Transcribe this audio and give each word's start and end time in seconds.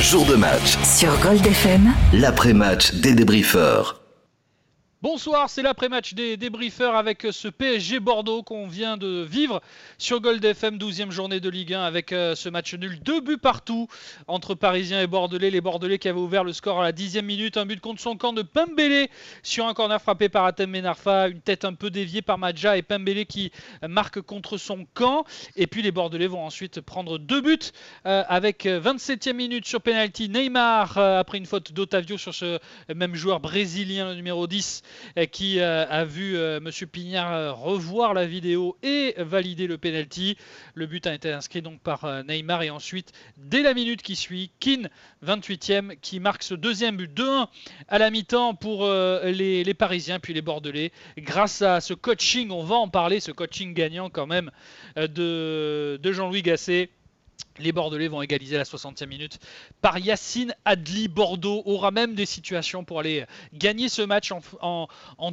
Jour 0.00 0.26
de 0.26 0.34
match. 0.34 0.76
Sur 0.82 1.16
Gold 1.20 1.46
FM. 1.46 1.92
L'après-match 2.12 2.94
des 2.94 3.14
débriefeurs. 3.14 4.03
Bonsoir, 5.04 5.50
c'est 5.50 5.60
l'après-match 5.60 6.14
des 6.14 6.38
débriefeurs 6.38 6.96
avec 6.96 7.26
ce 7.30 7.48
PSG 7.48 8.00
Bordeaux 8.00 8.42
qu'on 8.42 8.66
vient 8.66 8.96
de 8.96 9.22
vivre 9.22 9.60
sur 9.98 10.18
Gold 10.18 10.42
FM, 10.42 10.78
12e 10.78 11.10
journée 11.10 11.40
de 11.40 11.50
Ligue 11.50 11.74
1 11.74 11.82
avec 11.82 12.10
euh, 12.12 12.34
ce 12.34 12.48
match 12.48 12.72
nul. 12.72 12.98
Deux 13.00 13.20
buts 13.20 13.36
partout 13.36 13.86
entre 14.28 14.54
Parisiens 14.54 15.02
et 15.02 15.06
Bordelais. 15.06 15.50
Les 15.50 15.60
Bordelais 15.60 15.98
qui 15.98 16.08
avaient 16.08 16.18
ouvert 16.18 16.42
le 16.42 16.54
score 16.54 16.80
à 16.80 16.84
la 16.84 16.92
10e 16.92 17.20
minute. 17.20 17.58
Un 17.58 17.66
but 17.66 17.82
contre 17.82 18.00
son 18.00 18.16
camp 18.16 18.32
de 18.32 18.40
Pembele 18.40 19.08
sur 19.42 19.66
un 19.66 19.74
corner 19.74 20.00
frappé 20.00 20.30
par 20.30 20.46
Atem 20.46 20.70
Menarfa. 20.70 21.28
Une 21.28 21.42
tête 21.42 21.66
un 21.66 21.74
peu 21.74 21.90
déviée 21.90 22.22
par 22.22 22.38
Madja 22.38 22.78
et 22.78 22.82
Pembele 22.82 23.26
qui 23.26 23.52
marque 23.86 24.22
contre 24.22 24.56
son 24.56 24.86
camp. 24.94 25.26
Et 25.54 25.66
puis 25.66 25.82
les 25.82 25.92
Bordelais 25.92 26.28
vont 26.28 26.46
ensuite 26.46 26.80
prendre 26.80 27.18
deux 27.18 27.42
buts 27.42 27.58
euh, 28.06 28.24
avec 28.26 28.64
27e 28.64 29.34
minute 29.34 29.66
sur 29.66 29.82
penalty. 29.82 30.30
Neymar 30.30 30.96
euh, 30.96 31.18
après 31.18 31.36
une 31.36 31.44
faute 31.44 31.74
d'Otavio 31.74 32.16
sur 32.16 32.34
ce 32.34 32.58
même 32.94 33.14
joueur 33.14 33.40
brésilien, 33.40 34.08
le 34.08 34.14
numéro 34.14 34.46
10 34.46 34.80
euh, 34.82 34.93
qui 35.30 35.60
euh, 35.60 35.86
a 35.88 36.04
vu 36.04 36.36
euh, 36.36 36.60
Monsieur 36.60 36.86
Pignard 36.86 37.58
revoir 37.58 38.14
la 38.14 38.26
vidéo 38.26 38.76
et 38.82 39.14
valider 39.18 39.66
le 39.66 39.78
penalty. 39.78 40.36
Le 40.74 40.86
but 40.86 41.06
a 41.06 41.14
été 41.14 41.32
inscrit 41.32 41.62
donc 41.62 41.80
par 41.80 42.24
Neymar 42.24 42.62
et 42.62 42.70
ensuite 42.70 43.12
dès 43.36 43.62
la 43.62 43.74
minute 43.74 44.02
qui 44.02 44.16
suit, 44.16 44.50
Keane 44.60 44.88
28e 45.24 45.96
qui 46.00 46.20
marque 46.20 46.42
ce 46.42 46.54
deuxième 46.54 46.96
but 46.96 47.12
2-1 47.12 47.48
à 47.88 47.98
la 47.98 48.10
mi-temps 48.10 48.54
pour 48.54 48.86
les, 48.86 49.74
Parisiens 49.74 50.20
puis 50.20 50.34
les 50.34 50.42
Bordelais 50.42 50.92
grâce 51.18 51.62
à 51.62 51.80
ce 51.80 51.94
coaching, 51.94 52.50
on 52.50 52.62
va 52.62 52.76
en 52.76 52.88
parler, 52.88 53.20
ce 53.20 53.32
coaching 53.32 53.74
gagnant 53.74 54.10
quand 54.10 54.26
même 54.26 54.50
de, 54.96 55.98
de 56.00 56.12
Jean-Louis 56.12 56.42
Gasset. 56.42 56.90
Les 57.58 57.70
Bordelais 57.70 58.08
vont 58.08 58.20
égaliser 58.20 58.56
la 58.56 58.64
60e 58.64 59.06
minute 59.06 59.38
par 59.80 59.98
Yacine 59.98 60.52
Adli. 60.64 61.06
Bordeaux 61.06 61.62
aura 61.66 61.92
même 61.92 62.16
des 62.16 62.26
situations 62.26 62.82
pour 62.82 62.98
aller 62.98 63.26
gagner 63.52 63.88
ce 63.88 64.02
match 64.02 64.32
en, 64.60 64.88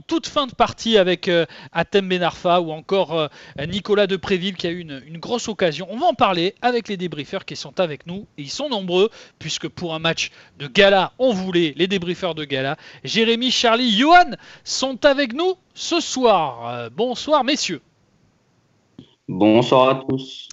toute 0.05 0.27
fin 0.27 0.45
de 0.45 0.53
partie 0.53 0.97
avec 0.97 1.27
euh, 1.27 1.47
Atem 1.71 2.07
Benarfa 2.07 2.61
ou 2.61 2.71
encore 2.71 3.17
euh, 3.17 3.27
Nicolas 3.67 4.05
Depréville 4.05 4.55
qui 4.55 4.67
a 4.67 4.69
eu 4.69 4.81
une, 4.81 5.17
grosse 5.17 5.47
occasion. 5.47 5.87
On 5.89 5.97
va 5.97 6.07
en 6.07 6.13
parler 6.13 6.53
avec 6.61 6.89
les 6.89 6.97
débriefeurs 6.97 7.43
qui 7.43 7.55
sont 7.55 7.79
avec 7.79 8.05
nous. 8.05 8.27
Ils 8.37 8.51
sont 8.51 8.69
nombreux 8.69 9.09
puisque 9.39 9.67
pour 9.67 9.95
un 9.95 9.99
match 9.99 10.29
de 10.59 10.67
gala, 10.67 11.13
on 11.17 11.33
voulait 11.33 11.73
les 11.75 11.87
débriefeurs 11.87 12.35
de 12.35 12.43
gala. 12.43 12.77
Jérémy, 13.03 13.49
Charlie, 13.49 13.97
Johan 13.97 14.35
sont 14.63 15.05
avec 15.05 15.33
nous 15.33 15.55
ce 15.73 15.99
soir. 15.99 16.67
Euh, 16.67 16.89
bonsoir 16.91 17.43
messieurs. 17.43 17.81
Bonsoir 19.27 19.89
à 19.89 19.95
tous. 20.07 20.49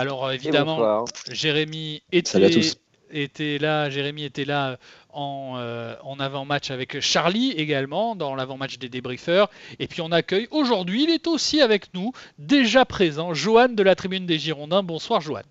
Alors 0.00 0.26
euh, 0.26 0.32
évidemment, 0.32 1.04
Jérémy 1.30 2.02
était, 2.10 3.58
là. 3.58 3.90
Jérémy 3.90 4.24
était 4.24 4.46
là 4.46 4.78
en, 5.12 5.56
euh, 5.58 5.94
en 6.02 6.18
avant-match 6.18 6.70
avec 6.70 7.00
Charlie 7.00 7.52
également 7.52 8.16
dans 8.16 8.34
l'avant-match 8.34 8.78
des 8.78 8.88
débriefeurs. 8.88 9.50
Et 9.78 9.86
puis 9.88 10.00
on 10.00 10.10
accueille 10.10 10.48
aujourd'hui, 10.50 11.04
il 11.04 11.10
est 11.10 11.26
aussi 11.26 11.60
avec 11.60 11.92
nous, 11.92 12.12
déjà 12.38 12.86
présent, 12.86 13.34
Johan 13.34 13.68
de 13.68 13.82
la 13.82 13.94
Tribune 13.94 14.24
des 14.24 14.38
Girondins. 14.38 14.82
Bonsoir 14.82 15.20
Johan. 15.20 15.42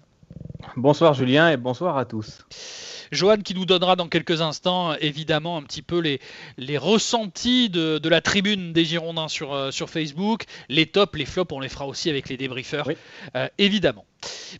Bonsoir 0.80 1.14
Julien 1.14 1.50
et 1.50 1.58
bonsoir 1.58 1.98
à 1.98 2.06
tous. 2.06 2.46
Johan 3.12 3.40
qui 3.44 3.54
nous 3.54 3.66
donnera 3.66 3.98
dans 3.98 4.08
quelques 4.08 4.40
instants 4.40 4.94
évidemment 5.02 5.58
un 5.58 5.62
petit 5.62 5.82
peu 5.82 6.00
les, 6.00 6.22
les 6.58 6.78
ressentis 6.78 7.70
de, 7.70 8.00
la 8.08 8.22
tribune 8.22 8.72
des 8.72 8.86
Girondins 8.86 9.28
sur, 9.28 9.54
euh, 9.54 9.72
sur 9.72 9.90
Facebook. 9.90 10.46
Les 10.70 10.86
tops, 10.86 11.18
les 11.18 11.26
flops, 11.26 11.52
on 11.52 11.60
les 11.60 11.68
fera 11.68 11.86
aussi 11.86 12.10
avec 12.10 12.30
les 12.30 12.38
débriefeurs, 12.38 12.90
euh, 13.36 13.50
évidemment. 13.58 14.06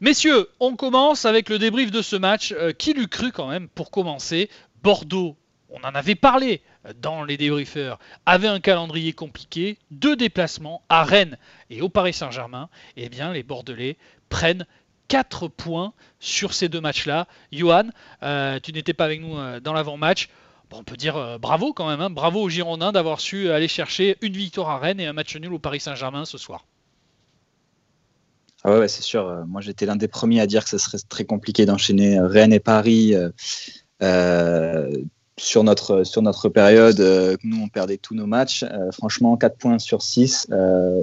Messieurs, 0.02 0.50
on 0.60 0.76
commence 0.76 1.24
avec 1.24 1.48
le 1.48 1.58
débrief 1.58 1.90
de 1.90 2.02
ce 2.02 2.18
match. 2.18 2.52
Euh, 2.52 2.74
qui 2.74 2.92
l'eût 2.92 3.08
cru 3.08 3.32
quand 3.32 3.48
même 3.48 3.70
pour 3.70 3.90
commencer? 3.90 4.50
Bordeaux, 4.84 5.38
on 5.70 5.80
en 5.88 5.96
avait 5.96 6.16
parlé 6.16 6.62
dans 7.02 7.24
les 7.24 7.38
débriefeurs, 7.38 7.98
avait 8.26 8.48
un 8.48 8.60
calendrier 8.60 9.14
compliqué, 9.14 9.78
deux 9.92 10.18
déplacements 10.18 10.82
à 10.90 11.04
Rennes 11.04 11.38
et 11.70 11.82
au 11.82 11.88
Paris 11.88 12.14
Saint-Germain. 12.14 12.70
Eh 12.98 13.08
bien, 13.08 13.32
les 13.32 13.44
Bordelais 13.44 13.98
prennent 14.30 14.66
4 15.10 15.50
points 15.50 15.94
sur 16.20 16.54
ces 16.54 16.70
deux 16.70 16.80
matchs-là. 16.80 17.28
Johan, 17.52 17.90
euh, 18.24 18.60
tu 18.62 18.72
n'étais 18.72 18.94
pas 18.94 19.06
avec 19.06 19.20
nous 19.22 19.38
euh, 19.38 19.60
dans 19.60 19.74
l'avant-match. 19.74 20.30
on 20.72 20.84
peut 20.84 20.96
dire 20.96 21.18
euh, 21.18 21.38
bravo 21.38 21.74
quand 21.74 21.90
même, 21.90 22.00
hein. 22.00 22.10
bravo 22.10 22.42
aux 22.42 22.50
Girondins 22.50 22.94
d'avoir 22.94 23.20
su 23.20 23.50
aller 23.50 23.68
chercher 23.68 24.18
une 24.22 24.34
victoire 24.34 24.70
à 24.70 24.80
Rennes 24.80 25.02
et 25.02 25.08
un 25.08 25.14
match 25.14 25.36
nul 25.36 25.54
au 25.54 25.60
Paris 25.60 25.82
Saint-Germain 25.82 26.24
ce 26.24 26.38
soir. 26.38 26.66
Ah 28.64 28.78
ouais, 28.78 28.88
c'est 28.88 29.04
sûr. 29.04 29.46
Moi, 29.48 29.62
j'étais 29.62 29.86
l'un 29.86 29.96
des 29.96 30.10
premiers 30.10 30.42
à 30.42 30.48
dire 30.48 30.64
que 30.64 30.70
ce 30.70 30.78
serait 30.78 30.98
très 31.08 31.24
compliqué 31.24 31.66
d'enchaîner 31.66 32.20
Rennes 32.20 32.54
et 32.54 32.60
Paris 32.60 33.16
sur 35.40 35.64
notre, 35.64 36.04
sur 36.04 36.22
notre 36.22 36.50
période. 36.50 37.00
nous, 37.44 37.64
on 37.64 37.68
perdait 37.68 37.98
tous 37.98 38.16
nos 38.16 38.28
matchs. 38.28 38.66
franchement, 38.92 39.38
4 39.38 39.58
points 39.58 39.80
sur 39.80 40.02
6 40.02 40.48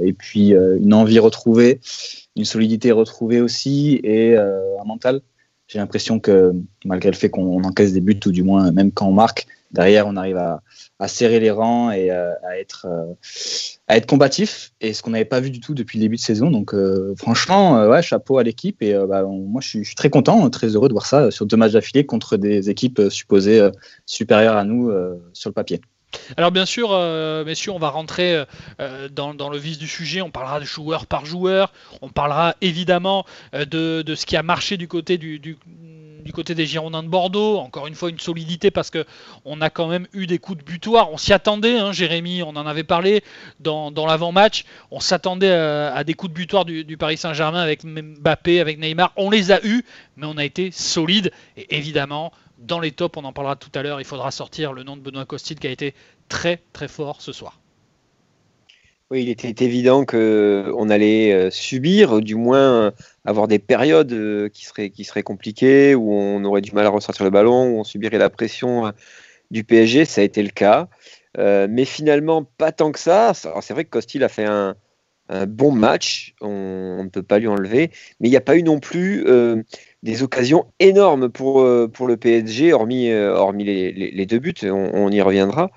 et 0.05 0.13
puis 0.13 0.51
une 0.51 0.95
envie 0.95 1.19
retrouvée 1.19 1.81
une 2.37 2.45
solidité 2.45 2.93
retrouvée 2.93 3.41
aussi 3.41 3.99
et 4.05 4.37
euh, 4.37 4.79
un 4.81 4.85
mental. 4.85 5.23
J'ai 5.69 5.79
l'impression 5.79 6.21
que 6.21 6.53
malgré 6.85 7.11
le 7.11 7.17
fait 7.17 7.29
qu'on 7.29 7.63
encaisse 7.65 7.93
des 7.93 8.01
buts, 8.01 8.21
ou 8.27 8.31
du 8.31 8.43
moins 8.43 8.71
même 8.71 8.93
quand 8.93 9.07
on 9.07 9.13
marque, 9.13 9.47
derrière 9.73 10.07
on 10.07 10.17
arrive 10.17 10.37
à, 10.37 11.09
serrer 11.09 11.41
les 11.41 11.51
rangs 11.51 11.91
et 11.91 12.11
euh, 12.11 12.33
à, 12.49 12.59
être, 12.59 12.87
euh, 12.89 13.13
à 13.89 13.97
être 13.97 14.07
combatif. 14.07 14.73
Et 14.81 14.93
ce 14.93 15.03
qu'on 15.03 15.11
n'avait 15.11 15.25
pas 15.25 15.41
vu 15.41 15.51
du 15.51 15.61
tout 15.61 15.75
depuis 15.75 15.99
le 15.99 16.03
début 16.03 16.17
de 16.17 16.21
saison. 16.21 16.51
Donc 16.51 16.75
franchement, 17.17 17.87
ouais, 17.89 18.03
chapeau 18.03 18.39
à 18.39 18.43
l'équipe. 18.43 18.81
Et 18.83 18.95
bah, 19.09 19.25
moi 19.25 19.61
je 19.61 19.69
suis, 19.69 19.95
très 19.95 20.11
content, 20.11 20.49
très 20.51 20.69
heureux 20.69 20.89
de 20.89 20.95
voir 20.95 21.07
ça 21.07 21.31
sur 21.31 21.47
deux 21.47 21.57
matchs 21.57 21.73
d'affilée 21.73 22.07
contre 22.07 22.37
des 22.37 22.71
équipes 22.71 23.03
supposées 23.11 23.69
supérieures 24.07 24.57
à 24.57 24.65
nous 24.65 24.91
sur 25.33 25.51
le 25.51 25.55
papier. 25.55 25.81
Alors 26.37 26.51
bien 26.51 26.67
sûr, 26.67 26.91
euh, 26.93 27.45
messieurs, 27.45 27.73
on 27.73 27.79
va 27.79 27.91
rentrer 27.91 28.45
euh, 28.81 29.09
dans, 29.09 29.49
le 29.49 29.59
vif 29.59 29.79
du 29.79 29.89
sujet, 29.89 30.21
on 30.23 30.31
parlera 30.31 30.61
de 30.61 30.65
joueur 30.65 31.07
par 31.07 31.25
joueur, 31.25 31.73
on 32.03 32.09
parlera 32.09 32.55
évidemment 32.61 33.25
euh, 33.55 33.65
de, 33.65 34.15
ce 34.15 34.27
qui 34.27 34.37
a 34.37 34.43
marché 34.43 34.77
du 34.77 34.89
côté 34.89 35.19
des 35.19 36.67
Girondins 36.67 37.03
de 37.03 37.09
Bordeaux, 37.09 37.59
encore 37.59 37.87
une 37.87 37.95
fois 37.95 38.11
une 38.11 38.19
solidité 38.19 38.71
parce 38.71 38.91
que 38.91 39.05
on 39.45 39.61
a 39.61 39.71
quand 39.71 39.87
même 39.87 40.07
eu 40.13 40.27
des 40.27 40.39
coups 40.39 40.59
de 40.59 40.65
butoir, 40.65 41.13
on 41.13 41.17
s'y 41.17 41.33
attendait, 41.33 41.79
hein, 41.79 41.93
Jérémy, 41.93 42.43
on 42.43 42.51
en 42.51 42.67
avait 42.67 42.85
parlé 42.85 43.23
dans, 43.61 43.91
l'avant-match, 44.07 44.65
on 44.91 45.01
s'attendait 45.01 45.53
à, 45.53 46.03
des 46.05 46.15
coups 46.15 46.33
de 46.33 46.37
butoir 46.37 46.65
du, 46.65 46.85
du 46.85 46.97
Paris 46.97 47.17
Saint-Germain 47.17 47.61
avec 47.61 47.85
Mbappé, 47.85 48.61
avec 48.61 48.79
Neymar, 48.79 49.13
on 49.17 49.31
les 49.31 49.53
a 49.53 49.65
eus, 49.65 49.85
mais 50.17 50.27
on 50.27 50.37
a 50.37 50.45
été 50.45 50.71
solide. 50.71 51.31
Et 51.57 51.77
évidemment 51.77 52.33
dans 52.59 52.81
les 52.81 52.93
tops, 52.93 53.17
on 53.17 53.25
en 53.25 53.33
parlera 53.33 53.57
tout 53.57 53.71
à 53.75 53.83
l'heure, 53.83 54.01
il 54.01 54.07
faudra 54.07 54.31
sortir 54.31 54.73
le 54.73 54.83
nom 54.83 54.97
de 54.97 55.03
Benoît 55.03 55.25
Costil 55.27 55.59
qui 55.59 55.67
a 55.67 55.71
été 55.71 55.95
très 56.29 56.61
très 56.73 56.89
fort 56.89 57.21
ce 57.21 57.33
soir. 57.33 57.61
Oui, 59.13 59.23
il 59.23 59.29
était 59.29 59.65
évident 59.65 60.05
qu'on 60.05 60.91
allait 60.91 61.33
euh, 61.33 61.51
subir, 61.53 62.21
du 62.21 62.35
moins 62.35 62.93
avoir 63.25 63.47
des 63.47 63.61
périodes 63.61 64.13
euh, 64.13 64.49
qui 64.49 64.65
seraient, 64.65 64.91
qui 64.91 65.07
compliquées, 65.23 65.95
où 65.95 66.13
on 66.13 66.45
aurait 66.45 66.61
du 66.61 66.73
mal 66.73 66.87
à 66.87 66.89
ressortir 66.89 67.25
le 67.25 67.31
ballon, 67.31 67.69
où 67.69 67.79
on 67.79 67.85
subirait 67.85 68.19
la 68.19 68.31
pression 68.31 68.89
euh, 68.89 68.91
du 69.53 69.63
PSG. 69.63 70.07
Ça 70.07 70.23
a 70.23 70.25
été 70.25 70.43
le 70.43 70.51
cas. 70.51 70.89
mais 71.39 71.85
finalement, 71.85 72.43
pas 72.43 72.73
tant 72.73 72.91
que 72.91 72.99
ça. 72.99 73.33
C'est 73.35 73.75
vrai 73.75 73.85
que 73.85 73.91
Costil 73.91 74.25
a 74.25 74.29
fait 74.29 74.47
un 74.47 74.75
bon 75.47 75.71
match, 75.71 76.35
on 76.41 77.05
ne 77.05 77.09
peut 77.09 77.23
pas 77.23 77.39
lui 77.39 77.47
enlever, 77.47 77.93
mais 78.19 78.29
il 78.29 78.31
n'y 78.31 78.37
a 78.37 78.41
pas 78.41 78.57
eu 78.57 78.65
non 78.65 78.81
plus 78.81 79.25
des 80.03 80.23
occasions 80.23 80.67
énormes 80.79 81.29
pour, 81.29 81.61
euh, 81.61 81.89
pour 81.89 82.07
le 82.07 82.17
PSG, 82.17 82.73
hormis, 82.73 83.11
euh, 83.11 83.35
hormis 83.35 83.65
les, 83.65 84.27
deux 84.27 84.39
buts, 84.39 84.55
on, 84.63 85.11
y 85.11 85.21
reviendra. 85.21 85.71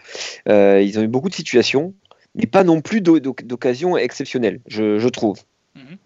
Euh, 0.47 0.81
ils 0.81 0.99
ont 0.99 1.01
eu 1.01 1.07
beaucoup 1.07 1.29
de 1.29 1.35
situations, 1.35 1.93
mais 2.35 2.45
pas 2.45 2.63
non 2.63 2.81
plus 2.81 3.01
d'occasions 3.01 3.97
exceptionnelles, 3.97 4.59
je, 4.67 5.07
trouve. 5.09 5.39
Mhm. 5.75 5.97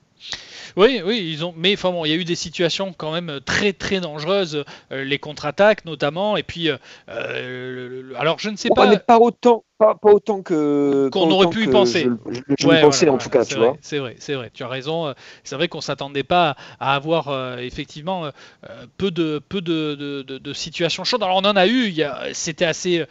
Oui, 0.75 1.01
oui, 1.06 1.22
ils 1.31 1.46
ont. 1.46 1.53
Mais 1.56 1.74
enfin 1.74 1.91
bon, 1.91 2.03
il 2.03 2.09
y 2.09 2.13
a 2.13 2.16
eu 2.16 2.24
des 2.24 2.34
situations 2.34 2.96
quand 2.97 3.12
même 3.12 3.40
très 3.46 3.74
très 3.74 4.00
dangereuses, 4.00 4.66
les 4.90 5.19
contre-attaques 5.19 5.85
notamment, 5.85 6.36
et 6.36 6.42
puis 6.42 6.69
alors 7.07 8.39
je 8.39 8.50
ne 8.50 8.56
sais 8.56 8.69
pas. 8.69 8.88
Mais 8.88 8.98
pas 8.98 9.19
autant, 9.19 9.66
pas, 9.78 9.98
autant 10.04 10.42
que 10.42 11.10
qu'on 11.12 11.30
aurait 11.31 11.50
pu 11.50 11.66
y 11.66 11.68
penser. 11.68 12.08
Je, 12.60 12.81
pensais 12.81 13.10
en 13.10 13.18
tout 13.18 13.30
cas, 13.30 13.46
tu 13.46 13.56
vois. 13.56 13.75
C'est 13.81 13.98
vrai, 13.98 14.16
c'est 14.20 14.36
vrai. 14.36 14.52
Tu 14.54 14.64
as 14.64 14.68
raison. 14.68 15.08
Euh, 15.08 15.14
c'est 15.44 15.56
vrai 15.56 15.68
qu'on 15.68 15.81
s'attendait 15.81 16.24
pas 16.24 16.56
à 16.80 16.96
avoir 16.96 17.30
euh, 17.30 17.58
effectivement 17.58 18.25
euh, 18.25 18.31
peu 18.98 19.12
de 19.12 19.42
peu 19.50 19.62
de, 19.62 19.96
de, 19.96 20.38
de, 20.38 20.54
situations 20.54 21.04
chaudes. 21.04 21.24
Alors 21.24 21.38
on 21.38 21.46
en 21.46 21.56
a 21.56 21.68
eu. 21.68 21.94
C'était 22.34 22.66
assez 22.66 23.06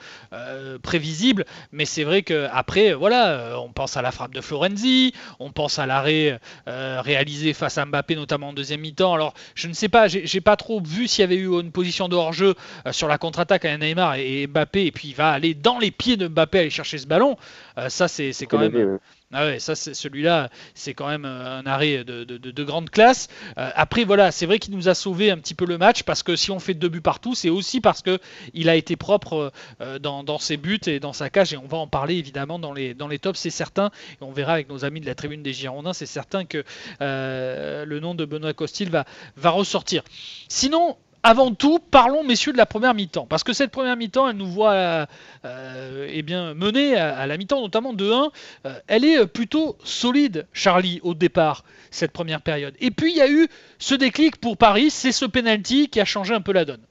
prévisible, 0.82 1.44
mais 1.73 1.85
c'est 1.85 2.05
vrai 2.05 2.23
que 2.23 2.49
après, 2.53 2.94
voilà, 2.94 3.58
on 3.61 3.73
pense 3.73 3.97
à 3.97 4.03
la 4.03 4.11
frappe 4.11 4.35
de 4.35 4.41
Florenzi, 4.41 5.12
on 5.41 5.50
pense 5.50 5.79
à 5.79 5.87
l'arrêt 5.87 6.41
réalisé 6.67 7.53
face 7.53 7.79
à 7.79 7.85
Mbappé, 7.85 8.17
notamment 8.17 8.49
en 8.49 8.53
deuxième 8.53 8.81
mi-temps. 8.81 9.15
Alors 9.15 9.35
je 9.55 9.69
ne 9.69 9.73
sais 9.73 9.88
pas, 9.88 10.08
j'ai 10.08 10.41
pas 10.41 10.56
trop 10.56 10.81
vu 10.81 11.08
s'il 11.08 11.23
y 11.23 11.25
avait 11.25 11.37
eu 11.37 11.49
une 11.49 11.73
position 11.73 12.08
de 12.08 12.17
hors-jeu 12.17 12.55
sur 12.91 13.08
la 13.08 13.19
contre-attaque 13.19 13.65
à 13.65 13.76
Neymar 13.76 14.17
et 14.17 14.47
Mbappé, 14.47 14.87
et 14.87 14.93
puis 14.93 15.08
il 15.08 15.15
va 15.15 15.31
aller 15.31 15.55
dans 15.55 15.79
les 15.79 15.91
pieds 15.91 16.17
de 16.17 16.29
Mbappé 16.29 16.51
aller 16.60 16.70
chercher 16.70 16.99
ce 16.99 17.06
ballon. 17.06 17.37
Euh, 17.78 17.88
ça, 17.88 18.08
c'est 18.08 18.32
quand 18.46 18.58
même. 18.58 18.99
Ah 19.34 19.46
ouais, 19.46 19.58
ça, 19.60 19.75
c'est 19.75 19.94
celui-là, 19.94 20.50
c'est 20.75 20.93
quand 20.93 21.08
même 21.08 21.25
euh, 21.25 21.60
un 21.60 21.64
arrêt 21.64 22.04
de, 22.04 22.22
de, 22.25 22.37
de 22.37 22.64
grande 22.64 22.90
classe. 22.90 23.28
Euh, 23.56 23.70
après, 23.75 24.04
voilà, 24.04 24.31
c'est 24.31 24.44
vrai 24.44 24.58
qu'il 24.58 24.75
nous 24.75 24.90
a 24.90 24.94
sauvé 24.94 25.31
un 25.31 25.38
petit 25.38 25.54
peu 25.54 25.64
le 25.64 25.78
match 25.78 26.02
parce 26.02 26.22
que 26.22 26.37
si 26.37 26.50
on 26.50 26.58
fait 26.58 26.75
deux 26.75 26.90
buts 26.90 27.00
partout, 27.00 27.34
c'est 27.34 27.49
aussi 27.49 27.81
parce 27.81 28.02
que 28.02 28.19
il 28.52 28.69
a 28.69 28.76
été 28.76 28.94
propre 28.94 29.50
euh, 29.81 29.99
dans, 29.99 30.22
dans, 30.22 30.38
ses 30.38 30.58
buts 30.58 30.81
et 30.87 31.00
dans 31.00 31.14
sa 31.14 31.31
cage. 31.31 31.54
Et 31.54 31.56
on 31.56 31.66
va 31.66 31.78
en 31.78 31.87
parler 31.87 32.16
évidemment 32.16 32.58
dans 32.58 32.75
les, 32.75 32.93
dans 32.93 33.08
les 33.08 33.19
tops, 33.19 33.38
c'est 33.38 33.48
certain. 33.48 33.90
Et 34.20 34.25
on 34.25 34.32
verra 34.32 34.52
avec 34.52 34.69
nos 34.69 34.84
amis 34.84 35.00
de 35.00 35.06
la 35.06 35.14
tribune 35.14 35.43
des 35.43 35.55
Girondins, 35.55 35.94
c'est 35.94 36.05
certain 36.05 36.44
que 36.44 36.62
le 37.00 37.98
nom 38.00 38.14
de 38.14 38.26
Benoît 38.26 38.52
Costil 38.52 38.90
va, 38.90 39.06
va 39.37 39.50
ressortir. 39.50 40.02
Sinon, 40.48 40.98
avant 41.22 41.54
tout, 41.54 41.78
parlons, 41.78 42.24
messieurs, 42.24 42.52
de 42.52 42.56
la 42.56 42.66
première 42.66 42.94
mi-temps. 42.94 43.26
Parce 43.26 43.44
que 43.44 43.52
cette 43.52 43.70
première 43.70 43.96
mi-temps, 43.96 44.28
elle 44.28 44.36
nous 44.36 44.46
voit 44.46 45.06
euh, 45.44 46.08
eh 46.10 46.22
bien, 46.22 46.54
mener 46.54 46.96
à, 46.96 47.26
la 47.26 47.36
mi-temps, 47.36 47.60
notamment 47.60 47.92
de 47.92 48.10
1. 48.10 48.30
Euh, 48.66 48.74
elle 48.88 49.04
est 49.04 49.26
plutôt 49.26 49.76
solide, 49.84 50.46
Charlie, 50.52 51.00
au 51.02 51.14
départ, 51.14 51.64
cette 51.90 52.10
première 52.10 52.42
période. 52.42 52.74
Et 52.80 52.90
puis, 52.90 53.12
il 53.12 53.16
y 53.16 53.20
a 53.20 53.30
eu 53.30 53.46
ce 53.78 53.94
déclic 53.94 54.36
pour 54.36 54.56
Paris, 54.56 54.90
c'est 54.90 55.12
ce 55.12 55.24
penalty 55.24 55.88
qui 55.88 56.00
a 56.00 56.04
changé 56.04 56.34
un 56.34 56.40
peu 56.40 56.52
la 56.52 56.64
donne. 56.64 56.82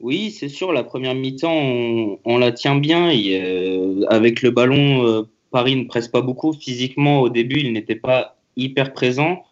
Oui, 0.00 0.30
c'est 0.30 0.48
sûr, 0.48 0.72
la 0.72 0.84
première 0.84 1.14
mi-temps, 1.14 2.18
on, 2.24 2.38
la 2.38 2.52
tient 2.52 2.76
bien. 2.76 3.12
Euh, 3.12 4.04
avec 4.08 4.42
le 4.42 4.50
ballon, 4.50 5.26
Paris 5.50 5.76
ne 5.76 5.84
presse 5.84 6.08
pas 6.08 6.20
beaucoup. 6.20 6.52
Physiquement, 6.52 7.20
au 7.20 7.28
début, 7.28 7.60
il 7.60 7.72
n'était 7.72 7.96
pas 7.96 8.36
hyper 8.56 8.92
présent. 8.92 9.44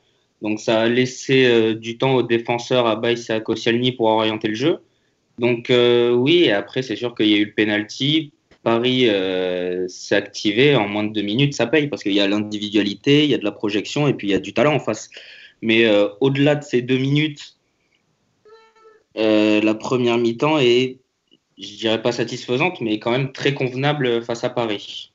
Donc 0.43 0.61
ça 0.61 0.81
a 0.83 0.89
laissé 0.89 1.47
euh, 1.47 1.75
du 1.75 1.99
temps 1.99 2.15
aux 2.15 2.23
défenseurs 2.23 2.87
à 2.87 2.97
Baïs 2.97 3.31
et 3.31 3.33
à 3.33 3.41
Koscielny 3.41 3.93
pour 3.93 4.07
orienter 4.07 4.49
le 4.49 4.55
jeu. 4.55 4.79
Donc 5.39 5.71
euh, 5.71 6.13
oui, 6.13 6.51
après 6.51 6.83
c'est 6.83 6.97
sûr 6.97 7.15
qu'il 7.15 7.29
y 7.29 7.35
a 7.35 7.39
eu 7.39 7.47
le 7.47 7.53
penalty. 7.53 8.33
Paris 8.63 9.09
euh, 9.09 9.87
s'est 9.89 10.17
activé 10.17 10.75
en 10.75 10.89
moins 10.89 11.05
de 11.05 11.13
deux 11.13 11.23
minutes, 11.23 11.55
ça 11.55 11.67
paye 11.67 11.87
parce 11.87 12.03
qu'il 12.03 12.15
y 12.15 12.21
a 12.21 12.27
l'individualité, 12.27 13.25
il 13.25 13.31
y 13.31 13.35
a 13.35 13.39
de 13.39 13.45
la 13.45 13.53
projection 13.53 14.09
et 14.09 14.15
puis 14.15 14.29
il 14.29 14.31
y 14.33 14.35
a 14.35 14.41
du 14.41 14.53
talent 14.53 14.75
en 14.75 14.81
face. 14.81 15.09
Mais 15.63 15.89
au-delà 16.21 16.55
de 16.55 16.63
ces 16.63 16.83
deux 16.83 16.99
minutes, 16.99 17.57
la 19.15 19.75
première 19.75 20.19
mi-temps 20.19 20.59
est, 20.59 20.99
je 21.57 21.77
dirais 21.77 22.03
pas 22.03 22.13
satisfaisante, 22.13 22.81
mais 22.81 22.99
quand 22.99 23.11
même 23.11 23.33
très 23.33 23.55
convenable 23.55 24.23
face 24.23 24.45
à 24.45 24.51
Paris. 24.51 25.13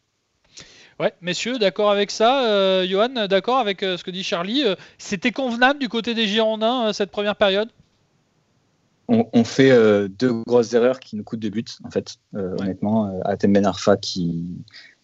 Ouais, 1.02 1.16
messieurs, 1.20 1.58
d'accord 1.58 1.90
avec 1.90 2.12
ça. 2.12 2.46
Euh, 2.48 2.86
Johan, 2.88 3.26
d'accord 3.28 3.58
avec 3.58 3.82
euh, 3.82 3.98
ce 3.98 4.04
que 4.04 4.12
dit 4.12 4.24
Charlie. 4.24 4.64
Euh, 4.64 4.76
c'était 5.00 5.32
convenable 5.32 5.80
du 5.80 5.90
côté 5.90 6.14
des 6.14 6.28
Girondins 6.28 6.94
cette 6.94 7.10
première 7.10 7.36
période? 7.36 7.70
On, 9.08 9.44
fait 9.44 9.72
deux 10.08 10.32
grosses 10.48 10.72
erreurs 10.72 11.02
qui 11.02 11.18
nous 11.18 11.24
coûtent 11.24 11.42
deux 11.42 11.50
buts, 11.50 11.66
en 11.84 11.92
fait, 11.92 12.16
honnêtement. 12.34 13.12
Atem 13.26 13.52
Ben 13.52 13.66
Arfa 13.66 13.98
qui 13.98 14.46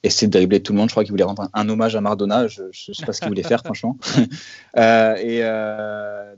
essaie 0.02 0.28
de 0.28 0.32
dribbler 0.32 0.64
tout 0.64 0.72
le 0.72 0.78
monde. 0.78 0.88
Je 0.88 0.94
crois 0.94 1.04
qu'il 1.04 1.12
voulait 1.12 1.26
rendre 1.26 1.50
un, 1.52 1.68
hommage 1.68 1.94
à 1.94 2.00
Mardona. 2.00 2.48
Je 2.48 2.64
ne 2.64 2.94
sais 2.94 3.06
pas 3.06 3.12
ce 3.12 3.20
qu'il 3.20 3.28
voulait 3.28 3.44
faire, 3.44 3.62
franchement. 3.66 3.98
et 4.78 5.42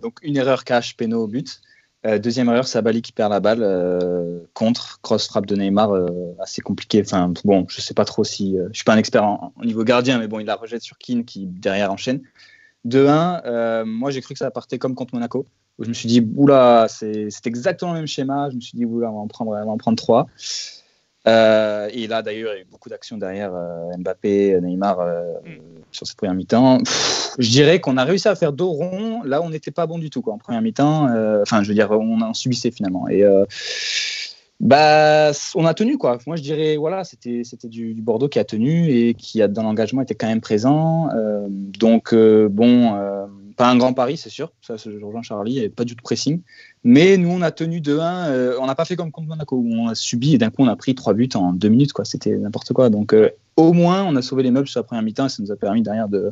donc, 0.02 0.18
une 0.24 0.38
erreur 0.38 0.64
cache 0.64 0.98
Peno 0.98 1.26
au 1.26 1.28
but. 1.28 1.62
Euh, 2.06 2.18
deuxième 2.18 2.48
erreur, 2.48 2.66
Sabali 2.66 3.02
qui 3.02 3.12
perd 3.12 3.32
la 3.32 3.42
balle 3.42 3.62
euh, 3.62 4.40
contre 4.54 5.02
cross 5.02 5.28
frappe 5.28 5.46
de 5.46 5.56
Neymar, 5.56 5.92
euh, 5.94 6.08
assez 6.40 6.62
compliqué. 6.62 7.02
Enfin 7.06 7.34
bon, 7.44 7.66
je 7.68 7.82
sais 7.82 7.94
pas 7.94 8.06
trop 8.06 8.24
si 8.24 8.56
je 8.72 8.74
suis 8.74 8.86
pas 8.86 8.94
un 8.94 8.98
expert 8.98 9.24
en, 9.26 9.54
niveau 9.64 9.84
gardien, 9.84 10.18
mais 10.18 10.28
bon, 10.28 10.40
il 10.40 10.46
la 10.46 10.56
rejette 10.56 10.82
sur 10.82 10.98
Keane 10.98 11.26
qui 11.26 11.46
derrière 11.46 11.92
enchaîne. 11.92 12.22
2-1, 12.88 13.84
moi 13.84 14.12
j'ai 14.12 14.22
cru 14.22 14.34
que 14.34 14.38
ça 14.38 14.52
partait 14.52 14.80
comme 14.80 14.96
contre 14.96 15.14
Monaco. 15.14 15.46
Où 15.78 15.84
je 15.86 15.90
me 15.90 15.94
suis 15.94 16.08
dit, 16.08 16.26
oula, 16.36 16.88
c'est 16.90 17.30
exactement 17.46 17.94
le 17.94 18.00
même 18.00 18.08
schéma. 18.08 18.50
Je 18.50 18.56
me 18.56 18.62
suis 18.62 18.78
dit, 18.78 18.86
oula, 18.86 19.10
on 19.10 19.16
va 19.16 19.20
en 19.20 19.28
prendre, 19.28 19.52
on 19.52 19.66
va 19.66 19.72
en 19.72 19.78
prendre 19.78 19.98
trois. 19.98 20.28
Et 21.26 22.08
là, 22.08 22.22
d'ailleurs, 22.22 22.54
il 22.54 22.58
y 22.58 22.60
a 22.60 22.62
eu 22.62 22.66
beaucoup 22.66 22.90
d'actions 22.90 23.18
derrière 23.18 23.52
Mbappé, 23.98 24.60
Neymar 24.62 25.00
mm. 25.00 25.69
Sur 25.92 26.08
cette 26.08 26.18
première 26.18 26.36
mi-temps. 26.36 26.80
Je 27.38 27.50
dirais 27.50 27.80
qu'on 27.80 27.98
a 27.98 28.04
réussi 28.04 28.28
à 28.28 28.36
faire 28.36 28.54
dos 28.54 28.72
rond. 28.72 29.24
Là, 29.24 29.42
on 29.42 29.50
n'était 29.50 29.72
pas 29.72 29.88
bon 29.88 29.98
du 29.98 30.10
tout 30.10 30.22
quoi, 30.22 30.34
en 30.34 30.38
première 30.38 30.62
mi-temps. 30.62 31.08
Enfin, 31.42 31.64
je 31.64 31.70
veux 31.70 31.74
dire, 31.74 31.92
on 31.92 32.22
en 32.22 32.34
subissait 32.34 32.72
finalement. 32.72 33.08
Et 33.08 33.24
bah, 34.60 35.32
on 35.56 35.66
a 35.66 35.74
tenu 35.74 35.98
quoi. 35.98 36.18
Moi, 36.28 36.36
je 36.36 36.42
dirais, 36.42 36.78
voilà, 36.78 37.04
c'était 37.04 37.44
du, 37.64 37.96
Bordeaux 38.02 38.28
qui 38.28 38.40
a 38.40 38.44
tenu 38.44 38.90
et 38.90 39.14
qui 39.14 39.42
a 39.42 39.48
dans 39.48 39.64
l'engagement 39.64 40.02
était 40.02 40.16
quand 40.16 40.28
même 40.28 40.42
présent. 40.42 41.10
donc 41.48 42.14
bon 42.14 43.28
pas 43.60 43.70
un 43.70 43.76
grand 43.76 43.92
pari, 43.92 44.16
c'est 44.16 44.30
sûr. 44.30 44.54
Ça, 44.62 44.78
je 44.78 44.90
rejoins 45.04 45.22
Charlie. 45.22 45.60
Avait 45.60 45.68
pas 45.68 45.84
du 45.84 45.94
tout 45.94 46.02
pressing. 46.02 46.42
Mais 46.86 47.18
nous, 47.18 47.30
on 47.30 47.42
a 47.42 47.52
tenu 47.52 47.82
2-1. 47.82 48.30
Euh, 48.30 48.58
on 48.62 48.66
n'a 48.66 48.74
pas 48.74 48.86
fait 48.86 48.96
comme 48.96 49.12
contre 49.12 49.28
Monaco, 49.28 49.58
où 49.58 49.74
on 49.74 49.90
a 49.90 49.96
subi 49.96 50.34
et 50.34 50.38
d'un 50.38 50.50
coup, 50.50 50.64
on 50.64 50.70
a 50.70 50.78
pris 50.78 50.96
3 50.96 51.14
buts 51.14 51.28
en 51.36 51.52
2 51.52 51.68
minutes. 51.68 51.92
Quoi. 51.92 52.06
C'était 52.06 52.38
n'importe 52.38 52.72
quoi. 52.72 52.90
Donc, 52.90 53.14
euh, 53.14 53.32
au 53.58 53.74
moins, 53.74 54.06
on 54.06 54.16
a 54.16 54.22
sauvé 54.22 54.44
les 54.44 54.52
meubles 54.52 54.70
sur 54.70 54.80
la 54.80 54.86
première 54.86 55.04
mi-temps 55.04 55.26
et 55.26 55.30
ça 55.30 55.44
nous 55.44 55.52
a 55.52 55.58
permis 55.58 55.82
derrière 55.82 56.08
de, 56.08 56.32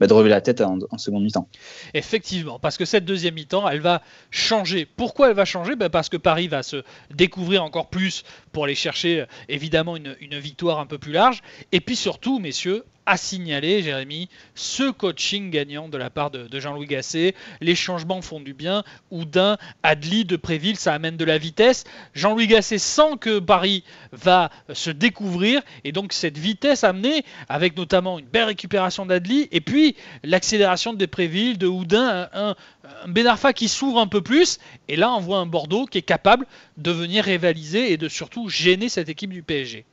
bah, 0.00 0.06
relever 0.10 0.30
la 0.30 0.40
tête 0.40 0.62
en, 0.62 0.96
seconde 0.96 1.24
mi-temps. 1.24 1.46
Effectivement, 1.92 2.58
parce 2.58 2.78
que 2.78 2.86
cette 2.86 3.04
deuxième 3.04 3.34
mi-temps, 3.34 3.68
elle 3.68 3.82
va 3.82 4.00
changer. 4.30 4.86
Pourquoi 4.86 5.28
elle 5.28 5.36
va 5.36 5.44
changer? 5.44 5.76
Bah, 5.76 5.90
Parce 5.90 6.08
que 6.08 6.16
Paris 6.16 6.48
va 6.48 6.62
se 6.62 6.84
découvrir 7.14 7.62
encore 7.64 7.90
plus 7.90 8.24
pour 8.50 8.64
aller 8.64 8.74
chercher 8.74 9.26
évidemment 9.50 9.94
une, 9.94 10.16
une 10.22 10.38
victoire 10.38 10.80
un 10.80 10.86
peu 10.86 10.96
plus 10.96 11.12
large. 11.12 11.42
Et 11.70 11.80
puis 11.80 11.96
surtout, 11.96 12.38
messieurs, 12.38 12.82
à 13.06 13.16
signaler, 13.16 13.82
Jérémy, 13.82 14.28
ce 14.54 14.90
coaching 14.90 15.50
gagnant 15.50 15.88
de 15.88 15.98
la 15.98 16.10
part 16.10 16.30
de, 16.30 16.48
Jean-Louis 16.58 16.86
Gasset. 16.86 17.34
Les 17.60 17.74
changements 17.74 18.22
font 18.22 18.40
du 18.40 18.54
bien. 18.54 18.84
Oudin, 19.10 19.58
Adli, 19.82 20.24
de 20.24 20.36
Préville, 20.36 20.76
ça 20.76 20.94
amène 20.94 21.16
de 21.16 21.24
la 21.24 21.38
vitesse. 21.38 21.84
Jean-Louis 22.14 22.46
Gasset 22.46 22.78
sent 22.78 23.16
que 23.20 23.38
Paris 23.38 23.84
va 24.12 24.50
se 24.72 24.90
découvrir 24.90 25.62
et 25.84 25.92
donc 25.92 26.12
cette 26.12 26.38
vitesse 26.38 26.84
amenée 26.84 27.24
avec 27.48 27.76
notamment 27.76 28.18
une 28.18 28.26
belle 28.26 28.44
récupération 28.44 29.06
d'Adli 29.06 29.48
et 29.50 29.60
puis 29.60 29.96
l'accélération 30.22 30.92
de 30.92 30.98
Depréville, 30.98 31.58
de 31.58 31.66
Oudin, 31.66 32.28
un, 32.32 32.54
un 32.84 33.08
Benarfa 33.08 33.52
qui 33.52 33.68
s'ouvre 33.68 33.98
un 33.98 34.06
peu 34.06 34.22
plus 34.22 34.58
et 34.88 34.96
là 34.96 35.12
on 35.12 35.20
voit 35.20 35.38
un 35.38 35.46
Bordeaux 35.46 35.86
qui 35.86 35.98
est 35.98 36.02
capable 36.02 36.46
de 36.76 36.90
venir 36.90 37.24
rivaliser 37.24 37.92
et 37.92 37.96
de 37.96 38.08
surtout 38.08 38.48
gêner 38.48 38.88
cette 38.88 39.08
équipe 39.08 39.30
du 39.30 39.42
PSG. 39.42 39.84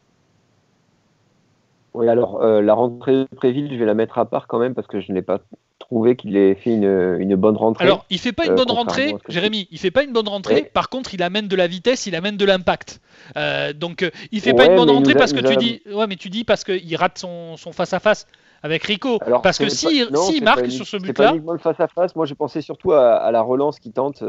Oui, 1.94 2.08
alors 2.08 2.42
euh, 2.42 2.62
la 2.62 2.74
rentrée 2.74 3.14
de 3.14 3.36
Préville, 3.36 3.70
je 3.72 3.78
vais 3.78 3.86
la 3.86 3.94
mettre 3.94 4.18
à 4.18 4.26
part 4.26 4.48
quand 4.48 4.60
même 4.60 4.74
parce 4.74 4.88
que 4.88 5.00
je 5.00 5.12
n'ai 5.12 5.22
pas 5.22 5.40
trouvé 5.80 6.16
qu'il 6.16 6.38
ait 6.38 6.56
fait 6.56 6.74
une, 6.74 7.36
bonne 7.36 7.58
rentrée. 7.58 7.86
Alors, 7.86 8.06
il 8.10 8.20
fait 8.20 8.32
pas 8.32 8.46
une 8.46 8.52
euh, 8.52 8.56
bonne 8.56 8.72
rentrée, 8.72 9.16
Jérémy. 9.28 9.68
Il 9.72 9.80
fait 9.80 9.92
pas 9.92 10.04
une 10.04 10.14
bonne 10.14 10.28
rentrée. 10.28 10.70
Par 10.74 10.90
contre, 10.90 11.14
il 11.14 11.24
amène 11.24 11.48
de 11.48 11.56
la 11.56 11.68
vitesse, 11.68 12.06
il 12.06 12.16
amène 12.16 12.38
de 12.38 12.46
l'impact. 12.46 13.02
Euh, 13.38 13.74
donc, 13.74 14.10
il 14.32 14.42
fait 14.42 14.54
pas 14.54 14.66
une 14.66 14.76
bonne 14.76 14.90
rentrée 14.90 15.16
parce 15.16 15.34
que 15.34 15.40
tu 15.40 15.56
dis, 15.58 15.82
ouais, 15.92 16.06
mais 16.08 16.16
tu 16.16 16.30
dis 16.30 16.44
parce 16.44 16.64
qu'il 16.64 16.96
rate 16.96 17.18
son 17.18 17.58
face 17.72 17.94
à 17.94 18.00
face 18.00 18.28
avec 18.62 18.84
Rico. 18.84 19.20
parce 19.42 19.58
que 19.58 19.70
s'il 19.70 20.10
si, 20.16 20.42
marque 20.42 20.70
sur 20.70 20.86
ce 20.86 20.98
but-là. 20.98 21.34
le 21.34 21.58
face 21.58 21.80
à 21.80 21.88
face. 21.88 22.16
Moi, 22.16 22.26
j'ai 22.26 22.36
pensé 22.36 22.62
surtout 22.62 22.92
à, 22.92 23.32
la 23.32 23.42
relance 23.42 23.80
qui 23.80 23.92
tente 23.92 24.24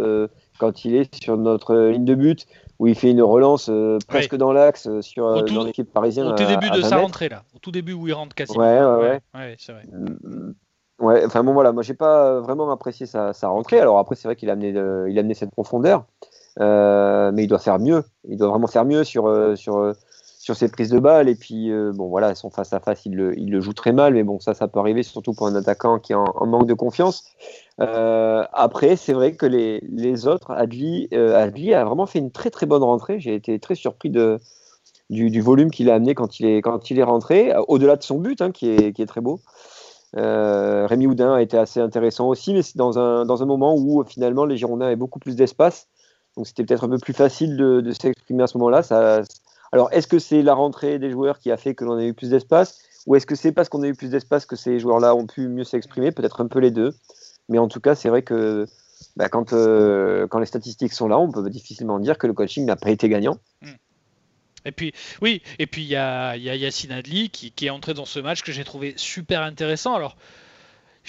quand 0.59 0.85
il 0.85 0.95
est 0.95 1.15
sur 1.23 1.37
notre 1.37 1.77
ligne 1.77 2.05
de 2.05 2.15
but 2.15 2.47
où 2.81 2.87
il 2.87 2.95
fait 2.95 3.11
une 3.11 3.23
relance 3.23 3.69
euh, 3.69 3.99
presque 4.09 4.35
dans 4.35 4.53
l'axe 4.53 4.89
euh, 4.89 5.03
sur 5.03 5.27
euh, 5.27 5.43
dans 5.43 5.65
l'équipe 5.65 5.93
parisienne. 5.93 6.27
Au 6.27 6.35
tout 6.35 6.47
début 6.47 6.71
de 6.71 6.81
sa 6.81 6.97
rentrée 6.97 7.29
là, 7.29 7.45
au 7.55 7.59
tout 7.59 7.71
début 7.71 7.93
où 7.93 8.09
il 8.09 8.15
rentre 8.15 8.35
quasiment. 8.35 8.65
Ouais, 8.65 8.81
ouais, 8.81 9.21
ouais. 9.35 9.57
c'est 9.59 9.73
vrai. 9.73 9.85
Mm, 9.93 10.53
ouais, 10.99 11.23
enfin 11.27 11.45
bon 11.45 11.53
voilà, 11.53 11.73
moi 11.73 11.83
j'ai 11.83 11.95
pas 11.95 12.41
vraiment 12.41 12.71
apprécié 12.71 13.05
sa, 13.05 13.35
sa 13.35 13.49
rentrée. 13.49 13.79
Alors 13.79 13.99
après 13.99 14.17
c'est 14.17 14.27
vrai 14.27 14.35
qu'il 14.35 14.49
a 14.49 14.55
amené 14.55 14.71
il 14.71 15.19
a 15.19 15.21
amené 15.21 15.35
cette 15.35 15.51
profondeur, 15.51 16.07
mais 16.59 17.45
il 17.45 17.49
doit 17.49 17.59
faire 17.59 17.79
mieux. 17.79 18.03
Il 18.27 18.39
doit 18.39 18.49
vraiment 18.49 18.67
faire 18.67 18.87
mieux 18.87 19.05
sur 19.05 19.31
sur 19.59 19.95
sur 20.51 20.57
ses 20.57 20.69
prises 20.69 20.91
de 20.91 20.99
balles 20.99 21.29
et 21.29 21.35
puis 21.35 21.71
bon 21.95 22.09
voilà 22.09 22.35
son 22.35 22.51
face 22.51 22.73
à 22.73 22.81
face 22.81 23.07
il 23.07 23.15
le, 23.15 23.39
il 23.39 23.51
le 23.51 23.61
joue 23.61 23.73
très 23.73 23.93
mal 23.93 24.15
mais 24.15 24.25
bon 24.25 24.41
ça 24.41 24.55
ça 24.55 24.69
peut 24.69 24.81
arriver 24.81 25.03
surtout 25.03 25.33
pour 25.33 25.47
un 25.47 25.55
attaquant 25.55 25.99
qui 25.99 26.13
est 26.13 26.17
en 26.17 26.47
manque 26.47 26.67
de 26.67 26.75
confiance 26.75 27.25
euh, 27.81 28.45
après, 28.53 28.97
c'est 28.97 29.13
vrai 29.13 29.35
que 29.35 29.47
les, 29.47 29.81
les 29.91 30.27
autres, 30.27 30.51
Adli, 30.51 31.09
euh, 31.15 31.37
Adli, 31.37 31.73
a 31.73 31.85
vraiment 31.85 32.07
fait 32.07 32.19
une 32.19 32.31
très 32.31 32.51
très 32.51 32.67
bonne 32.67 32.83
rentrée. 32.83 33.21
J'ai 33.21 33.35
été 33.35 33.59
très 33.59 33.75
surpris 33.75 34.11
de, 34.11 34.39
du, 35.09 35.41
volume 35.41 35.71
qu'il 35.71 35.91
a 35.91 35.95
amené 35.95 36.15
quand 36.15 36.41
il 36.41 36.47
est, 36.47 36.63
quand 36.63 36.91
il 36.91 36.99
est 36.99 37.03
rentré, 37.05 37.53
au-delà 37.69 37.97
de 37.97 38.03
son 38.03 38.19
but, 38.19 38.43
hein, 38.43 38.53
qui, 38.53 38.69
est, 38.69 38.93
qui, 38.93 39.03
est, 39.03 39.07
très 39.07 39.21
beau. 39.23 39.41
Euh, 40.17 40.87
Rémi 40.87 41.07
Houdin 41.07 41.35
a 41.35 41.43
été 41.43 41.57
assez 41.57 41.81
intéressant 41.81 42.29
aussi, 42.29 42.53
mais 42.53 42.63
c'est 42.63 42.77
dans 42.77 42.99
un, 42.99 43.25
dans 43.25 43.43
un 43.43 43.47
moment 43.47 43.75
où 43.77 44.05
finalement 44.05 44.45
les 44.45 44.57
Girondins 44.57 44.87
avaient 44.87 44.97
beaucoup 44.97 45.21
plus 45.21 45.37
d'espace. 45.37 45.89
Donc 46.37 46.47
c'était 46.47 46.65
peut-être 46.65 46.85
un 46.85 46.89
peu 46.89 46.99
plus 46.99 47.15
facile 47.15 47.57
de, 47.57 47.81
de 47.81 47.93
s'exprimer 47.93 48.43
à 48.43 48.47
ce 48.47 48.59
moment-là. 48.59 48.83
Ça, 48.83 49.23
alors 49.73 49.89
est-ce 49.93 50.07
que 50.07 50.19
c'est 50.19 50.43
la 50.43 50.55
rentrée 50.55 50.99
des 50.99 51.11
joueurs 51.11 51.39
qui 51.39 51.51
a 51.51 51.57
fait 51.57 51.75
que 51.75 51.85
l'on 51.85 51.97
a 51.97 52.05
eu 52.05 52.15
plus 52.15 52.31
d'espace 52.31 52.83
ou 53.07 53.17
est-ce 53.17 53.27
que 53.27 53.35
c'est 53.35 53.53
parce 53.53 53.69
qu'on 53.69 53.83
a 53.83 53.89
eu 53.89 53.95
plus 53.95 54.11
d'espace 54.11 54.47
que 54.47 54.57
ces 54.57 54.79
joueurs-là 54.79 55.15
ont 55.15 55.27
pu 55.27 55.49
mieux 55.49 55.65
s'exprimer 55.65 56.13
Peut-être 56.13 56.41
un 56.41 56.49
peu 56.49 56.59
les 56.59 56.71
deux. 56.71 56.95
Mais 57.49 57.59
en 57.59 57.69
tout 57.69 57.81
cas, 57.81 57.95
c'est 57.95 58.09
vrai 58.09 58.23
que 58.23 58.67
bah, 59.17 59.29
quand, 59.29 59.53
euh, 59.53 60.27
quand 60.27 60.39
les 60.39 60.47
statistiques 60.47 60.93
sont 60.93 61.09
là, 61.09 61.19
on 61.19 61.31
peut 61.31 61.49
difficilement 61.49 61.99
dire 61.99 62.19
que 62.19 62.27
le 62.27 62.33
coaching 62.33 62.65
n'a 62.67 62.77
pas 62.77 62.91
été 62.91 63.09
gagnant. 63.09 63.39
Hmm. 63.63 63.73
Et 64.67 64.73
puis, 64.73 64.93
oui, 65.23 65.43
et 65.59 65.67
puis 65.67 65.83
il 65.83 65.89
y 65.89 65.97
a, 65.97 66.37
Yacine 66.37 66.93
Adli 66.93 67.31
qui, 67.31 67.51
qui, 67.51 67.67
est 67.67 67.71
entré 67.71 67.95
dans 67.95 68.05
ce 68.05 68.21
match 68.21 68.43
que 68.43 68.53
j'ai 68.53 68.65
trouvé 68.65 68.93
super 68.97 69.41
intéressant. 69.41 69.95
Alors, 69.95 70.17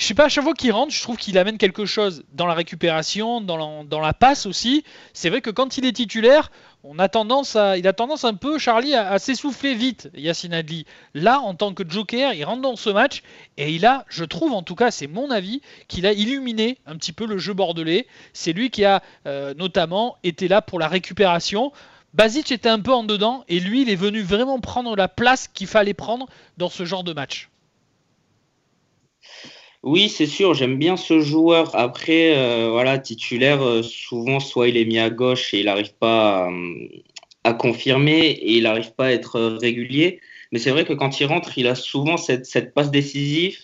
je 0.01 0.07
sais 0.07 0.15
pas, 0.15 0.25
à 0.25 0.29
chaque 0.29 0.43
fois 0.43 0.55
qu'il 0.55 0.71
rentre, 0.71 0.91
je 0.91 0.99
trouve 1.03 1.15
qu'il 1.15 1.37
amène 1.37 1.59
quelque 1.59 1.85
chose 1.85 2.23
dans 2.33 2.47
la 2.47 2.55
récupération, 2.55 3.39
dans 3.39 4.01
la, 4.01 4.13
passe 4.13 4.47
aussi. 4.47 4.83
C'est 5.13 5.29
vrai 5.29 5.41
que 5.41 5.51
quand 5.51 5.77
il 5.77 5.85
est 5.85 5.91
titulaire, 5.91 6.49
on 6.83 6.97
a 6.97 7.07
tendance 7.07 7.55
il 7.77 7.87
a 7.87 7.93
tendance 7.93 8.23
un 8.23 8.33
peu, 8.33 8.57
Charlie, 8.57 8.95
à, 8.95 9.19
s'essouffler 9.19 9.75
vite, 9.75 10.09
Yacine 10.15 10.55
Adli. 10.55 10.87
Là, 11.13 11.39
en 11.41 11.53
tant 11.53 11.75
que 11.75 11.87
joker, 11.87 12.33
il 12.33 12.43
rentre 12.45 12.63
dans 12.63 12.75
ce 12.75 12.89
match 12.89 13.21
et 13.57 13.71
il 13.71 13.85
a, 13.85 14.03
je 14.09 14.25
trouve 14.25 14.53
en 14.53 14.63
tout 14.63 14.73
cas, 14.73 14.89
c'est 14.89 15.05
mon 15.05 15.29
avis, 15.29 15.61
qu'il 15.87 16.07
a 16.07 16.13
illuminé 16.13 16.79
un 16.87 16.95
petit 16.95 17.13
peu 17.13 17.27
le 17.27 17.37
jeu 17.37 17.53
bordelais. 17.53 18.07
C'est 18.33 18.53
lui 18.53 18.71
qui 18.71 18.83
a 18.85 19.03
euh, 19.27 19.53
notamment 19.53 20.17
été 20.23 20.47
là 20.47 20.63
pour 20.63 20.79
la 20.79 20.87
récupération. 20.87 21.71
Basic 22.15 22.51
était 22.51 22.69
un 22.69 22.79
peu 22.79 22.91
en 22.91 23.03
dedans 23.03 23.45
et 23.49 23.59
lui, 23.59 23.83
il 23.83 23.89
est 23.91 23.95
venu 23.95 24.23
vraiment 24.23 24.59
prendre 24.59 24.95
la 24.95 25.07
place 25.07 25.47
qu'il 25.47 25.67
fallait 25.67 25.93
prendre 25.93 26.25
dans 26.57 26.69
ce 26.69 26.85
genre 26.85 27.03
de 27.03 27.13
match. 27.13 27.51
Oui, 29.83 30.09
c'est 30.09 30.27
sûr, 30.27 30.53
j'aime 30.53 30.77
bien 30.77 30.95
ce 30.95 31.19
joueur. 31.19 31.75
Après, 31.75 32.37
euh, 32.37 32.69
voilà, 32.69 32.99
titulaire, 32.99 33.63
euh, 33.63 33.81
souvent, 33.81 34.39
soit 34.39 34.67
il 34.67 34.77
est 34.77 34.85
mis 34.85 34.99
à 34.99 35.09
gauche 35.09 35.53
et 35.55 35.59
il 35.61 35.65
n'arrive 35.65 35.95
pas 35.95 36.51
à, 37.43 37.53
confirmer 37.53 38.27
et 38.27 38.57
il 38.57 38.63
n'arrive 38.63 38.93
pas 38.93 39.07
à 39.07 39.11
être 39.11 39.39
régulier. 39.59 40.21
Mais 40.51 40.59
c'est 40.59 40.69
vrai 40.69 40.85
que 40.85 40.93
quand 40.93 41.19
il 41.19 41.25
rentre, 41.25 41.57
il 41.57 41.67
a 41.67 41.73
souvent 41.75 42.17
cette, 42.17 42.73
passe 42.75 42.91
décisive 42.91 43.57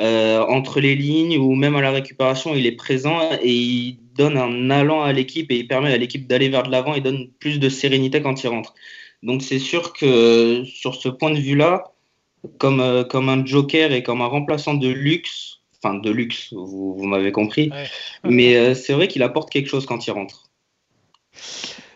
euh, 0.00 0.40
entre 0.46 0.80
les 0.80 0.94
lignes 0.94 1.38
ou 1.38 1.54
même 1.56 1.74
à 1.76 1.80
la 1.80 1.90
récupération, 1.90 2.54
il 2.54 2.66
est 2.66 2.72
présent 2.72 3.18
et 3.42 3.52
il 3.52 3.98
donne 4.14 4.36
un 4.36 4.70
allant 4.70 5.02
à 5.02 5.12
l'équipe 5.12 5.50
et 5.50 5.56
il 5.58 5.66
permet 5.68 5.92
à 5.92 5.96
l'équipe 5.98 6.26
d'aller 6.28 6.48
vers 6.48 6.62
de 6.62 6.70
l'avant 6.70 6.94
et 6.94 7.00
donne 7.00 7.28
plus 7.40 7.58
de 7.58 7.68
sérénité 7.68 8.22
quand 8.22 8.44
il 8.44 8.48
rentre. 8.48 8.74
Donc 9.22 9.42
c'est 9.42 9.58
sûr 9.58 9.92
que 9.92 10.64
sur 10.64 10.94
ce 10.94 11.08
point 11.08 11.30
de 11.30 11.40
vue-là, 11.40 11.92
comme, 12.58 12.80
euh, 12.80 13.04
comme 13.04 13.28
un 13.28 13.44
joker 13.44 13.92
et 13.92 14.02
comme 14.02 14.22
un 14.22 14.26
remplaçant 14.26 14.74
de 14.74 14.88
luxe, 14.88 15.60
enfin 15.82 15.94
de 15.94 16.10
luxe, 16.10 16.52
vous, 16.52 16.94
vous 16.94 17.06
m'avez 17.06 17.32
compris, 17.32 17.70
mais 18.24 18.56
euh, 18.56 18.74
c'est 18.74 18.92
vrai 18.92 19.08
qu'il 19.08 19.22
apporte 19.22 19.50
quelque 19.50 19.68
chose 19.68 19.86
quand 19.86 20.06
il 20.06 20.10
rentre. 20.12 20.44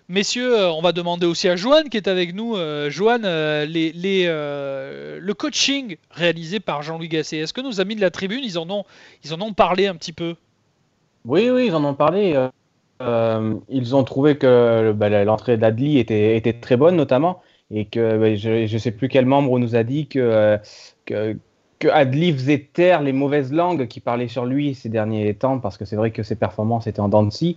Messieurs, 0.08 0.54
euh, 0.54 0.70
on 0.72 0.82
va 0.82 0.92
demander 0.92 1.26
aussi 1.26 1.48
à 1.48 1.56
Joanne 1.56 1.88
qui 1.88 1.96
est 1.96 2.08
avec 2.08 2.34
nous. 2.34 2.56
Joanne, 2.88 3.22
les, 3.64 3.92
les, 3.92 4.26
le 4.26 5.32
coaching 5.32 5.96
réalisé 6.10 6.60
par 6.60 6.82
Jean-Louis 6.82 7.08
Gasset, 7.08 7.38
est-ce 7.38 7.54
que 7.54 7.62
nos 7.62 7.80
amis 7.80 7.96
de 7.96 8.02
la 8.02 8.10
tribune, 8.10 8.44
ils 8.44 8.58
en 8.58 8.68
ont, 8.70 8.84
ils 9.24 9.32
en 9.32 9.40
ont 9.40 9.54
parlé 9.54 9.86
un 9.86 9.96
petit 9.96 10.12
peu? 10.12 10.34
Oui, 11.24 11.48
oui, 11.48 11.66
ils 11.66 11.74
en 11.74 11.84
ont 11.84 11.94
parlé. 11.94 12.38
ils 13.00 13.96
ont 13.96 14.04
trouvé 14.04 14.36
que 14.36 14.92
bah, 14.92 15.08
l'entrée 15.24 15.56
d'Adli 15.56 15.98
était, 15.98 16.36
était 16.36 16.52
très 16.52 16.76
bonne, 16.76 16.96
notamment 16.96 17.40
et 17.74 17.84
que 17.86 18.18
bah, 18.18 18.34
je 18.36 18.72
ne 18.72 18.78
sais 18.78 18.92
plus 18.92 19.08
quel 19.08 19.26
membre 19.26 19.58
nous 19.58 19.76
a 19.76 19.82
dit 19.82 20.06
que, 20.06 20.18
euh, 20.20 20.56
que, 21.04 21.36
Adli 21.90 22.32
faisait 22.32 22.70
taire 22.72 23.02
les 23.02 23.12
mauvaises 23.12 23.52
langues 23.52 23.88
qui 23.88 24.00
parlaient 24.00 24.28
sur 24.28 24.46
lui 24.46 24.74
ces 24.74 24.88
derniers 24.88 25.34
temps, 25.34 25.58
parce 25.58 25.76
que 25.76 25.84
c'est 25.84 25.96
vrai 25.96 26.12
que 26.12 26.22
ses 26.22 26.36
performances 26.36 26.86
étaient 26.86 27.00
en 27.00 27.08
dents 27.08 27.24
de. 27.24 27.56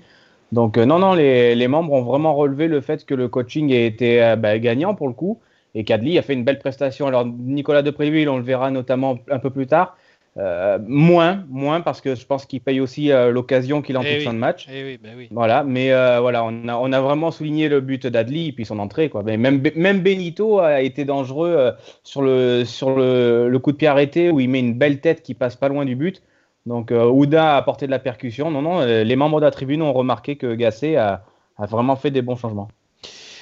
Donc 0.51 0.77
euh, 0.77 0.85
non, 0.85 0.99
non, 0.99 1.13
les, 1.13 1.55
les, 1.55 1.67
membres 1.67 1.93
ont 1.93 2.03
vraiment 2.03 2.35
relevé 2.35 2.67
le 2.67 2.81
fait 2.81 3.05
que 3.05 3.13
le 3.13 3.29
coaching 3.29 3.71
ait 3.71 3.85
été 3.85 4.21
euh, 4.21 4.35
bah, 4.35 4.57
gagnant 4.59 4.95
pour 4.95 5.07
le 5.07 5.13
coup, 5.13 5.39
et 5.75 5.83
qu'Adli 5.83 6.17
a 6.17 6.21
fait 6.23 6.33
une 6.33 6.43
belle 6.43 6.59
prestation. 6.59 7.07
Alors 7.07 7.25
Nicolas 7.25 7.83
Depréville, 7.83 8.27
on 8.27 8.37
le 8.37 8.43
verra 8.43 8.71
notamment 8.71 9.19
un 9.29 9.39
peu 9.39 9.49
plus 9.49 9.67
tard, 9.67 9.95
euh, 10.37 10.77
moins, 10.85 11.43
moins 11.49 11.81
parce 11.81 11.99
que 11.99 12.13
je 12.13 12.25
pense 12.25 12.45
qu'il 12.45 12.61
paye 12.61 12.79
aussi 12.79 13.11
euh, 13.11 13.31
l'occasion 13.31 13.81
qu'il 13.81 13.95
a 13.95 13.99
en 13.99 14.03
toute 14.03 14.21
fin 14.21 14.33
de 14.33 14.39
match. 14.39 14.67
Eh 14.71 14.97
ben 14.97 15.13
oui, 15.17 15.29
Voilà, 15.31 15.63
mais 15.63 15.91
euh, 15.91 16.19
voilà, 16.19 16.43
on 16.43 16.67
a, 16.67 16.75
on 16.75 16.91
a 16.91 17.01
vraiment 17.01 17.31
souligné 17.31 17.69
le 17.69 17.81
but 17.81 18.05
d'Adli 18.05 18.49
et 18.49 18.51
puis 18.51 18.63
son 18.63 18.77
entrée. 18.77 19.09
Quoi. 19.09 19.23
Mais 19.23 19.37
même, 19.37 19.63
même 19.75 20.01
Benito 20.01 20.59
a 20.59 20.81
été 20.81 21.05
dangereux 21.05 21.73
sur, 22.03 22.21
le, 22.21 22.65
sur 22.65 22.95
le, 22.95 23.49
le, 23.49 23.59
coup 23.59 23.71
de 23.71 23.77
pied 23.77 23.87
arrêté 23.87 24.29
où 24.29 24.39
il 24.39 24.49
met 24.49 24.59
une 24.59 24.75
belle 24.75 24.99
tête 24.99 25.23
qui 25.23 25.33
passe 25.33 25.55
pas 25.55 25.69
loin 25.69 25.85
du 25.85 25.95
but. 25.95 26.21
Donc 26.67 26.91
Ouda 26.91 27.53
a 27.53 27.57
apporté 27.57 27.87
de 27.87 27.91
la 27.91 27.99
percussion. 27.99 28.51
Non, 28.51 28.61
non, 28.61 28.85
les 28.85 29.15
membres 29.15 29.39
de 29.39 29.45
la 29.45 29.51
tribune 29.51 29.81
ont 29.81 29.93
remarqué 29.93 30.35
que 30.35 30.53
Gasset 30.53 30.97
a, 30.97 31.23
a 31.57 31.65
vraiment 31.65 31.95
fait 31.95 32.11
des 32.11 32.21
bons 32.21 32.35
changements. 32.35 32.67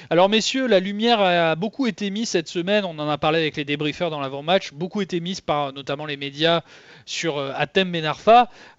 Alors 0.08 0.28
messieurs, 0.28 0.68
la 0.68 0.78
lumière 0.78 1.20
a 1.20 1.56
beaucoup 1.56 1.88
été 1.88 2.10
mise 2.10 2.28
cette 2.28 2.46
semaine, 2.46 2.84
on 2.84 2.96
en 3.00 3.08
a 3.08 3.18
parlé 3.18 3.40
avec 3.40 3.56
les 3.56 3.64
débriefers 3.64 4.08
dans 4.08 4.20
l'avant-match, 4.20 4.72
beaucoup 4.72 5.00
été 5.00 5.18
mise 5.18 5.40
par 5.40 5.72
notamment 5.72 6.06
les 6.06 6.16
médias 6.16 6.62
sur 7.06 7.38
euh, 7.38 7.52
Atem 7.56 7.92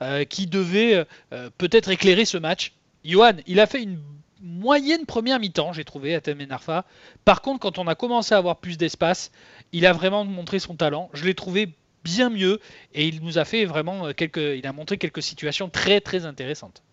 euh, 0.02 0.24
qui 0.24 0.48
devait 0.48 1.06
euh, 1.34 1.50
peut-être 1.58 1.90
éclairer 1.90 2.24
ce 2.24 2.38
match. 2.38 2.72
Johan, 3.04 3.34
il 3.46 3.60
a 3.60 3.68
fait 3.68 3.84
une 3.84 4.00
moyenne 4.42 5.06
première 5.06 5.42
mi-temps, 5.42 5.74
j'ai 5.74 5.84
trouvé, 5.84 6.16
Atem 6.16 6.38
Benarfa. 6.38 6.86
Par 7.26 7.42
contre, 7.42 7.60
quand 7.60 7.78
on 7.78 7.88
a 7.88 7.96
commencé 7.96 8.34
à 8.34 8.38
avoir 8.38 8.56
plus 8.56 8.78
d'espace, 8.78 9.32
il 9.74 9.86
a 9.86 9.92
vraiment 9.92 10.24
montré 10.24 10.60
son 10.60 10.76
talent. 10.76 11.10
Je 11.14 11.26
l'ai 11.26 11.36
trouvé 11.36 11.74
bien 12.06 12.30
mieux 12.30 12.62
et 12.94 13.06
il 13.06 13.22
nous 13.22 13.38
a 13.38 13.44
fait 13.44 13.66
vraiment 13.66 14.14
quelques, 14.14 14.38
il 14.38 14.66
a 14.66 14.72
montré 14.72 14.98
quelques 14.98 15.24
situations 15.24 15.68
très 15.68 16.00
très 16.00 16.26
intéressantes 16.26 16.84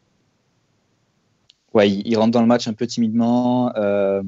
ouais, 1.75 1.90
il, 1.90 2.16
rentre 2.16 2.31
dans 2.31 2.40
le 2.40 2.47
match 2.47 2.66
un 2.69 2.73
peu 2.73 2.87
timidement. 2.87 3.75
Euh, 3.76 4.23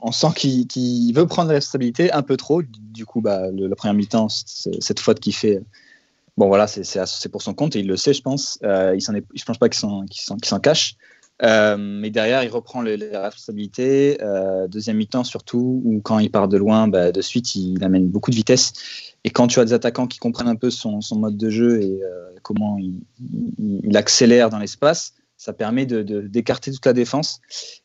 on 0.00 0.12
sent 0.12 0.28
qu'il 0.36 1.14
veut 1.14 1.26
prendre 1.26 1.48
la 1.48 1.54
responsabilité 1.54 2.12
un 2.12 2.22
peu 2.22 2.36
trop. 2.36 2.62
Du 2.62 3.06
coup, 3.06 3.20
bah, 3.20 3.50
le, 3.50 3.68
la 3.68 3.76
première 3.76 3.94
mi-temps, 3.94 4.28
cette 4.28 5.00
faute 5.00 5.20
qu'il 5.20 5.34
fait, 5.34 5.62
bon 6.36 6.48
voilà, 6.48 6.66
c'est 6.66 7.28
pour 7.30 7.42
son 7.42 7.54
compte 7.54 7.76
et 7.76 7.80
il 7.80 7.86
le 7.86 7.96
sait, 7.96 8.12
je 8.12 8.22
pense. 8.22 8.58
Euh, 8.64 8.96
il 8.96 9.16
est, 9.16 9.44
pense 9.44 9.58
pas 9.58 9.68
qu'il 9.68 9.78
s'en 9.78 10.60
cache. 10.60 10.96
Euh, 11.42 11.76
mais 11.76 12.10
derrière, 12.10 12.42
il 12.44 12.50
reprend 12.50 12.82
les, 12.82 12.96
responsabilités. 13.16 14.18
Euh, 14.22 14.66
deuxième 14.68 14.96
mi-temps, 14.96 15.24
surtout, 15.24 15.82
où 15.84 16.00
quand 16.00 16.18
il 16.18 16.30
part 16.30 16.48
de 16.48 16.56
loin, 16.56 16.88
bah, 16.88 17.12
de 17.12 17.20
suite, 17.20 17.54
il, 17.54 17.82
amène 17.82 18.08
beaucoup 18.08 18.30
de 18.30 18.36
vitesse. 18.36 18.72
Et 19.24 19.30
quand 19.30 19.46
tu 19.46 19.60
as 19.60 19.64
des 19.64 19.72
attaquants 19.72 20.08
qui 20.08 20.18
comprennent 20.18 20.48
un 20.48 20.56
peu 20.56 20.70
son, 20.70 21.00
mode 21.14 21.36
de 21.36 21.48
jeu 21.48 21.80
et 21.80 22.00
comment 22.42 22.76
il, 22.78 23.96
accélère 23.96 24.50
dans 24.50 24.58
l'espace, 24.58 25.14
ça 25.42 25.52
permet 25.52 25.86
d'écarter 25.86 26.70
de, 26.70 26.76
toute 26.76 26.86
la 26.86 26.92
défense. 26.92 27.40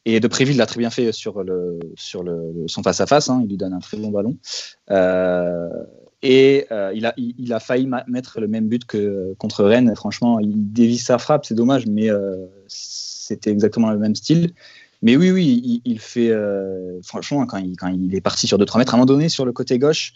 Et 0.06 0.20
de 0.20 0.28
Préville 0.28 0.58
l'a 0.58 0.68
très 0.68 0.78
bien 0.78 0.92
fait 0.92 1.12
sur, 1.12 1.42
le, 1.42 1.80
sur 1.96 2.22
le, 2.22 2.54
son 2.68 2.84
face-à-face, 2.84 3.32
hein. 3.32 3.40
il 3.44 3.50
lui 3.50 3.58
donne 3.58 3.74
un 3.74 3.80
très 3.80 3.98
bon 3.98 4.12
ballon. 4.12 4.38
Euh, 4.92 5.68
et 6.22 6.68
euh, 6.72 6.92
il, 6.94 7.08
a, 7.08 7.16
il, 7.18 7.52
a 7.54 7.60
failli 7.60 7.90
mettre 8.08 8.40
le 8.40 8.48
même 8.48 8.68
but 8.68 8.86
que 8.86 9.34
contre 9.40 9.64
Rennes. 9.64 9.92
Franchement, 9.96 10.40
il 10.40 10.72
dévie 10.72 11.00
sa 11.00 11.18
frappe, 11.18 11.48
c'est 11.48 11.56
dommage, 11.56 11.88
mais 11.88 12.12
euh, 12.12 12.36
c'était 12.68 13.50
exactement 13.50 13.90
le 13.90 13.98
même 13.98 14.14
style. 14.14 14.52
Mais 15.02 15.16
oui, 15.16 15.32
oui, 15.32 15.82
il, 15.84 16.00
fait. 16.00 16.32
franchement, 17.04 17.48
quand 17.48 17.58
il, 17.58 17.76
quand 17.76 17.88
il 17.88 18.14
est 18.16 18.22
parti 18.22 18.46
sur 18.46 18.60
2-3 18.60 18.78
mètres, 18.78 18.94
à 18.94 18.98
un 18.98 19.00
moment 19.00 19.08
donné, 19.08 19.30
sur 19.30 19.46
le 19.46 19.52
côté 19.52 19.80
gauche, 19.80 20.14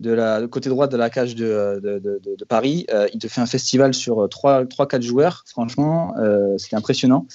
de 0.00 0.12
la 0.12 0.46
côté 0.46 0.68
droit 0.68 0.86
de 0.86 0.96
la 0.96 1.10
cage 1.10 1.34
de, 1.34 1.80
de, 1.82 1.98
de, 1.98 2.44
Paris. 2.44 2.86
Euh, 2.92 3.08
il 3.12 3.18
te 3.18 3.28
fait 3.28 3.40
un 3.40 3.46
festival 3.46 3.94
sur 3.94 4.26
3-4 4.26 4.96
euh, 4.96 5.00
joueurs. 5.00 5.44
Franchement, 5.46 6.14
euh, 6.18 6.56
c'est 6.56 6.76
impressionnant. 6.76 7.26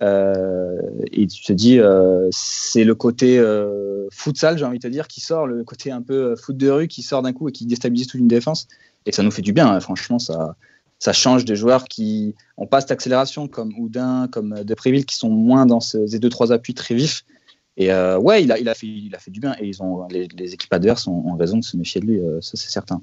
et 0.00 1.26
tu 1.26 1.42
te 1.44 1.52
dis, 1.52 1.78
c'est 2.30 2.84
le 2.84 2.94
côté 2.94 3.42
futsal, 4.10 4.58
j'ai 4.58 4.64
envie 4.64 4.78
de 4.78 4.82
te 4.82 4.88
dire, 4.88 5.06
qui 5.06 5.20
sort, 5.20 5.46
le 5.46 5.62
côté 5.62 5.90
un 5.90 6.02
peu 6.02 6.34
foot 6.36 6.56
de 6.56 6.70
rue 6.70 6.88
qui 6.88 7.02
sort 7.02 7.22
d'un 7.22 7.32
coup 7.32 7.48
et 7.48 7.52
qui 7.52 7.66
déstabilise 7.66 8.08
toute 8.08 8.20
une 8.20 8.28
défense. 8.28 8.66
Et 9.06 9.12
ça 9.12 9.22
nous 9.22 9.30
fait 9.30 9.42
du 9.42 9.52
bien, 9.52 9.68
hein. 9.68 9.80
franchement, 9.80 10.18
ça, 10.18 10.56
ça 10.98 11.12
change 11.12 11.44
des 11.44 11.56
joueurs 11.56 11.84
qui 11.84 12.34
ont 12.58 12.66
pas 12.66 12.80
cette 12.80 12.90
accélération 12.90 13.48
comme 13.48 13.72
Houdin, 13.78 14.28
comme 14.30 14.62
Depréville, 14.64 15.06
qui 15.06 15.16
sont 15.16 15.30
moins 15.30 15.64
dans 15.64 15.80
ces 15.80 16.06
2-3 16.06 16.52
appuis 16.52 16.74
très 16.74 16.94
vifs. 16.94 17.24
Et 17.76 17.92
euh, 17.92 18.18
ouais, 18.18 18.42
il 18.42 18.50
a, 18.50 18.74
fait, 18.74 19.30
du 19.30 19.40
bien. 19.40 19.54
Et 19.60 19.70
les, 20.10 20.54
équipes 20.54 20.72
adverses 20.72 21.06
ont, 21.06 21.36
raison 21.36 21.58
de 21.58 21.64
se 21.64 21.76
méfier 21.76 22.00
de 22.00 22.06
lui, 22.06 22.18
euh, 22.18 22.40
ça 22.40 22.52
c'est 22.56 22.70
certain. 22.70 23.00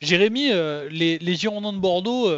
Jérémy, 0.00 0.52
euh, 0.52 0.88
les, 0.90 1.18
les, 1.18 1.34
Girondins 1.34 1.72
de 1.72 1.78
Bordeaux 1.78 2.30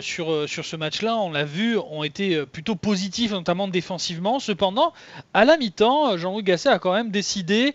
sur, 0.00 0.48
sur 0.48 0.64
ce 0.64 0.76
match-là, 0.76 1.16
on 1.18 1.30
l'a 1.30 1.44
vu, 1.44 1.78
ont 1.78 2.02
été 2.02 2.44
plutôt 2.46 2.74
positifs, 2.74 3.32
notamment 3.32 3.68
défensivement. 3.68 4.40
Cependant, 4.40 4.92
à 5.32 5.44
la 5.44 5.56
mi-temps, 5.56 6.16
Jean-Louis 6.16 6.42
Gasset 6.42 6.70
a 6.70 6.78
quand 6.78 6.92
même 6.92 7.10
décidé 7.10 7.74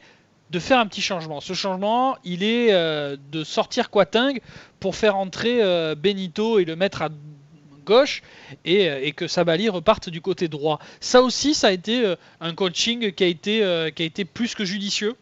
de 0.49 0.59
faire 0.59 0.79
un 0.79 0.87
petit 0.87 1.01
changement. 1.01 1.41
Ce 1.41 1.53
changement, 1.53 2.17
il 2.23 2.43
est 2.43 2.71
de 2.71 3.43
sortir 3.43 3.91
Quating 3.91 4.39
pour 4.79 4.95
faire 4.95 5.15
entrer 5.15 5.61
Benito 5.95 6.59
et 6.59 6.65
le 6.65 6.75
mettre 6.75 7.03
à 7.03 7.09
gauche 7.89 8.21
euh, 8.67 8.99
et, 9.03 9.11
que 9.11 9.27
Sabali 9.27 9.67
reparte 9.67 10.09
du 10.09 10.21
côté 10.21 10.47
droit. 10.47 10.79
Ça 11.01 11.21
aussi, 11.21 11.53
ça 11.53 11.67
a 11.67 11.71
été 11.71 12.05
euh, 12.05 12.15
un 12.39 12.53
coaching 12.53 13.11
qui 13.11 13.23
a 13.23 13.27
été, 13.27 13.63
euh, 13.63 13.89
qui 13.89 14.03
a 14.03 14.05
été 14.05 14.23
plus 14.23 14.55
que 14.55 14.63
judicieux. 14.63 15.15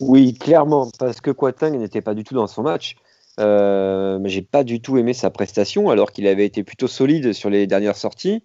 Oui, 0.00 0.34
clairement, 0.34 0.88
parce 0.98 1.20
que 1.20 1.32
Quatang 1.32 1.76
n'était 1.76 2.02
pas 2.02 2.14
du 2.14 2.22
tout 2.22 2.34
dans 2.34 2.46
son 2.46 2.62
match. 2.62 2.94
j'ai 3.36 4.42
pas 4.42 4.62
du 4.62 4.80
tout 4.80 4.96
aimé 4.96 5.12
sa 5.12 5.30
prestation, 5.30 5.90
alors 5.90 6.12
qu'il 6.12 6.28
avait 6.28 6.46
été 6.46 6.62
plutôt 6.62 6.86
solide 6.86 7.32
sur 7.32 7.50
les 7.50 7.66
dernières 7.66 7.96
sorties, 7.96 8.44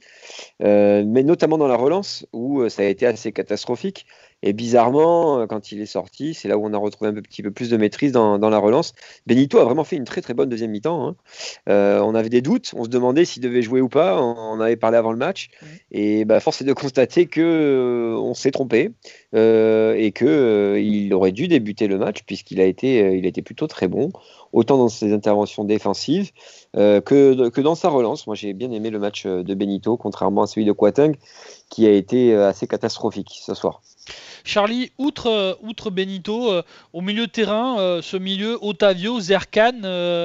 mais 0.60 1.24
notamment 1.24 1.60
dans 1.60 1.68
la 1.68 1.76
relance 1.76 2.26
où 2.34 2.68
ça 2.70 2.82
a 2.82 2.86
été 2.86 3.06
assez 3.06 3.32
catastrophique. 3.32 4.08
Et 4.44 4.52
bizarrement, 4.52 5.40
euh, 5.40 5.48
quand 5.48 5.72
il 5.72 5.82
est 5.82 5.88
sorti, 5.88 6.34
c'est 6.34 6.50
là 6.50 6.58
où 6.58 6.66
on 6.66 6.74
a 6.74 6.78
retrouvé 6.78 7.10
un 7.10 7.14
petit 7.14 7.42
peu 7.42 7.50
plus 7.50 7.70
de 7.70 7.78
maîtrise 7.78 8.12
dans, 8.12 8.38
la 8.38 8.58
relance. 8.60 8.94
Benito 9.26 9.58
a 9.58 9.64
vraiment 9.64 9.86
fait 9.86 9.96
une 9.96 10.04
très 10.04 10.22
très 10.22 10.34
bonne 10.34 10.50
deuxième 10.50 10.72
mi-temps. 10.72 11.08
Hein. 11.08 11.16
Euh, 11.70 12.02
on 12.02 12.14
avait 12.14 12.30
des 12.30 12.42
doutes, 12.42 12.74
on 12.76 12.84
se 12.84 12.90
demandait 12.90 13.24
s'il 13.24 13.42
devait 13.42 13.62
jouer 13.62 13.80
ou 13.80 13.88
pas. 13.88 14.22
On, 14.22 14.60
avait 14.60 14.76
parlé 14.76 14.98
avant 14.98 15.14
le 15.14 15.18
match. 15.18 15.50
Et 15.92 16.26
bah, 16.26 16.42
force 16.42 16.62
est 16.62 16.66
de 16.66 16.74
constater 16.74 17.26
que 17.26 17.42
euh, 17.42 18.18
on 18.18 18.34
s'est 18.34 18.52
trompé 18.52 18.92
et 19.34 20.12
qu'il 20.16 20.28
il 20.28 21.14
aurait 21.14 21.32
dû 21.32 21.48
débuter 21.48 21.88
le 21.88 21.98
match 21.98 22.24
puisqu'il 22.26 22.60
a 22.60 22.66
été, 22.66 23.18
il 23.18 23.26
a 23.26 23.28
été 23.30 23.42
plutôt 23.42 23.68
très 23.68 23.88
bon, 23.88 24.12
autant 24.52 24.78
dans 24.78 24.90
ses 24.90 25.14
interventions 25.14 25.64
défensives 25.64 26.32
que, 26.74 27.50
que 27.50 27.62
dans 27.62 27.76
sa 27.76 27.90
relance. 27.90 28.28
Moi, 28.28 28.36
j'ai 28.36 28.54
bien 28.54 28.72
aimé 28.72 28.90
le 28.90 29.00
match 29.00 29.26
de 29.26 29.54
Benito, 29.54 29.96
contrairement 29.96 30.44
à 30.44 30.48
celui 30.48 30.66
de 30.66 30.72
Quateng, 30.74 31.16
qui 31.70 31.88
a 31.88 31.92
été 31.92 32.36
assez 32.36 32.68
catastrophique 32.68 33.40
ce 33.42 33.54
soir. 33.54 33.82
Charlie, 34.46 34.92
outre, 34.98 35.28
euh, 35.28 35.90
Benito, 35.90 36.52
euh, 36.52 36.64
au 36.92 37.00
milieu 37.00 37.28
de 37.28 37.32
terrain, 37.32 37.80
euh, 37.80 38.02
ce 38.02 38.18
milieu 38.18 38.58
Otavio, 38.62 39.20
Zerkan 39.22 39.82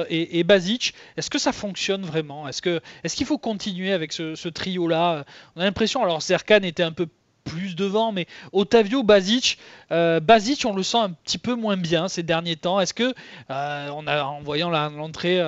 et, 0.09 0.39
et, 0.39 0.43
Basic, 0.43 0.93
est-ce 1.15 1.29
que 1.29 1.39
ça 1.39 1.53
fonctionne 1.53 2.01
vraiment? 2.01 2.47
Est-ce 2.47 3.15
qu'il 3.15 3.25
faut 3.25 3.37
continuer 3.37 3.93
avec 3.93 4.11
ce, 4.11 4.49
trio-là? 4.49 5.23
On 5.55 5.61
a 5.61 5.63
l'impression, 5.63 6.03
alors 6.03 6.21
Zerkan 6.21 6.63
était 6.63 6.83
un 6.83 6.91
peu 6.91 7.07
plus 7.45 7.75
devant, 7.75 8.11
mais 8.11 8.27
Otavio, 8.51 9.03
Basic, 9.03 9.57
Basic, 9.89 10.65
on 10.65 10.75
le 10.75 10.83
sent 10.83 10.97
un 10.97 11.11
petit 11.11 11.37
peu 11.37 11.55
moins 11.55 11.77
bien 11.77 12.09
ces 12.09 12.21
derniers 12.21 12.57
temps. 12.57 12.79
Est-ce 12.79 12.93
que, 12.93 13.13
en 13.49 14.41
voyant 14.41 14.69
l'entrée 14.69 15.41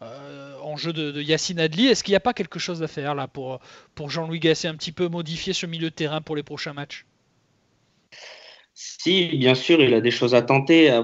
en 0.00 0.76
jeu 0.76 0.92
de, 0.92 1.10
de 1.10 1.20
Yacine 1.20 1.60
Adli, 1.60 1.88
est-ce 1.88 2.02
qu'il 2.02 2.12
n'y 2.12 2.16
a 2.16 2.20
pas 2.20 2.32
quelque 2.32 2.58
chose 2.58 2.82
à 2.82 2.88
faire 2.88 3.14
là 3.14 3.28
pour, 3.28 3.60
pour 3.94 4.10
Jean-Louis 4.10 4.40
Gasset, 4.40 4.68
un 4.68 4.76
petit 4.76 4.92
peu 4.92 5.08
modifier 5.08 5.52
ce 5.52 5.66
milieu 5.66 5.90
de 5.90 5.94
terrain 5.94 6.22
pour 6.22 6.36
les 6.36 6.42
prochains 6.42 6.72
matchs? 6.72 7.04
Si, 8.74 9.26
bien 9.36 9.54
sûr, 9.54 9.80
il 9.80 9.94
a 9.94 10.00
des 10.00 10.10
choses 10.10 10.34
à 10.34 10.42
tenter. 10.42 11.00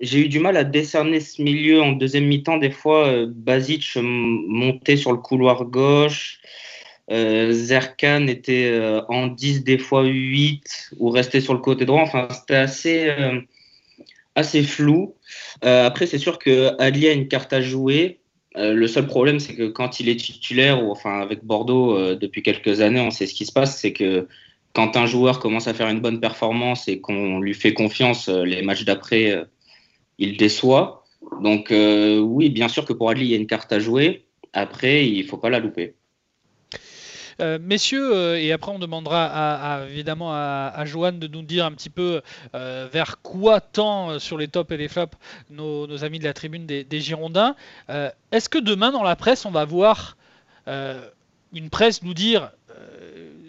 J'ai 0.00 0.18
eu 0.18 0.28
du 0.28 0.40
mal 0.40 0.56
à 0.56 0.64
décerner 0.64 1.20
ce 1.20 1.40
milieu 1.42 1.80
en 1.80 1.92
deuxième 1.92 2.26
mi-temps. 2.26 2.56
Des 2.56 2.72
fois, 2.72 3.06
euh, 3.06 3.26
Basic 3.28 3.96
montait 3.96 4.96
sur 4.96 5.12
le 5.12 5.18
couloir 5.18 5.64
gauche. 5.64 6.40
Euh, 7.12 7.52
Zerkan 7.52 8.26
était 8.26 8.68
euh, 8.72 9.00
en 9.08 9.28
10, 9.28 9.62
des 9.62 9.78
fois 9.78 10.02
8, 10.04 10.90
ou 10.98 11.10
restait 11.10 11.40
sur 11.40 11.54
le 11.54 11.60
côté 11.60 11.84
droit. 11.84 12.02
Enfin, 12.02 12.26
c'était 12.32 12.56
assez, 12.56 13.12
assez 14.34 14.64
flou. 14.64 15.14
après, 15.62 16.06
c'est 16.06 16.18
sûr 16.18 16.40
que 16.40 16.72
Ali 16.80 17.06
a 17.06 17.12
une 17.12 17.28
carte 17.28 17.52
à 17.52 17.60
jouer. 17.60 18.18
le 18.56 18.86
seul 18.88 19.06
problème, 19.06 19.38
c'est 19.38 19.54
que 19.54 19.68
quand 19.68 20.00
il 20.00 20.08
est 20.08 20.16
titulaire, 20.16 20.84
ou 20.84 20.90
enfin 20.90 21.20
avec 21.20 21.44
Bordeaux 21.44 22.16
depuis 22.16 22.42
quelques 22.42 22.80
années, 22.80 23.00
on 23.00 23.10
sait 23.12 23.26
ce 23.26 23.34
qui 23.34 23.46
se 23.46 23.52
passe, 23.52 23.78
c'est 23.78 23.92
que 23.92 24.26
quand 24.74 24.96
un 24.96 25.06
joueur 25.06 25.38
commence 25.38 25.68
à 25.68 25.72
faire 25.72 25.88
une 25.88 26.00
bonne 26.00 26.20
performance 26.20 26.88
et 26.88 27.00
qu'on 27.00 27.38
lui 27.38 27.54
fait 27.54 27.72
confiance, 27.72 28.28
euh, 28.28 28.44
les 28.44 28.60
matchs 28.60 28.84
d'après, 28.84 29.30
euh, 29.30 29.44
il 30.18 30.36
déçoit. 30.36 31.04
Donc 31.40 31.70
euh, 31.70 32.18
oui, 32.18 32.50
bien 32.50 32.68
sûr 32.68 32.84
que 32.84 32.92
pour 32.92 33.08
Adli, 33.08 33.24
il 33.24 33.30
y 33.30 33.34
a 33.34 33.36
une 33.36 33.46
carte 33.46 33.72
à 33.72 33.78
jouer. 33.78 34.26
Après, 34.52 35.08
il 35.08 35.24
ne 35.24 35.28
faut 35.28 35.38
pas 35.38 35.48
la 35.48 35.60
louper. 35.60 35.94
messieurs, 37.60 38.36
et 38.36 38.52
après 38.52 38.70
on 38.70 38.78
demandera 38.78 39.26
à, 39.26 39.86
évidemment 39.88 40.32
à, 40.32 40.84
Joanne 40.84 41.18
de 41.18 41.26
nous 41.26 41.42
dire 41.42 41.64
un 41.64 41.72
petit 41.72 41.90
peu 41.90 42.20
vers 42.52 43.20
quoi 43.22 43.60
tend 43.60 44.20
sur 44.20 44.38
les 44.38 44.46
tops 44.46 44.70
et 44.70 44.76
les 44.76 44.86
flops 44.86 45.16
nos, 45.50 46.04
amis 46.04 46.20
de 46.20 46.24
la 46.24 46.32
tribune 46.32 46.66
des 46.66 47.00
Girondins. 47.00 47.56
Est-ce 48.30 48.48
que 48.48 48.58
demain 48.58 48.92
dans 48.92 49.02
la 49.02 49.16
presse 49.16 49.46
on 49.46 49.50
va 49.50 49.64
voir 49.64 50.16
une 50.68 51.70
presse 51.70 52.04
nous 52.04 52.14
dire 52.14 52.52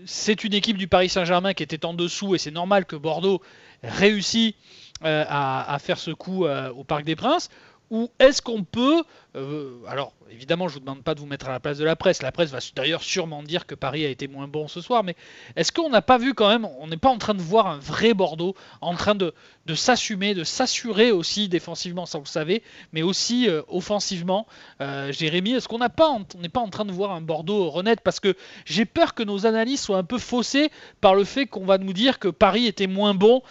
c'est 0.06 0.44
une 0.44 0.54
équipe 0.54 0.78
du 0.78 0.88
Paris 0.88 1.10
Saint-Germain 1.10 1.54
qui 1.54 1.64
était 1.64 1.86
en 1.86 1.94
dessous 1.94 2.36
et 2.36 2.38
c'est 2.38 2.52
normal 2.52 2.86
que 2.86 2.96
Bordeaux 2.96 3.42
réussit 3.84 4.56
euh, 5.04 5.26
à, 5.28 5.78
faire 5.80 5.98
ce 5.98 6.12
coup 6.12 6.46
euh, 6.46 6.72
au 6.72 6.84
Parc 6.84 7.04
des 7.04 7.16
Princes 7.16 7.50
Ou 7.90 8.10
est-ce 8.20 8.42
qu'on 8.42 8.64
peut, 8.64 9.04
euh, 9.36 9.82
alors 9.88 10.14
évidemment, 10.32 10.68
je 10.68 10.76
vous 10.76 10.80
demande 10.80 11.04
pas 11.04 11.14
de 11.14 11.20
vous 11.20 11.26
mettre 11.26 11.48
à 11.48 11.52
la 11.52 11.60
place 11.60 11.78
de 11.78 11.86
la 11.86 11.96
presse. 11.96 12.22
La 12.22 12.32
presse 12.32 12.52
va 12.52 12.60
d'ailleurs 12.76 13.04
sûrement 13.04 13.44
dire 13.44 13.66
que 13.66 13.76
Paris 13.76 14.06
a 14.06 14.10
été 14.10 14.28
moins 14.28 14.48
bon 14.48 14.68
ce 14.68 14.82
soir. 14.82 15.04
Mais 15.04 15.16
est-ce 15.56 15.72
qu'on 15.72 15.90
n'a 15.90 16.02
pas 16.02 16.18
vu 16.18 16.34
quand 16.34 16.48
même, 16.50 16.66
on 16.80 16.88
n'est 16.88 16.98
pas 16.98 17.10
en 17.10 17.18
train 17.18 17.34
de 17.34 17.42
voir 17.42 17.68
un 17.68 17.78
vrai 17.78 18.14
Bordeaux 18.14 18.56
en 18.82 18.96
train 18.96 19.16
de, 19.16 19.34
s'assumer, 19.74 20.34
de 20.34 20.44
s'assurer 20.44 21.12
aussi 21.12 21.50
défensivement, 21.50 22.06
ça 22.06 22.18
vous 22.18 22.24
le 22.24 22.30
savez, 22.30 22.64
mais 22.94 23.02
aussi 23.02 23.50
euh, 23.50 23.62
offensivement? 23.68 24.48
Euh, 24.82 25.12
Jérémy, 25.12 25.52
est-ce 25.52 25.68
qu'on 25.68 25.80
n'est 25.80 25.90
pas 25.90 26.08
en 26.08 26.70
train 26.70 26.86
de 26.86 26.92
voir 26.92 27.12
un 27.12 27.22
Bordeaux 27.22 27.70
renaître? 27.70 28.02
Parce 28.02 28.20
que 28.20 28.36
j'ai 28.66 28.86
peur 28.86 29.14
que 29.14 29.24
nos 29.24 29.46
analyses 29.46 29.82
soient 29.82 29.98
un 29.98 30.04
peu 30.04 30.18
faussées 30.18 30.70
par 31.02 31.14
le 31.14 31.24
fait 31.24 31.46
qu'on 31.46 31.66
va 31.66 31.78
nous 31.78 31.94
dire 31.94 32.20
que 32.20 32.30
Paris 32.30 32.68
était 32.68 32.88
moins 32.88 33.14
bon 33.14 33.42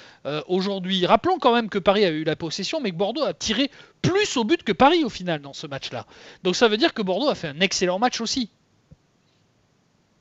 aujourd'hui. 0.48 1.04
Rappelons 1.04 1.38
quand 1.38 1.54
même 1.54 1.68
que 1.68 1.78
Paris 1.78 2.04
a 2.04 2.10
eu 2.10 2.24
la 2.24 2.36
possession, 2.36 2.80
mais 2.80 2.90
que 2.90 2.96
Bordeaux 2.96 3.24
a 3.24 3.34
tiré 3.34 3.70
plus 4.04 4.36
au 4.36 4.44
but 4.44 4.62
que 4.62 4.72
Paris 4.72 5.04
au 5.04 5.08
final 5.08 5.40
dans 5.40 5.52
ce 5.52 5.66
Donc 6.42 6.56
ça 6.56 6.68
veut 6.68 6.76
dire 6.76 6.94
que 6.94 7.02
Bordeaux 7.02 7.28
a 7.28 7.34
fait 7.34 7.48
un 7.48 7.60
excellent 7.60 7.98
match 7.98 8.20
aussi. 8.20 8.50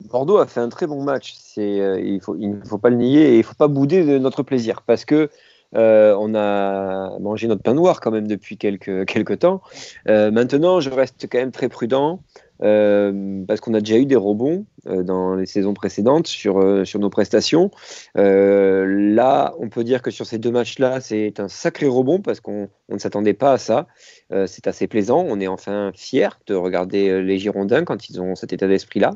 Bordeaux 0.09 0.37
a 0.37 0.47
fait 0.47 0.59
un 0.59 0.69
très 0.69 0.87
bon 0.87 1.03
match. 1.03 1.35
Euh, 1.57 1.99
il 2.01 2.49
ne 2.49 2.65
faut 2.65 2.77
pas 2.77 2.89
le 2.89 2.97
nier 2.97 3.29
et 3.29 3.33
il 3.35 3.37
ne 3.39 3.43
faut 3.43 3.53
pas 3.53 3.67
bouder 3.67 4.03
de 4.03 4.17
notre 4.17 4.43
plaisir 4.43 4.81
parce 4.81 5.05
que 5.05 5.29
euh, 5.75 6.15
on 6.19 6.35
a 6.35 7.17
mangé 7.19 7.47
notre 7.47 7.63
pain 7.63 7.73
noir 7.73 7.99
quand 7.99 8.11
même 8.11 8.27
depuis 8.27 8.57
quelques, 8.57 9.05
quelques 9.05 9.39
temps. 9.39 9.61
Euh, 10.07 10.29
maintenant, 10.31 10.79
je 10.79 10.89
reste 10.89 11.27
quand 11.31 11.39
même 11.39 11.51
très 11.51 11.69
prudent 11.69 12.19
parce 12.63 13.59
qu'on 13.59 13.73
a 13.73 13.79
déjà 13.79 13.97
eu 13.97 14.05
des 14.05 14.15
rebonds 14.15 14.65
dans 14.85 15.35
les 15.35 15.45
saisons 15.45 15.73
précédentes 15.73 16.27
sur, 16.27 16.85
sur 16.85 16.99
nos 16.99 17.09
prestations. 17.09 17.71
là, 18.15 19.53
on 19.59 19.69
peut 19.69 19.83
dire 19.83 20.01
que 20.01 20.11
sur 20.11 20.25
ces 20.25 20.37
deux 20.37 20.51
matchs-là, 20.51 21.01
c'est 21.01 21.39
un 21.39 21.47
sacré 21.47 21.87
rebond 21.87 22.21
parce 22.21 22.39
qu'on 22.39 22.69
ne 22.89 22.97
s'attendait 22.97 23.33
pas 23.33 23.53
à 23.53 23.57
ça. 23.57 23.87
Euh, 24.31 24.47
c'est 24.47 24.67
assez 24.67 24.87
plaisant. 24.87 25.23
On 25.27 25.39
est 25.39 25.47
enfin 25.47 25.91
fiers 25.93 26.29
de 26.47 26.55
regarder 26.55 27.09
euh, 27.09 27.19
les 27.19 27.37
Girondins 27.37 27.83
quand 27.83 28.09
ils 28.09 28.21
ont 28.21 28.35
cet 28.35 28.53
état 28.53 28.67
d'esprit-là. 28.67 29.15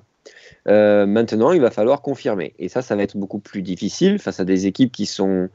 Euh, 0.67 1.05
maintenant, 1.05 1.51
il 1.51 1.61
va 1.61 1.71
falloir 1.71 2.01
confirmer. 2.01 2.53
Et 2.59 2.69
ça, 2.69 2.81
ça 2.81 2.95
va 2.95 3.03
être 3.03 3.17
beaucoup 3.17 3.39
plus 3.39 3.61
difficile 3.61 4.19
face 4.19 4.39
à 4.39 4.45
des 4.45 4.67
équipes 4.67 4.91
qui 4.91 5.05
sont, 5.05 5.49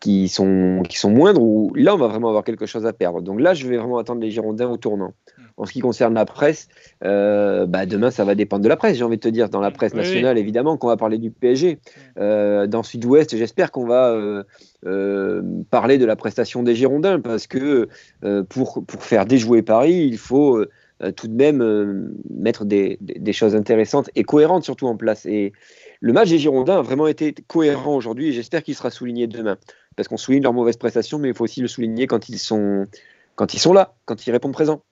qui 0.00 0.28
sont, 0.28 0.82
qui 0.88 0.96
sont 0.96 1.10
moindres, 1.10 1.42
où 1.42 1.72
là, 1.74 1.94
on 1.94 1.98
va 1.98 2.06
vraiment 2.06 2.28
avoir 2.28 2.44
quelque 2.44 2.66
chose 2.66 2.86
à 2.86 2.92
perdre. 2.92 3.20
Donc 3.20 3.40
là, 3.40 3.54
je 3.54 3.66
vais 3.66 3.76
vraiment 3.76 3.98
attendre 3.98 4.20
les 4.20 4.30
Girondins 4.30 4.68
au 4.68 4.76
tournant. 4.76 5.12
En 5.56 5.66
ce 5.66 5.72
qui 5.72 5.80
concerne 5.80 6.14
la 6.14 6.24
presse, 6.24 6.68
euh, 7.04 7.66
bah 7.66 7.86
demain, 7.86 8.10
ça 8.10 8.24
va 8.24 8.34
dépendre 8.34 8.64
de 8.64 8.68
la 8.68 8.76
presse, 8.76 8.96
j'ai 8.96 9.04
envie 9.04 9.16
de 9.16 9.22
te 9.22 9.28
dire. 9.28 9.48
Dans 9.48 9.60
la 9.60 9.70
presse 9.70 9.94
nationale, 9.94 10.36
évidemment, 10.36 10.76
qu'on 10.76 10.88
va 10.88 10.96
parler 10.96 11.18
du 11.18 11.30
PSG. 11.30 11.78
Euh, 12.18 12.66
dans 12.66 12.82
Sud-Ouest, 12.82 13.36
j'espère 13.36 13.70
qu'on 13.70 13.86
va 13.86 14.16
euh, 14.84 15.42
parler 15.70 15.98
de 15.98 16.06
la 16.06 16.16
prestation 16.16 16.64
des 16.64 16.74
Girondins, 16.74 17.20
parce 17.20 17.46
que 17.46 17.88
pour, 18.48 18.84
pour 18.84 19.02
faire 19.04 19.26
déjouer 19.26 19.62
Paris, 19.62 20.08
il 20.10 20.18
faut 20.18 20.64
tout 21.16 21.28
de 21.28 21.34
même 21.34 22.14
mettre 22.30 22.64
des, 22.64 22.98
des, 23.00 23.32
choses 23.32 23.54
intéressantes 23.54 24.10
et 24.14 24.24
cohérentes 24.24 24.64
surtout 24.64 24.86
en 24.86 24.96
place. 24.96 25.26
Et 25.26 25.52
le 26.00 26.12
match 26.12 26.30
des 26.30 26.38
Girondins 26.38 26.78
a 26.78 26.82
vraiment 26.82 27.06
été 27.06 27.34
cohérent 27.46 27.94
aujourd'hui 27.94 28.28
et 28.28 28.32
j'espère 28.32 28.62
qu'il 28.62 28.74
sera 28.74 28.90
souligné 28.90 29.26
demain. 29.26 29.56
Parce 29.96 30.08
qu'on 30.08 30.16
souligne 30.16 30.42
leurs 30.42 30.52
mauvaises 30.52 30.76
prestations, 30.76 31.18
mais 31.18 31.28
il 31.28 31.34
faut 31.34 31.44
aussi 31.44 31.60
le 31.60 31.68
souligner 31.68 32.06
quand 32.06 32.28
ils 32.28 32.38
sont, 32.38 32.86
quand 33.36 33.54
ils 33.54 33.58
sont 33.58 33.72
là, 33.72 33.94
quand 34.04 34.26
ils 34.26 34.30
répondent 34.30 34.52
présent. 34.52 34.82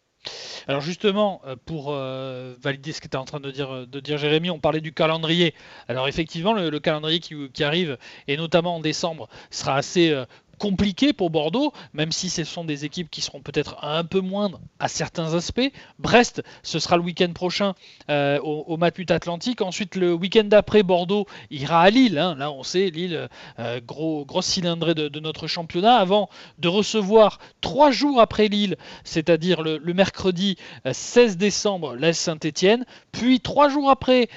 Alors 0.69 0.81
justement, 0.81 1.43
euh, 1.47 1.57
pour 1.65 1.87
euh, 1.89 2.55
valider 2.61 2.93
ce 2.93 3.01
que 3.01 3.09
tu 3.09 3.17
es 3.17 3.17
en 3.17 3.25
train 3.25 3.41
de 3.41 3.51
dire, 3.51 3.87
de 3.87 4.01
dire 4.01 4.19
Jérémy, 4.19 4.51
on 4.51 4.61
parlait 4.61 4.81
du 4.81 4.93
calendrier. 4.93 5.55
Alors 5.89 6.09
effectivement, 6.09 6.53
le, 6.53 6.79
calendrier 6.79 7.21
qui, 7.21 7.65
arrive, 7.65 7.99
et 8.29 8.37
notamment 8.37 8.77
en 8.77 8.81
décembre, 8.81 9.29
sera 9.51 9.77
assez 9.77 10.11
euh, 10.11 10.25
compliqué 10.59 11.13
pour 11.13 11.31
Bordeaux, 11.31 11.73
même 11.93 12.13
si 12.13 12.31
ce 12.31 12.45
sont 12.45 12.65
des 12.65 12.85
équipes 12.85 13.11
qui 13.11 13.21
seront 13.21 13.41
peut-être 13.41 13.77
un 13.83 14.05
peu 14.05 14.21
moindres 14.21 14.61
à 14.79 14.89
certains 14.89 15.35
aspects. 15.35 15.73
Brest, 15.99 16.43
ce 16.63 16.79
sera 16.79 16.97
le 16.97 17.03
week-end 17.03 17.33
prochain 17.33 17.75
euh, 18.11 18.39
au, 18.41 18.65
au, 18.67 18.77
Matmut 18.77 19.11
Atlantique. 19.11 19.61
Ensuite, 19.61 19.97
le 19.97 20.13
week-end 20.15 20.45
d'après, 20.45 20.83
Bordeaux 20.83 21.27
ira 21.51 21.83
à 21.83 21.91
Lille. 21.91 22.19
Hein. 22.19 22.37
Là, 22.37 22.51
on 22.51 22.63
sait, 22.63 22.91
Lille, 22.91 23.29
euh, 23.59 23.81
gros, 23.81 24.25
grosse 24.25 24.47
cylindrée 24.47 24.95
de, 24.95 25.21
notre 25.21 25.47
championnat, 25.47 25.97
avant 25.97 26.29
de 26.59 26.69
recevoir 26.69 27.39
trois 27.61 27.91
jours 27.91 28.21
après 28.21 28.49
Lille, 28.49 28.77
c'est-à-dire 29.05 29.63
le, 29.63 29.79
mercredi 29.93 30.57
16 30.91 31.33
euh, 31.33 31.37
décembre, 31.37 31.95
l'Est 31.95 32.15
Saint-Etienne, 32.15 32.85
puis 33.13 33.41
trois 33.41 33.69
jours 33.69 33.91
après, 33.91 34.29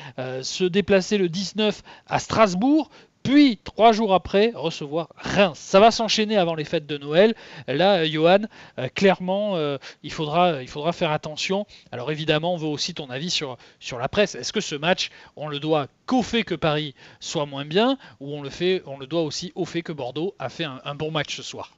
se 0.42 0.64
déplacer 0.64 1.18
le 1.18 1.30
19 1.30 1.82
à 2.08 2.20
Strasbourg, 2.20 2.90
puis 3.26 3.58
trois 3.64 3.92
jours 3.92 4.14
après 4.14 4.52
recevoir 4.54 5.10
Reims. 5.18 5.58
Ça 5.58 5.80
va 5.80 5.90
s'enchaîner 5.90 6.38
avant 6.38 6.54
les 6.54 6.64
fêtes 6.64 6.86
de 6.86 6.98
Noël. 6.98 7.34
Là, 7.68 7.98
euh, 7.98 8.06
Johan, 8.08 8.44
euh, 8.78 8.88
clairement, 8.94 9.56
euh, 9.56 9.78
il, 10.04 10.12
faudra, 10.12 10.62
il 10.62 10.68
faudra 10.68 10.94
faire 10.94 11.12
attention. 11.12 11.66
Alors 11.92 12.12
évidemment, 12.12 12.54
on 12.54 12.58
veut 12.58 12.68
aussi 12.68 12.94
ton 12.94 13.10
avis 13.10 13.32
sur, 13.32 13.58
sur 13.80 13.98
la 13.98 14.08
presse. 14.08 14.36
Est-ce 14.36 14.54
que 14.54 14.62
ce 14.62 14.76
match, 14.76 15.10
on 15.36 15.48
le 15.48 15.60
doit 15.60 15.88
qu'au 16.06 16.22
fait 16.22 16.44
que 16.44 16.54
Paris 16.54 16.94
soit 17.20 17.48
moins 17.48 17.66
bien, 17.66 17.98
ou 18.20 18.32
on 18.32 18.44
le, 18.44 18.52
fait, 18.52 18.84
on 18.86 19.00
le 19.00 19.08
doit 19.08 19.24
aussi 19.24 19.52
au 19.56 19.66
fait 19.66 19.82
que 19.82 19.92
Bordeaux 19.92 20.36
a 20.38 20.50
fait 20.50 20.66
un, 20.66 20.96
bon 20.96 21.10
match 21.10 21.36
ce 21.36 21.44
soir? 21.44 21.76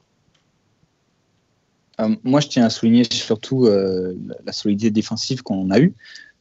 Moi, 2.22 2.40
je 2.40 2.48
tiens 2.48 2.66
à 2.66 2.70
souligner 2.70 3.04
surtout 3.10 3.66
la 3.66 4.52
solidité 4.52 4.90
défensive 4.90 5.42
qu'on 5.42 5.70
a 5.70 5.80
eue. 5.80 5.94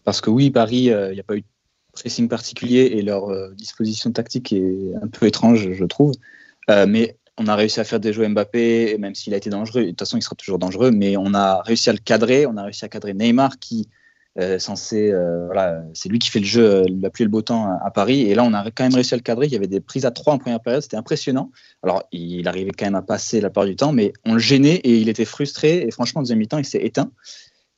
Parce 0.04 0.22
que 0.22 0.30
oui, 0.30 0.52
Paris, 0.52 0.84
il 0.92 1.12
n'y 1.14 1.20
a 1.20 1.24
pas 1.24 1.36
eu 1.38 1.44
pressing 2.00 2.28
particulier 2.28 2.92
et 2.94 3.02
leur 3.02 3.30
euh, 3.30 3.54
disposition 3.56 4.12
tactique 4.12 4.54
est 4.54 4.94
un 5.02 5.08
peu 5.08 5.26
étrange, 5.26 5.72
je 5.74 5.86
trouve. 5.86 6.14
mais 6.70 7.18
on 7.40 7.46
a 7.46 7.56
réussi 7.56 7.80
à 7.80 7.84
faire 7.84 8.00
déjouer 8.00 8.28
Mbappé, 8.30 8.92
et 8.92 8.98
même 8.98 9.14
s'il 9.14 9.34
a 9.36 9.38
été 9.38 9.52
dangereux. 9.52 9.84
De 9.84 9.90
toute 9.90 10.00
façon, 10.00 10.18
il 10.18 10.24
sera 10.24 10.36
toujours 10.36 10.58
dangereux, 10.58 10.90
mais 10.90 11.18
on 11.18 11.36
a 11.36 11.62
réussi 11.62 11.90
à 11.90 11.94
le 11.94 12.00
cadrer. 12.00 12.48
On 12.48 12.58
a 12.58 12.64
réussi 12.64 12.84
à 12.84 12.90
cadrer 12.90 13.14
Neymar 13.14 13.60
qui 13.60 13.88
euh, 14.40 14.60
censé, 14.60 15.12
euh, 15.12 15.48
voilà, 15.48 15.84
c'est 15.94 16.10
lui 16.10 16.20
qui 16.20 16.30
fait 16.30 16.40
le 16.40 16.46
jeu 16.46 16.64
euh, 16.64 16.86
la 17.02 17.10
pluie 17.10 17.24
et 17.24 17.26
le 17.26 17.32
beau 17.32 17.42
temps 17.42 17.76
à, 17.84 17.90
Paris. 17.90 18.22
Et 18.22 18.36
là, 18.36 18.44
on 18.44 18.54
a 18.54 18.70
quand 18.70 18.84
même 18.84 18.94
réussi 18.94 19.16
à 19.16 19.18
le 19.18 19.24
cadrer. 19.24 19.48
Il 19.48 19.52
y 19.52 19.56
avait 19.56 19.68
des 19.68 19.80
prises 19.80 20.06
à 20.06 20.12
trois 20.12 20.34
en 20.34 20.38
première 20.38 20.60
période, 20.60 20.84
c'était 20.84 20.98
impressionnant. 20.98 21.52
Alors, 21.82 22.04
il 22.12 22.48
arrivait 22.48 22.70
quand 22.70 22.86
même 22.86 22.96
à 22.96 23.02
passer 23.02 23.42
la 23.42 23.50
part 23.50 23.66
du 23.66 23.76
temps, 23.76 23.94
mais 23.94 24.14
on 24.26 24.34
le 24.34 24.40
gênait 24.40 24.76
et 24.76 24.98
il 24.98 25.10
était 25.10 25.26
frustré. 25.26 25.82
Et 25.88 25.92
franchement, 25.92 26.20
en 26.20 26.22
deuxième 26.22 26.38
mi-temps, 26.38 26.60
il 26.60 26.66
s'est 26.66 26.84
éteint. 26.84 27.10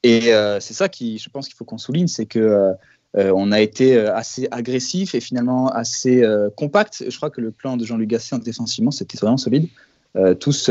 Et 0.04 0.32
c'est 0.62 0.74
ça 0.74 0.88
qui, 0.88 1.18
je 1.18 1.30
pense 1.30 1.48
qu'il 1.48 1.58
faut 1.58 1.66
qu'on 1.66 1.78
souligne, 1.78 2.08
c'est 2.08 2.26
que 2.26 2.74
on 3.16 3.52
a 3.52 3.60
été 3.60 3.98
assez 3.98 4.48
agressif 4.52 5.16
et 5.16 5.20
finalement 5.20 5.68
assez 5.70 6.24
compact. 6.56 7.06
Je 7.08 7.18
crois 7.18 7.30
que 7.30 7.42
le 7.42 7.52
plan 7.52 7.76
de 7.76 7.86
Jean-Luc 7.86 8.10
Gasset 8.10 8.40
défensivement, 8.40 8.92
c'était 8.92 9.18
vraiment 9.18 9.38
solide. 9.38 9.68
tous 10.40 10.70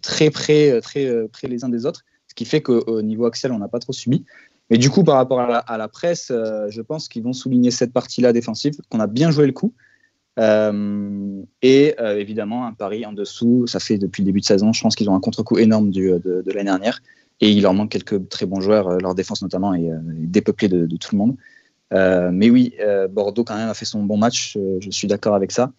très 0.00 0.30
près, 0.30 0.80
très 0.80 1.28
près 1.28 1.48
les 1.48 1.64
uns 1.64 1.68
des 1.68 1.84
autres, 1.84 2.04
ce 2.28 2.34
qui 2.34 2.44
fait 2.44 2.62
qu'au 2.62 3.02
niveau 3.02 3.26
Axel, 3.26 3.52
on 3.52 3.58
n'a 3.58 3.68
pas 3.68 3.80
trop 3.80 3.92
subi. 3.92 4.24
Mais 4.70 4.78
du 4.78 4.90
coup, 4.90 5.04
par 5.04 5.16
rapport 5.16 5.40
à 5.40 5.76
la, 5.78 5.88
presse, 5.88 6.30
euh, 6.30 6.66
je 6.70 6.80
pense 6.80 7.08
qu'ils 7.08 7.22
vont 7.22 7.32
souligner 7.32 7.70
cette 7.70 7.92
partie-là 7.92 8.32
défensive, 8.32 8.74
qu'on 8.88 9.00
a 9.00 9.06
bien 9.06 9.30
joué 9.30 9.46
le 9.46 9.52
coup. 9.52 9.74
Euh, 10.38 11.42
et 11.62 11.94
euh, 12.00 12.18
évidemment, 12.18 12.66
un 12.66 12.72
pari 12.72 13.04
en 13.06 13.12
dessous, 13.12 13.66
ça 13.66 13.78
fait 13.78 13.98
depuis 13.98 14.22
le 14.22 14.26
début 14.26 14.40
de 14.40 14.46
saison, 14.46 14.72
je 14.72 14.82
pense 14.82 14.96
qu'ils 14.96 15.08
ont 15.08 15.14
un 15.14 15.20
contre-coup 15.20 15.58
énorme 15.58 15.90
de, 15.90 16.42
l'année 16.46 16.64
dernière. 16.64 17.02
Et 17.40 17.50
il 17.50 17.62
leur 17.62 17.74
manque 17.74 17.90
quelques 17.90 18.28
très 18.28 18.46
bons 18.46 18.60
joueurs, 18.60 18.98
leur 19.00 19.14
défense 19.14 19.42
notamment 19.42 19.74
est, 19.74 19.90
dépeuplée 20.26 20.68
de, 20.68 20.96
tout 20.96 21.10
le 21.12 21.18
monde. 21.18 21.36
Mais 21.90 22.50
oui, 22.50 22.74
Bordeaux 23.10 23.44
quand 23.44 23.56
même 23.56 23.68
a 23.68 23.74
fait 23.74 23.84
son 23.84 24.02
bon 24.02 24.16
match, 24.16 24.56
je 24.80 24.90
suis 24.90 25.08
d'accord 25.08 25.34
avec 25.34 25.52
ça. 25.52 25.72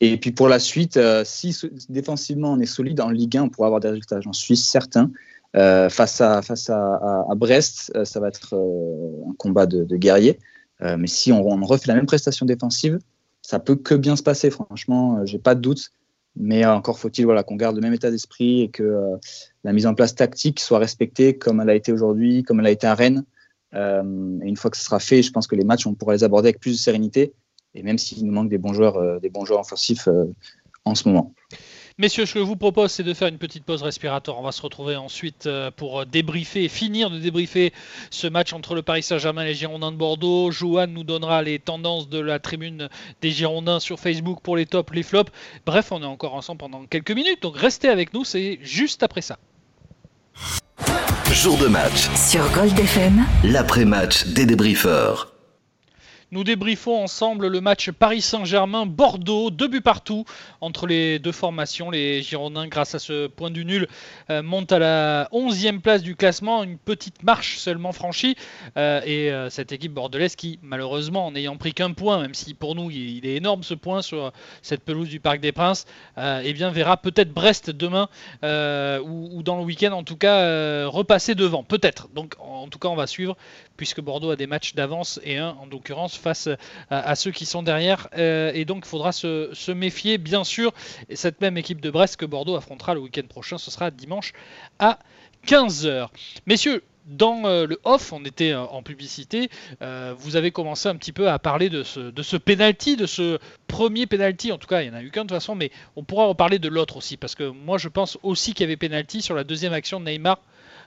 Et 0.00 0.16
puis 0.16 0.32
pour 0.32 0.48
la 0.48 0.58
suite, 0.58 0.98
si 1.24 1.56
défensivement 1.88 2.52
on 2.52 2.60
est 2.60 2.66
solide 2.66 3.00
en 3.00 3.10
Ligue 3.10 3.36
1, 3.36 3.42
on 3.42 3.48
pourra 3.48 3.66
avoir 3.66 3.80
des 3.80 3.88
résultats, 3.88 4.20
j'en 4.20 4.32
suis 4.32 4.56
certain. 4.56 5.10
Euh, 5.56 5.88
face 5.88 6.20
à, 6.20 6.42
face 6.42 6.70
à, 6.70 7.24
Brest, 7.36 7.90
euh, 7.96 8.04
ça 8.04 8.20
va 8.20 8.28
être 8.28 8.54
euh, 8.54 9.30
un 9.30 9.34
combat 9.36 9.66
de, 9.66 9.84
guerriers. 9.96 10.38
mais 10.80 11.08
si 11.08 11.32
on, 11.32 11.42
refait 11.42 11.88
la 11.88 11.94
même 11.94 12.06
prestation 12.06 12.46
défensive, 12.46 12.98
ça 13.42 13.58
peut 13.58 13.76
que 13.76 13.94
bien 13.94 14.16
se 14.16 14.22
passer. 14.22 14.50
Franchement, 14.50 15.24
j'ai 15.26 15.38
pas 15.38 15.54
de 15.54 15.60
doute. 15.60 15.90
Mais 16.36 16.64
encore 16.64 17.00
faut-il 17.00 17.24
voilà, 17.24 17.42
qu'on 17.42 17.56
garde 17.56 17.74
le 17.74 17.82
même 17.82 17.92
état 17.92 18.10
d'esprit 18.10 18.62
et 18.62 18.68
que 18.68 19.18
la 19.64 19.72
mise 19.72 19.86
en 19.86 19.94
place 19.94 20.14
tactique 20.14 20.60
soit 20.60 20.78
respectée 20.78 21.36
comme 21.36 21.60
elle 21.60 21.70
a 21.70 21.74
été 21.74 21.90
aujourd'hui, 21.90 22.44
comme 22.44 22.60
elle 22.60 22.66
a 22.66 22.70
été 22.70 22.86
à 22.86 22.94
Rennes. 22.94 23.24
Et 23.72 24.48
une 24.48 24.56
fois 24.56 24.70
que 24.70 24.76
ce 24.76 24.84
sera 24.84 24.98
fait, 24.98 25.22
je 25.22 25.30
pense 25.30 25.46
que 25.46 25.56
les 25.56 25.64
matchs, 25.64 25.86
on 25.86 25.94
pourra 25.94 26.14
les 26.14 26.24
aborder 26.24 26.48
avec 26.48 26.60
plus 26.60 26.72
de 26.72 26.78
sérénité. 26.78 27.32
Et 27.74 27.82
même 27.82 27.98
s'il 27.98 28.24
nous 28.26 28.32
manque 28.32 28.48
des 28.48 28.58
bons 28.58 28.72
joueurs, 28.72 29.20
des 29.20 29.30
bons 29.30 29.44
joueurs 29.44 29.60
offensifs 29.60 30.08
en 30.84 30.94
ce 30.94 31.08
moment. 31.08 31.32
Messieurs, 32.00 32.24
ce 32.24 32.32
que 32.32 32.40
je 32.40 32.44
vous 32.44 32.56
propose, 32.56 32.92
c'est 32.92 33.02
de 33.02 33.12
faire 33.12 33.28
une 33.28 33.36
petite 33.36 33.62
pause 33.62 33.82
respiratoire. 33.82 34.38
On 34.38 34.42
va 34.42 34.52
se 34.52 34.62
retrouver 34.62 34.96
ensuite 34.96 35.46
euh, 35.46 35.70
pour 35.70 36.06
débriefer, 36.06 36.66
finir 36.70 37.10
de 37.10 37.18
débriefer 37.18 37.74
ce 38.10 38.26
match 38.26 38.54
entre 38.54 38.74
le 38.74 38.80
Paris 38.80 39.02
Saint-Germain 39.02 39.42
et 39.42 39.48
les 39.48 39.54
Girondins 39.54 39.92
de 39.92 39.98
Bordeaux. 39.98 40.50
Joanne 40.50 40.94
nous 40.94 41.04
donnera 41.04 41.42
les 41.42 41.58
tendances 41.58 42.08
de 42.08 42.18
la 42.18 42.38
tribune 42.38 42.88
des 43.20 43.30
Girondins 43.32 43.80
sur 43.80 44.00
Facebook 44.00 44.40
pour 44.42 44.56
les 44.56 44.64
tops, 44.64 44.94
les 44.94 45.02
flops. 45.02 45.30
Bref, 45.66 45.92
on 45.92 46.00
est 46.00 46.06
encore 46.06 46.34
ensemble 46.34 46.60
pendant 46.60 46.86
quelques 46.86 47.10
minutes, 47.10 47.42
donc 47.42 47.58
restez 47.58 47.88
avec 47.88 48.14
nous, 48.14 48.24
c'est 48.24 48.58
juste 48.62 49.02
après 49.02 49.20
ça. 49.20 49.38
Jour 51.32 51.56
de 51.58 51.68
match. 51.68 52.08
Sur 52.16 52.50
Gold 52.50 52.76
FM. 52.78 53.24
L'après-match 53.44 54.26
des 54.26 54.46
débriefeurs. 54.46 55.28
Nous 56.32 56.44
débriefons 56.44 57.02
ensemble 57.02 57.48
le 57.48 57.60
match 57.60 57.90
Paris 57.90 58.20
Saint-Germain-Bordeaux, 58.20 59.50
deux 59.50 59.66
buts 59.66 59.80
partout 59.80 60.24
entre 60.60 60.86
les 60.86 61.18
deux 61.18 61.32
formations. 61.32 61.90
Les 61.90 62.22
Girondins, 62.22 62.68
grâce 62.68 62.94
à 62.94 63.00
ce 63.00 63.26
point 63.26 63.50
du 63.50 63.64
nul, 63.64 63.88
euh, 64.30 64.40
montent 64.40 64.70
à 64.70 64.78
la 64.78 65.28
11e 65.32 65.80
place 65.80 66.04
du 66.04 66.14
classement, 66.14 66.62
une 66.62 66.78
petite 66.78 67.24
marche 67.24 67.58
seulement 67.58 67.90
franchie. 67.90 68.36
Euh, 68.76 69.00
et 69.04 69.32
euh, 69.32 69.50
cette 69.50 69.72
équipe 69.72 69.92
bordelaise 69.92 70.36
qui, 70.36 70.60
malheureusement, 70.62 71.26
en 71.26 71.32
n'ayant 71.32 71.56
pris 71.56 71.74
qu'un 71.74 71.90
point, 71.90 72.20
même 72.20 72.34
si 72.34 72.54
pour 72.54 72.76
nous 72.76 72.92
il 72.92 73.26
est 73.26 73.34
énorme 73.34 73.64
ce 73.64 73.74
point 73.74 74.00
sur 74.00 74.32
cette 74.62 74.84
pelouse 74.84 75.08
du 75.08 75.18
Parc 75.18 75.40
des 75.40 75.50
Princes, 75.50 75.84
eh 76.16 76.52
bien 76.52 76.70
verra 76.70 76.96
peut-être 76.96 77.32
Brest 77.32 77.70
demain 77.70 78.08
ou, 78.44 79.42
dans 79.42 79.56
le 79.56 79.64
week-end 79.64 79.90
en 79.90 80.04
tout 80.04 80.16
cas 80.16 80.86
repasser 80.86 81.34
devant. 81.34 81.64
Peut-être. 81.64 82.08
Donc 82.14 82.34
en 82.38 82.68
tout 82.68 82.78
cas 82.78 82.88
on 82.88 82.94
va 82.94 83.08
suivre 83.08 83.36
puisque 83.76 84.00
Bordeaux 84.00 84.30
a 84.30 84.36
des 84.36 84.46
matchs 84.46 84.74
d'avance 84.74 85.18
et 85.24 85.38
un 85.38 85.56
en 85.60 85.66
l'occurrence 85.66 86.19
face 86.20 86.48
à, 86.90 87.14
ceux 87.16 87.30
qui 87.30 87.46
sont 87.46 87.62
derrière. 87.62 88.08
Euh, 88.16 88.52
et 88.54 88.64
donc 88.64 88.84
il 88.84 88.88
faudra 88.88 89.12
se, 89.12 89.72
méfier, 89.72 90.18
bien 90.18 90.44
sûr. 90.44 90.72
Et 91.08 91.16
cette 91.16 91.40
même 91.40 91.56
équipe 91.56 91.80
de 91.80 91.90
Brest 91.90 92.16
que 92.16 92.26
Bordeaux 92.26 92.56
affrontera 92.56 92.94
le 92.94 93.00
week-end 93.00 93.26
prochain, 93.28 93.58
ce 93.58 93.70
sera 93.70 93.90
dimanche 93.90 94.32
à 94.78 94.98
15h. 95.46 96.08
Messieurs, 96.46 96.82
dans 97.06 97.44
euh, 97.46 97.66
le 97.66 97.80
off, 97.84 98.12
on 98.12 98.24
était 98.24 98.52
euh, 98.52 98.60
en 98.60 98.82
publicité, 98.82 99.48
vous 99.80 100.36
avez 100.36 100.50
commencé 100.50 100.88
un 100.88 100.96
petit 100.96 101.12
peu 101.12 101.28
à 101.28 101.38
parler 101.38 101.70
de 101.70 101.82
ce, 101.82 102.00
de 102.00 102.38
penalty, 102.38 102.96
de 102.96 103.06
ce 103.06 103.38
premier 103.66 104.06
penalty, 104.06 104.52
en 104.52 104.58
tout 104.58 104.68
cas 104.68 104.82
il 104.82 104.90
n'y 104.90 104.94
en 104.94 104.98
a 104.98 105.02
eu 105.02 105.10
qu'un 105.10 105.22
de 105.22 105.28
toute 105.28 105.36
façon, 105.36 105.54
mais 105.54 105.70
on 105.96 106.04
pourra 106.04 106.26
reparler 106.26 106.58
de 106.58 106.68
l'autre 106.68 106.98
aussi, 106.98 107.16
parce 107.16 107.34
que 107.34 107.44
moi 107.44 107.78
je 107.78 107.88
pense 107.88 108.18
aussi 108.22 108.52
qu'il 108.52 108.64
y 108.64 108.68
avait 108.68 108.76
penalty 108.76 109.22
sur 109.22 109.34
la 109.34 109.44
deuxième 109.44 109.72
action 109.72 109.98
de 109.98 110.04
Neymar 110.04 110.38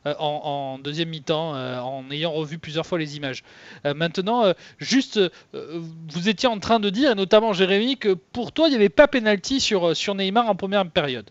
euh, 0.05 0.13
en, 0.19 0.79
deuxième 0.79 1.09
mi-temps 1.09 1.55
euh, 1.55 1.79
en 1.79 2.03
ayant 2.11 2.31
revu 2.31 2.57
plusieurs 2.57 2.85
fois 2.85 2.99
les 2.99 3.15
images. 3.15 3.43
Euh, 3.85 3.93
maintenant, 3.93 4.53
juste, 4.77 5.19
vous 5.53 6.29
étiez 6.29 6.49
en 6.49 6.59
train 6.59 6.79
de 6.79 6.89
dire, 6.89 7.15
notamment 7.15 7.53
Jérémy, 7.53 7.97
que 7.97 8.13
pour 8.13 8.51
toi, 8.51 8.67
il 8.67 8.71
n'y 8.71 8.75
avait 8.75 8.89
pas 8.89 9.07
pénalty 9.07 9.59
sur, 9.59 10.15
Neymar 10.15 10.49
en 10.49 10.55
première 10.55 10.89
période. 10.89 11.29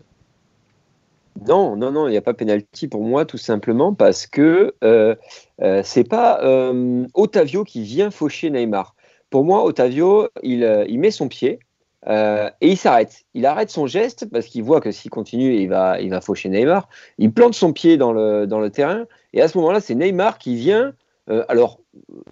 Non, 1.47 1.75
non, 1.75 1.91
non, 1.91 2.07
il 2.07 2.11
n'y 2.11 2.17
a 2.17 2.21
pas 2.21 2.33
pénalty 2.33 2.87
pour 2.87 3.03
moi, 3.03 3.25
tout 3.25 3.37
simplement 3.37 3.93
parce 3.93 4.27
que 4.27 4.75
euh, 4.83 5.15
c'est 5.83 6.07
pas 6.07 6.41
Otavio 7.13 7.63
qui 7.63 7.83
vient 7.83 8.11
faucher 8.11 8.49
Neymar. 8.49 8.95
Pour 9.29 9.43
moi, 9.43 9.63
Otavio, 9.63 10.29
il 10.43 10.99
met 10.99 11.11
son 11.11 11.27
pied, 11.27 11.59
euh, 12.07 12.49
et 12.61 12.69
il 12.69 12.77
s'arrête. 12.77 13.23
Il 13.33 13.45
arrête 13.45 13.69
son 13.69 13.87
geste 13.87 14.29
parce 14.29 14.47
qu'il 14.47 14.63
voit 14.63 14.81
que 14.81 14.91
s'il 14.91 15.11
continue, 15.11 15.55
il 15.55 15.67
va, 15.69 15.99
il 16.01 16.09
va 16.09 16.21
faucher 16.21 16.49
Neymar. 16.49 16.89
Il 17.17 17.31
plante 17.31 17.53
son 17.53 17.73
pied 17.73 17.97
dans 17.97 18.11
le, 18.11 18.45
dans 18.45 18.59
le 18.59 18.69
terrain. 18.69 19.05
Et 19.33 19.41
à 19.41 19.47
ce 19.47 19.57
moment-là, 19.57 19.79
c'est 19.79 19.95
Neymar 19.95 20.37
qui 20.37 20.55
vient. 20.55 20.93
Euh, 21.29 21.45
alors, 21.47 21.79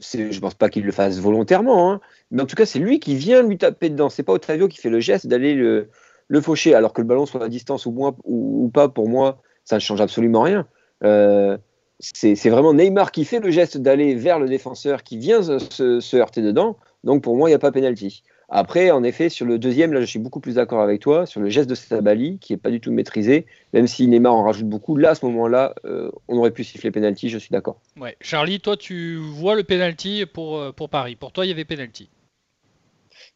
je 0.02 0.18
ne 0.18 0.40
pense 0.40 0.56
pas 0.56 0.70
qu'il 0.70 0.84
le 0.84 0.92
fasse 0.92 1.20
volontairement, 1.20 1.92
hein, 1.92 2.02
mais 2.30 2.42
en 2.42 2.46
tout 2.46 2.56
cas, 2.56 2.66
c'est 2.66 2.80
lui 2.80 3.00
qui 3.00 3.16
vient 3.16 3.42
lui 3.42 3.58
taper 3.58 3.90
dedans. 3.90 4.10
C'est 4.10 4.24
pas 4.24 4.34
Otavio 4.34 4.68
qui 4.68 4.80
fait 4.80 4.90
le 4.90 5.00
geste 5.00 5.28
d'aller 5.28 5.54
le, 5.54 5.90
le 6.28 6.42
faucher, 6.42 6.74
alors 6.74 6.92
que 6.92 7.02
le 7.02 7.08
ballon 7.08 7.26
soit 7.26 7.44
à 7.44 7.48
distance 7.48 7.86
ou, 7.86 7.92
moins, 7.92 8.16
ou, 8.26 8.70
pas, 8.74 8.90
pour 8.90 9.08
moi, 9.08 9.42
ça 9.64 9.76
ne 9.78 9.80
change 9.80 10.02
absolument 10.02 10.42
rien. 10.42 10.68
Euh, 11.04 11.58
c'est 12.00 12.50
vraiment 12.50 12.74
Neymar 12.74 13.12
qui 13.12 13.26
fait 13.26 13.40
le 13.40 13.52
geste 13.52 13.78
d'aller 13.78 14.16
vers 14.16 14.40
le 14.40 14.48
défenseur 14.48 15.04
qui 15.04 15.18
vient 15.18 15.44
se, 15.44 16.00
se 16.00 16.18
heurter 16.18 16.42
dedans. 16.42 16.78
Donc 17.04 17.22
pour 17.22 17.38
moi, 17.38 17.48
il 17.48 17.52
n'y 17.52 17.56
a 17.56 17.60
pas 17.60 17.72
pénalty. 17.72 18.24
Après, 18.54 18.92
en 18.92 19.02
effet, 19.04 19.30
sur 19.30 19.46
le 19.46 19.58
deuxième, 19.58 19.94
là, 19.94 20.02
je 20.02 20.06
suis 20.06 20.20
beaucoup 20.20 20.42
plus 20.42 20.56
d'accord 20.56 20.82
avec 20.82 21.00
toi, 21.00 21.26
sur 21.26 21.40
le 21.40 21.50
geste 21.50 21.70
de 21.70 21.76
Sabali, 21.76 22.38
qui 22.38 22.52
n'est 22.52 22.58
pas 22.58 22.70
du 22.70 22.82
tout 22.82 22.92
maîtrisé, 22.92 23.46
même 23.72 23.88
si 23.88 24.06
Neymar 24.08 24.34
en 24.34 24.44
rajoute 24.44 24.68
beaucoup, 24.68 24.98
là, 24.98 25.12
à 25.12 25.16
ce 25.16 25.26
moment-là, 25.28 25.74
euh, 25.86 26.12
on 26.28 26.38
aurait 26.38 26.52
pu 26.52 26.66
siffler 26.66 26.92
penalty, 26.92 27.30
je 27.30 27.38
suis 27.38 27.50
d'accord. 27.50 27.80
Ouais. 27.98 28.18
Charlie, 28.20 28.60
toi, 28.60 28.76
tu 28.76 29.16
vois 29.16 29.56
le 29.56 29.64
penalty 29.64 30.26
pour, 30.26 30.58
euh, 30.58 30.74
pour 30.74 30.90
Paris. 30.90 31.16
Pour 31.16 31.32
toi, 31.32 31.46
il 31.46 31.50
y 31.50 31.54
avait 31.54 31.64
penalty. 31.64 32.10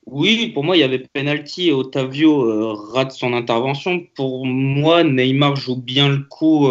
Oui, 0.05 0.51
pour 0.53 0.65
moi, 0.65 0.75
il 0.75 0.81
y 0.81 0.83
avait 0.83 1.05
penalty 1.13 1.69
et 1.69 1.71
Otavio 1.71 2.43
euh, 2.43 2.73
rate 2.93 3.13
son 3.13 3.31
intervention. 3.31 4.05
Pour 4.15 4.45
moi, 4.45 5.05
Neymar 5.05 5.55
joue 5.55 5.77
bien 5.77 6.09
le 6.09 6.23
coup. 6.29 6.67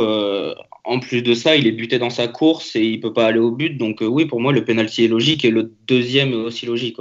en 0.84 1.00
plus 1.00 1.22
de 1.22 1.32
ça, 1.32 1.56
il 1.56 1.66
est 1.66 1.72
buté 1.72 1.98
dans 1.98 2.10
sa 2.10 2.28
course 2.28 2.76
et 2.76 2.84
il 2.84 3.00
peut 3.00 3.14
pas 3.14 3.24
aller 3.26 3.38
au 3.38 3.52
but. 3.52 3.78
Donc 3.78 4.02
oui, 4.02 4.26
pour 4.26 4.42
moi, 4.42 4.52
le 4.52 4.66
penalty 4.66 5.06
est 5.06 5.08
logique 5.08 5.46
et 5.46 5.50
le 5.50 5.72
deuxième 5.86 6.32
est 6.32 6.34
aussi 6.34 6.66
logique. 6.66 6.98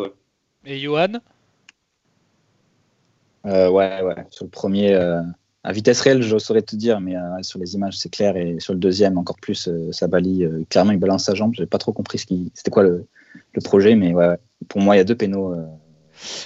Et 0.66 0.80
Johan? 0.80 1.16
euh, 1.16 1.33
ouais, 3.46 4.02
ouais. 4.02 4.26
Sur 4.30 4.46
le 4.46 4.50
premier, 4.50 4.94
euh, 4.94 5.22
à 5.64 5.72
vitesse 5.72 6.02
réelle, 6.02 6.22
je 6.22 6.38
saurais 6.38 6.62
te 6.62 6.76
dire, 6.76 7.00
mais 7.00 7.16
euh, 7.16 7.42
sur 7.42 7.60
les 7.60 7.76
images, 7.76 7.98
c'est 7.98 8.10
clair. 8.10 8.38
Et 8.38 8.60
sur 8.60 8.74
le 8.74 8.80
deuxième, 8.80 9.18
encore 9.18 9.38
plus, 9.40 9.70
ça 9.92 10.08
balie. 10.08 10.46
clairement, 10.70 10.92
il 10.92 11.00
balance 11.00 11.26
sa 11.26 11.36
jambe. 11.36 11.54
J'ai 11.54 11.66
pas 11.66 11.78
trop 11.78 11.94
compris 11.94 12.18
ce 12.18 12.26
qui, 12.26 12.52
c'était 12.54 12.72
quoi 12.72 12.84
le, 12.84 13.06
le, 13.54 13.62
projet, 13.62 13.96
mais 13.96 14.14
ouais, 14.14 14.38
pour 14.68 14.82
moi, 14.82 14.96
il 14.96 15.00
y 15.00 15.02
a 15.02 15.06
deux 15.06 15.16
pénaux 15.16 15.56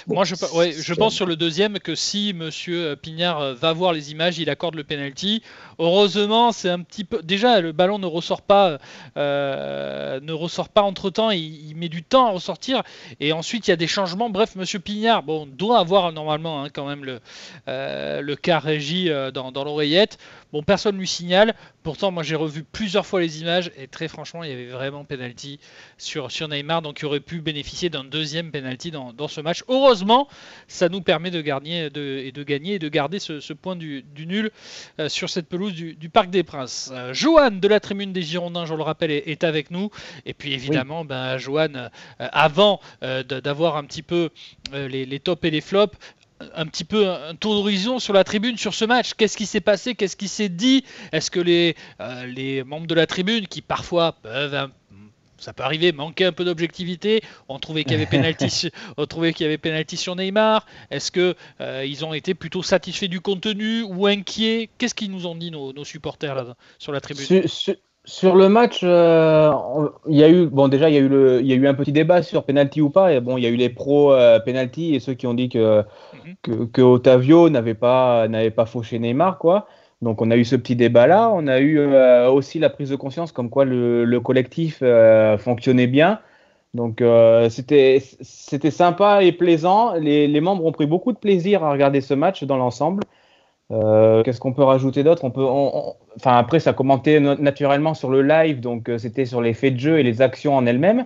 moi, 0.06 0.24
je, 0.24 0.34
ouais, 0.54 0.72
je 0.72 0.94
pense 0.94 1.14
sur 1.14 1.26
le 1.26 1.36
deuxième 1.36 1.78
que 1.78 1.94
si 1.94 2.32
Monsieur 2.34 2.96
Pignard 2.96 3.40
euh, 3.40 3.54
va 3.54 3.72
voir 3.72 3.92
les 3.92 4.10
images, 4.12 4.38
il 4.38 4.50
accorde 4.50 4.74
le 4.74 4.84
penalty. 4.84 5.42
Heureusement, 5.78 6.52
c'est 6.52 6.70
un 6.70 6.80
petit 6.80 7.04
peu. 7.04 7.22
Déjà, 7.22 7.60
le 7.60 7.72
ballon 7.72 7.98
ne 7.98 8.06
ressort 8.06 8.42
pas, 8.42 8.78
euh, 9.16 10.20
ne 10.20 10.32
ressort 10.32 10.68
pas 10.68 10.82
entre 10.82 11.10
temps. 11.10 11.30
Il, 11.30 11.74
met 11.76 11.88
du 11.88 12.02
temps 12.02 12.26
à 12.26 12.30
ressortir. 12.30 12.82
Et 13.20 13.32
ensuite, 13.32 13.68
il 13.68 13.70
y 13.70 13.72
a 13.72 13.76
des 13.76 13.86
changements. 13.86 14.30
Bref, 14.30 14.56
Monsieur 14.56 14.80
Pignard, 14.80 15.22
bon, 15.22 15.46
doit 15.46 15.78
avoir 15.78 16.12
normalement 16.12 16.64
hein, 16.64 16.68
quand 16.72 16.86
même 16.86 17.04
le, 17.04 17.20
euh, 17.68 18.20
le 18.20 18.36
cas 18.36 18.58
régi 18.58 19.10
dans, 19.32 19.52
dans 19.52 19.64
l'oreillette. 19.64 20.18
Bon, 20.52 20.62
personne 20.62 20.96
lui 20.96 21.06
signale. 21.06 21.54
Pourtant, 21.82 22.10
moi, 22.10 22.22
j'ai 22.22 22.34
revu 22.34 22.64
plusieurs 22.64 23.04
fois 23.04 23.20
les 23.20 23.42
images 23.42 23.70
et 23.76 23.86
très 23.86 24.08
franchement, 24.08 24.42
il 24.44 24.50
y 24.50 24.52
avait 24.52 24.68
vraiment 24.68 25.04
penalty 25.04 25.60
sur, 25.98 26.30
sur 26.30 26.48
Neymar, 26.48 26.80
donc 26.80 27.00
il 27.00 27.06
aurait 27.06 27.20
pu 27.20 27.40
bénéficier 27.40 27.90
d'un 27.90 28.04
deuxième 28.04 28.50
penalty 28.50 28.90
dans, 28.90 29.12
dans, 29.12 29.28
ce 29.28 29.40
match 29.40 29.62
Heureusement, 29.68 30.28
ça 30.66 30.88
nous 30.88 31.02
permet 31.02 31.30
de 31.30 31.42
gagner, 31.42 31.90
de, 31.90 32.22
et 32.24 32.32
de 32.32 32.42
gagner 32.42 32.74
et 32.74 32.78
de 32.78 32.88
garder 32.88 33.18
ce, 33.18 33.52
point 33.52 33.76
du, 33.76 34.04
nul 34.18 34.50
euh, 35.00 35.08
sur 35.08 35.28
cette 35.28 35.48
pelouse 35.48 35.74
du, 35.74 36.08
Parc 36.08 36.30
des 36.30 36.42
Princes. 36.42 36.90
Euh, 36.92 37.12
Johan 37.12 37.50
de 37.50 37.68
la 37.68 37.80
Tribune 37.80 38.12
des 38.12 38.22
Girondins, 38.22 38.64
je 38.64 38.74
le 38.74 38.82
rappelle, 38.82 39.10
est, 39.10 39.44
avec 39.44 39.70
nous. 39.70 39.90
Et 40.24 40.32
puis 40.32 40.52
évidemment, 40.52 41.04
ben, 41.04 41.36
Johan, 41.36 41.74
euh, 41.74 41.88
avant 42.18 42.80
d'avoir 43.00 43.76
un 43.76 43.84
petit 43.84 44.02
peu 44.02 44.30
les, 44.72 45.04
les 45.04 45.20
tops 45.20 45.44
et 45.44 45.50
les 45.50 45.60
flops, 45.60 45.96
un 46.54 46.66
petit 46.66 46.84
peu 46.84 47.08
un 47.08 47.34
tour 47.34 47.54
d'horizon 47.54 47.98
sur 47.98 48.12
la 48.12 48.24
tribune 48.24 48.56
sur 48.56 48.74
ce 48.74 48.84
match. 48.84 49.14
Qu'est-ce 49.14 49.36
qui 49.36 49.46
s'est 49.46 49.60
passé? 49.60 49.94
Qu'est-ce 49.94 50.16
qui 50.16 50.28
s'est 50.28 50.48
dit? 50.48 50.84
Est-ce 51.12 51.30
que 51.30 51.40
les, 51.40 51.76
les 52.26 52.64
membres 52.64 52.86
de 52.86 52.94
la 52.94 53.06
tribune, 53.06 53.46
qui 53.46 53.62
parfois 53.62 54.12
peuvent 54.22 54.70
ça 55.38 55.52
peut 55.52 55.62
arriver, 55.62 55.92
manquer 55.92 56.24
un 56.24 56.32
peu 56.32 56.44
d'objectivité. 56.44 57.22
On 57.48 57.58
trouvait 57.58 57.84
qu'il 57.84 57.92
y 57.92 57.94
avait 57.94 58.06
penalty, 58.10 58.70
on 58.96 59.06
trouvait 59.06 59.32
qu'il 59.32 59.44
y 59.44 59.46
avait 59.46 59.58
penalty 59.58 59.96
sur 59.96 60.16
Neymar? 60.16 60.66
Est-ce 60.90 61.10
que 61.10 61.34
euh, 61.60 61.84
ils 61.86 62.04
ont 62.04 62.12
été 62.12 62.34
plutôt 62.34 62.62
satisfaits 62.62 63.06
du 63.06 63.20
contenu 63.20 63.82
ou 63.82 64.06
inquiets? 64.06 64.68
Qu'est-ce 64.78 64.94
qu'ils 64.94 65.10
nous 65.10 65.26
ont 65.26 65.34
dit 65.34 65.50
nos, 65.50 65.84
supporters 65.84 66.34
là 66.34 66.56
sur 66.78 66.92
la 66.92 67.00
tribune? 67.00 67.24
Sur, 68.08 68.36
le 68.36 68.48
match, 68.48 68.80
euh, 68.82 69.52
il 70.08 70.16
y 70.16 70.24
a 70.24 70.28
eu 70.28 70.46
bon 70.46 70.68
déjà 70.68 70.88
il 70.88 70.94
y 70.94 70.98
a 70.98 71.00
eu 71.00 71.08
le, 71.08 71.40
il 71.40 71.46
y 71.46 71.52
a 71.52 71.56
eu 71.56 71.66
un 71.66 71.74
petit 71.74 71.92
débat 71.92 72.22
sur 72.22 72.44
penalty 72.44 72.80
ou 72.80 72.90
pas. 72.90 73.12
Et 73.12 73.20
bon, 73.20 73.36
il 73.36 73.44
y 73.44 73.46
a 73.46 73.50
eu 73.50 73.56
les 73.56 73.68
pros 73.68 74.12
euh, 74.12 74.40
penalty 74.40 74.94
et 74.94 75.00
ceux 75.00 75.14
qui 75.14 75.26
ont 75.26 75.34
dit 75.34 75.48
que, 75.48 75.78
mhm. 75.78 76.34
que, 76.42 76.64
que 76.64 76.82
Otavio 76.82 77.50
n'avait 77.50 77.74
pas 77.74 78.28
n'avait 78.28 78.50
pas 78.50 78.66
fauché 78.66 78.98
Neymar 78.98 79.38
quoi. 79.38 79.66
Donc 80.02 80.22
on 80.22 80.30
a 80.30 80.36
eu 80.36 80.44
ce 80.44 80.54
petit 80.56 80.76
débat-là, 80.76 81.30
on 81.30 81.46
a 81.48 81.58
eu 81.58 81.78
euh, 81.78 82.30
aussi 82.30 82.58
la 82.58 82.70
prise 82.70 82.90
de 82.90 82.96
conscience 82.96 83.32
comme 83.32 83.50
quoi 83.50 83.64
le, 83.64 84.20
collectif 84.20 84.78
euh, 84.82 85.36
fonctionnait 85.38 85.88
bien. 85.88 86.20
Donc 86.74 87.00
euh, 87.00 87.48
c'était 87.50 88.00
sympa 88.70 89.24
et 89.24 89.32
plaisant. 89.32 89.94
Les, 89.94 90.40
membres 90.40 90.64
ont 90.64 90.72
pris 90.72 90.86
beaucoup 90.86 91.12
de 91.12 91.18
plaisir 91.18 91.64
à 91.64 91.72
regarder 91.72 92.00
ce 92.00 92.14
match 92.14 92.44
dans 92.44 92.56
l'ensemble. 92.56 93.02
Qu'est-ce 93.70 94.40
qu'on 94.40 94.54
peut 94.54 94.62
rajouter 94.62 95.04
d'autre? 95.04 95.24
On 95.24 95.30
peut, 95.30 95.44
enfin 95.44 96.38
après 96.38 96.58
ça 96.58 96.72
commentait 96.72 97.20
naturellement 97.20 97.94
sur 97.94 98.10
le 98.10 98.22
live, 98.22 98.60
donc 98.60 98.90
c'était 98.98 99.26
sur 99.26 99.42
les 99.42 99.52
faits 99.52 99.74
de 99.74 99.80
jeu 99.80 99.98
et 99.98 100.02
les 100.02 100.22
actions 100.22 100.56
en 100.56 100.64
elles-mêmes. 100.64 101.04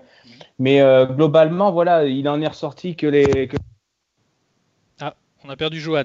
Mais 0.58 0.80
globalement, 1.10 1.72
voilà, 1.72 2.04
il 2.04 2.28
en 2.28 2.40
est 2.40 2.46
ressorti 2.46 2.94
que 2.94 3.08
les. 3.08 3.48
Ah, 5.00 5.14
on 5.44 5.50
a 5.50 5.56
perdu 5.56 5.80
Johan. 5.80 6.04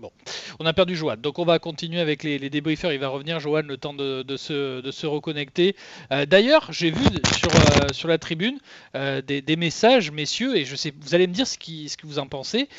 Bon, 0.00 0.10
on 0.58 0.64
a 0.64 0.72
perdu 0.72 0.96
Johan, 0.96 1.16
donc 1.18 1.38
on 1.38 1.44
va 1.44 1.58
continuer 1.58 2.00
avec 2.00 2.22
les, 2.22 2.38
débriefers. 2.48 2.90
Il 2.94 3.00
va 3.00 3.08
revenir, 3.08 3.38
Johan, 3.38 3.60
le 3.66 3.76
temps 3.76 3.92
de, 3.92 4.24
se, 4.38 5.06
reconnecter. 5.06 5.76
Euh, 6.10 6.24
d'ailleurs, 6.24 6.72
j'ai 6.72 6.90
vu 6.90 7.04
sur, 7.36 7.50
euh, 7.50 8.08
la 8.08 8.16
tribune 8.16 8.58
euh, 8.96 9.20
des, 9.20 9.56
messages, 9.56 10.10
messieurs, 10.10 10.56
et 10.56 10.64
je 10.64 10.74
sais, 10.74 10.94
vous 10.98 11.14
allez 11.14 11.26
me 11.26 11.34
dire 11.34 11.46
ce, 11.46 11.58
que 11.58 12.06
vous 12.06 12.18
en 12.18 12.26
pensez. 12.26 12.70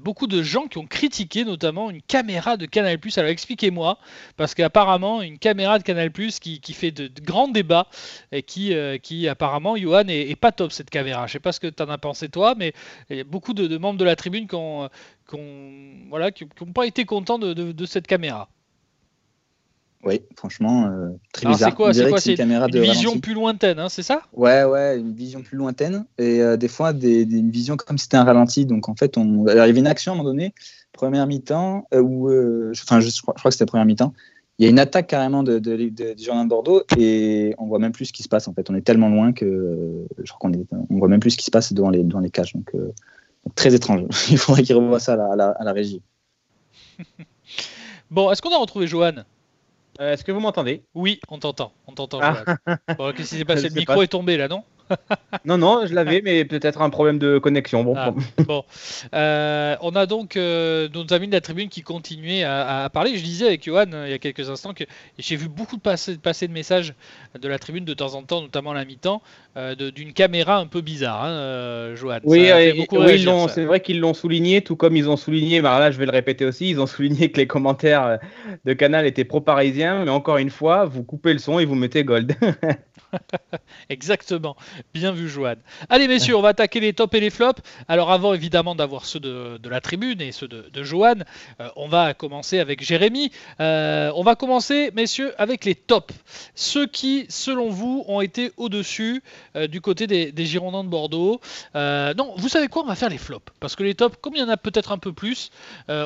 beaucoup 0.00 0.26
de 0.26 0.42
gens 0.42 0.66
qui 0.66 0.76
ont 0.76 0.86
critiqué 0.86 1.46
notamment 1.46 1.90
une 1.90 2.02
caméra 2.02 2.58
de 2.58 2.66
Canal+. 2.66 2.98
Alors 3.16 3.30
expliquez-moi, 3.30 3.98
parce 4.36 4.54
qu'apparemment 4.54 5.22
une 5.22 5.38
caméra 5.38 5.78
de 5.78 5.82
Canal+, 5.82 6.12
qui, 6.12 6.60
qui 6.60 6.72
fait 6.74 6.90
de, 6.90 7.10
grands 7.22 7.48
débats 7.48 7.86
et 8.32 8.42
qui, 8.42 9.28
apparemment, 9.28 9.78
Johan, 9.78 10.08
est, 10.08 10.36
pas 10.36 10.52
top 10.52 10.72
cette 10.72 10.90
caméra. 10.90 11.26
Je 11.26 11.32
sais 11.32 11.40
pas 11.40 11.52
ce 11.52 11.60
que 11.60 11.68
tu 11.68 11.82
en 11.82 11.88
as 11.88 11.96
pensé 11.96 12.28
toi, 12.28 12.54
mais 12.54 12.74
beaucoup 13.24 13.54
de 13.54 13.78
membres 13.78 13.98
de 13.98 14.04
la 14.04 14.14
tribune 14.14 14.46
qui 14.46 14.56
ont 14.56 14.90
qui 15.28 15.36
n'ont 15.36 16.08
voilà, 16.08 16.30
qui, 16.30 16.44
pas 16.74 16.86
été 16.86 17.04
contents 17.04 17.38
de, 17.38 17.52
de, 17.52 17.86
cette 17.86 18.06
caméra. 18.06 18.48
Oui, 20.04 20.20
franchement, 20.36 20.86
euh, 20.86 21.10
très 21.32 21.46
bizarre. 21.48 21.70
C'est 21.70 21.76
quoi 21.76 21.94
C'est 21.94 22.08
quoi 22.10 22.20
C'est 22.20 22.38
une, 22.38 22.80
vision 22.80 23.18
plus 23.20 23.32
lointaine, 23.32 23.78
hein, 23.78 23.88
c'est 23.88 24.02
ça? 24.02 24.22
Ouais, 24.34 24.64
ouais, 24.64 24.98
une 24.98 25.14
vision 25.14 25.42
plus 25.42 25.56
lointaine. 25.56 26.04
Et 26.18 26.42
euh, 26.42 26.58
des 26.58 26.68
fois, 26.68 26.92
des, 26.92 27.22
une 27.22 27.50
vision 27.50 27.76
comme 27.76 27.96
si 27.96 28.04
c'était 28.04 28.18
un 28.18 28.24
ralenti. 28.24 28.66
Donc 28.66 28.88
en 28.90 28.94
fait, 28.94 29.16
on... 29.16 29.46
il 29.48 29.56
y 29.56 29.58
avait 29.58 29.78
une 29.78 29.86
action 29.86 30.12
à 30.12 30.14
un 30.14 30.18
moment 30.18 30.28
donné, 30.28 30.52
première 30.92 31.26
mi-temps, 31.26 31.86
euh, 31.94 32.02
où, 32.02 32.26
enfin, 32.70 33.00
je, 33.00 33.22
crois, 33.22 33.32
je 33.36 33.40
crois 33.40 33.50
que 33.50 33.52
c'était 33.52 33.66
première 33.66 33.86
mi-temps. 33.86 34.12
Il 34.58 34.64
y 34.64 34.66
a 34.66 34.70
une 34.70 34.78
attaque 34.78 35.08
carrément 35.08 35.42
de, 35.42 35.58
de, 35.58 35.76
de, 35.76 36.12
de 36.12 36.48
Bordeaux 36.48 36.82
et 36.96 37.54
on 37.58 37.66
voit 37.66 37.80
même 37.80 37.90
plus 37.90 38.04
ce 38.04 38.12
qui 38.12 38.22
se 38.22 38.28
passe 38.28 38.46
en 38.46 38.54
fait. 38.54 38.70
On 38.70 38.76
est 38.76 38.82
tellement 38.82 39.08
loin 39.08 39.32
que 39.32 40.06
je 40.22 40.32
crois 40.32 40.48
qu'on 40.48 40.64
on 40.90 40.98
voit 40.98 41.08
même 41.08 41.18
plus 41.18 41.32
ce 41.32 41.36
qui 41.36 41.44
se 41.44 41.50
passe 41.50 41.72
devant 41.72 41.90
les, 41.90 42.04
devant 42.04 42.20
les 42.20 42.30
cages. 42.30 42.52
Donc 42.52 42.70
très 43.54 43.74
étrange. 43.74 44.02
Il 44.30 44.38
faudrait 44.38 44.62
qu'il 44.62 44.76
revoie 44.76 45.00
ça 45.00 45.14
à 45.14 45.36
la, 45.36 45.50
à 45.50 45.64
la, 45.64 45.72
régie. 45.72 46.02
bon, 48.10 48.30
est-ce 48.30 48.42
qu'on 48.42 48.54
a 48.54 48.58
retrouvé 48.58 48.86
Johan? 48.86 49.24
Euh, 50.00 50.12
Est-ce 50.12 50.24
que 50.24 50.32
vous 50.32 50.40
m'entendez? 50.40 50.82
Oui, 50.94 51.20
on 51.28 51.38
t'entend. 51.38 51.72
On 51.86 51.92
t'entend, 51.92 52.18
ah. 52.20 52.44
Bon, 52.98 53.12
qu'est-ce 53.12 53.30
qui 53.30 53.38
s'est 53.38 53.44
passé? 53.44 53.68
Le 53.68 53.74
micro 53.74 54.02
est 54.02 54.08
tombé 54.08 54.36
là, 54.36 54.48
non? 54.48 54.64
non, 55.44 55.58
non, 55.58 55.86
je 55.86 55.94
l'avais, 55.94 56.20
mais 56.22 56.44
peut-être 56.44 56.82
un 56.82 56.90
problème 56.90 57.18
de 57.18 57.38
connexion. 57.38 57.84
Bon, 57.84 57.94
ah, 57.96 58.12
bon. 58.46 58.64
Euh, 59.14 59.76
on 59.80 59.94
a 59.96 60.06
donc 60.06 60.36
euh, 60.36 60.88
nos 60.92 61.12
amis 61.12 61.28
de 61.28 61.32
la 61.32 61.40
tribune 61.40 61.68
qui 61.68 61.82
continuaient 61.82 62.44
à, 62.44 62.88
parler. 62.92 63.16
Je 63.16 63.24
disais 63.24 63.46
avec 63.46 63.64
Johan 63.64 63.86
euh, 63.92 64.06
il 64.06 64.10
y 64.10 64.14
a 64.14 64.18
quelques 64.18 64.50
instants 64.50 64.74
que 64.74 64.84
j'ai 65.18 65.36
vu 65.36 65.48
beaucoup 65.48 65.76
de 65.76 65.80
passer, 65.80 66.16
de 66.16 66.52
messages 66.52 66.94
de 67.38 67.48
la 67.48 67.58
tribune 67.58 67.84
de 67.84 67.94
temps 67.94 68.14
en 68.14 68.22
temps, 68.22 68.42
notamment 68.42 68.72
à 68.72 68.74
la 68.74 68.84
mi-temps, 68.84 69.22
d'une 69.78 70.12
caméra 70.12 70.58
un 70.58 70.66
peu 70.66 70.80
bizarre, 70.80 71.24
hein, 71.24 71.94
Johan. 71.94 72.18
Oui, 72.24 72.48
c'est 73.48 73.64
vrai 73.64 73.80
qu'ils 73.80 74.00
l'ont 74.00 74.14
souligné, 74.14 74.62
tout 74.62 74.76
comme 74.76 74.96
ils 74.96 75.08
ont 75.08 75.16
souligné, 75.16 75.62
mais 75.62 75.68
là 75.68 75.90
je 75.90 75.98
vais 75.98 76.06
le 76.06 76.12
répéter 76.12 76.44
aussi, 76.44 76.70
ils 76.70 76.80
ont 76.80 76.86
souligné 76.86 77.30
que 77.30 77.38
les 77.38 77.46
commentaires 77.46 78.18
de 78.64 78.72
Canal 78.72 79.06
étaient 79.06 79.24
pro-parisiens, 79.24 80.04
mais 80.04 80.10
encore 80.10 80.38
une 80.38 80.50
fois, 80.50 80.84
vous 80.84 81.02
coupez 81.02 81.32
le 81.32 81.38
son 81.38 81.58
et 81.58 81.64
vous 81.64 81.74
mettez 81.74 82.04
Gold. 82.04 82.36
Exactement. 83.88 84.56
Bien 84.92 85.12
vu, 85.12 85.28
Joanne. 85.28 85.58
Allez, 85.88 86.08
messieurs, 86.08 86.36
on 86.36 86.42
va 86.42 86.50
attaquer 86.50 86.80
les 86.80 86.92
tops 86.92 87.14
et 87.14 87.20
les 87.20 87.30
flops. 87.30 87.60
Alors, 87.88 88.10
avant 88.10 88.34
évidemment 88.34 88.74
d'avoir 88.74 89.04
ceux 89.04 89.20
de, 89.20 89.68
la 89.68 89.80
tribune 89.80 90.20
et 90.20 90.32
ceux 90.32 90.48
de, 90.48 90.82
Joanne, 90.82 91.24
euh, 91.60 91.68
on 91.76 91.88
va 91.88 92.14
commencer 92.14 92.58
avec 92.58 92.82
Jérémy. 92.82 93.30
Euh, 93.60 94.12
on 94.14 94.22
va 94.22 94.34
commencer, 94.34 94.90
messieurs, 94.94 95.32
avec 95.38 95.64
les 95.64 95.74
tops. 95.74 96.14
Ceux 96.54 96.86
qui, 96.86 97.26
selon 97.28 97.70
vous, 97.70 98.04
ont 98.06 98.20
été 98.20 98.52
au-dessus 98.56 99.22
euh, 99.56 99.66
du 99.66 99.80
côté 99.80 100.06
des, 100.06 100.44
Girondins 100.44 100.84
de 100.84 100.88
Bordeaux. 100.88 101.40
non, 101.74 102.34
vous 102.36 102.48
savez 102.48 102.68
quoi? 102.68 102.82
On 102.82 102.86
va 102.86 102.94
faire 102.94 103.08
les 103.08 103.18
flops. 103.18 103.52
Parce 103.60 103.76
que 103.76 103.82
les 103.82 103.94
tops, 103.94 104.16
comme 104.20 104.34
il 104.34 104.40
y 104.40 104.44
en 104.44 104.48
a 104.48 104.56
peut-être 104.58 104.92
un 104.92 104.98
peu 104.98 105.12
plus 105.12 105.50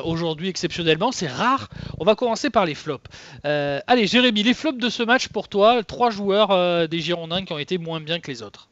aujourd'hui 0.03 0.47
exceptionnellement, 0.47 1.11
c'est 1.11 1.27
rare. 1.27 1.69
On 1.99 2.05
va 2.05 2.15
commencer 2.15 2.49
par 2.49 2.65
les 2.65 2.75
flops. 2.75 3.09
allez, 3.43 4.07
Jérémy, 4.07 4.43
les 4.43 4.53
flops 4.53 4.79
de 4.79 4.89
ce 4.89 5.03
match 5.03 5.27
pour 5.27 5.49
toi. 5.49 5.83
Trois 5.83 6.09
joueurs 6.09 6.87
des 6.87 6.98
Girondins 7.01 7.45
qui 7.45 7.53
ont 7.53 7.59
été 7.59 7.77
moins 7.77 8.01
bien 8.01 8.19
que 8.19 8.29
les 8.29 8.43
autres 8.43 8.69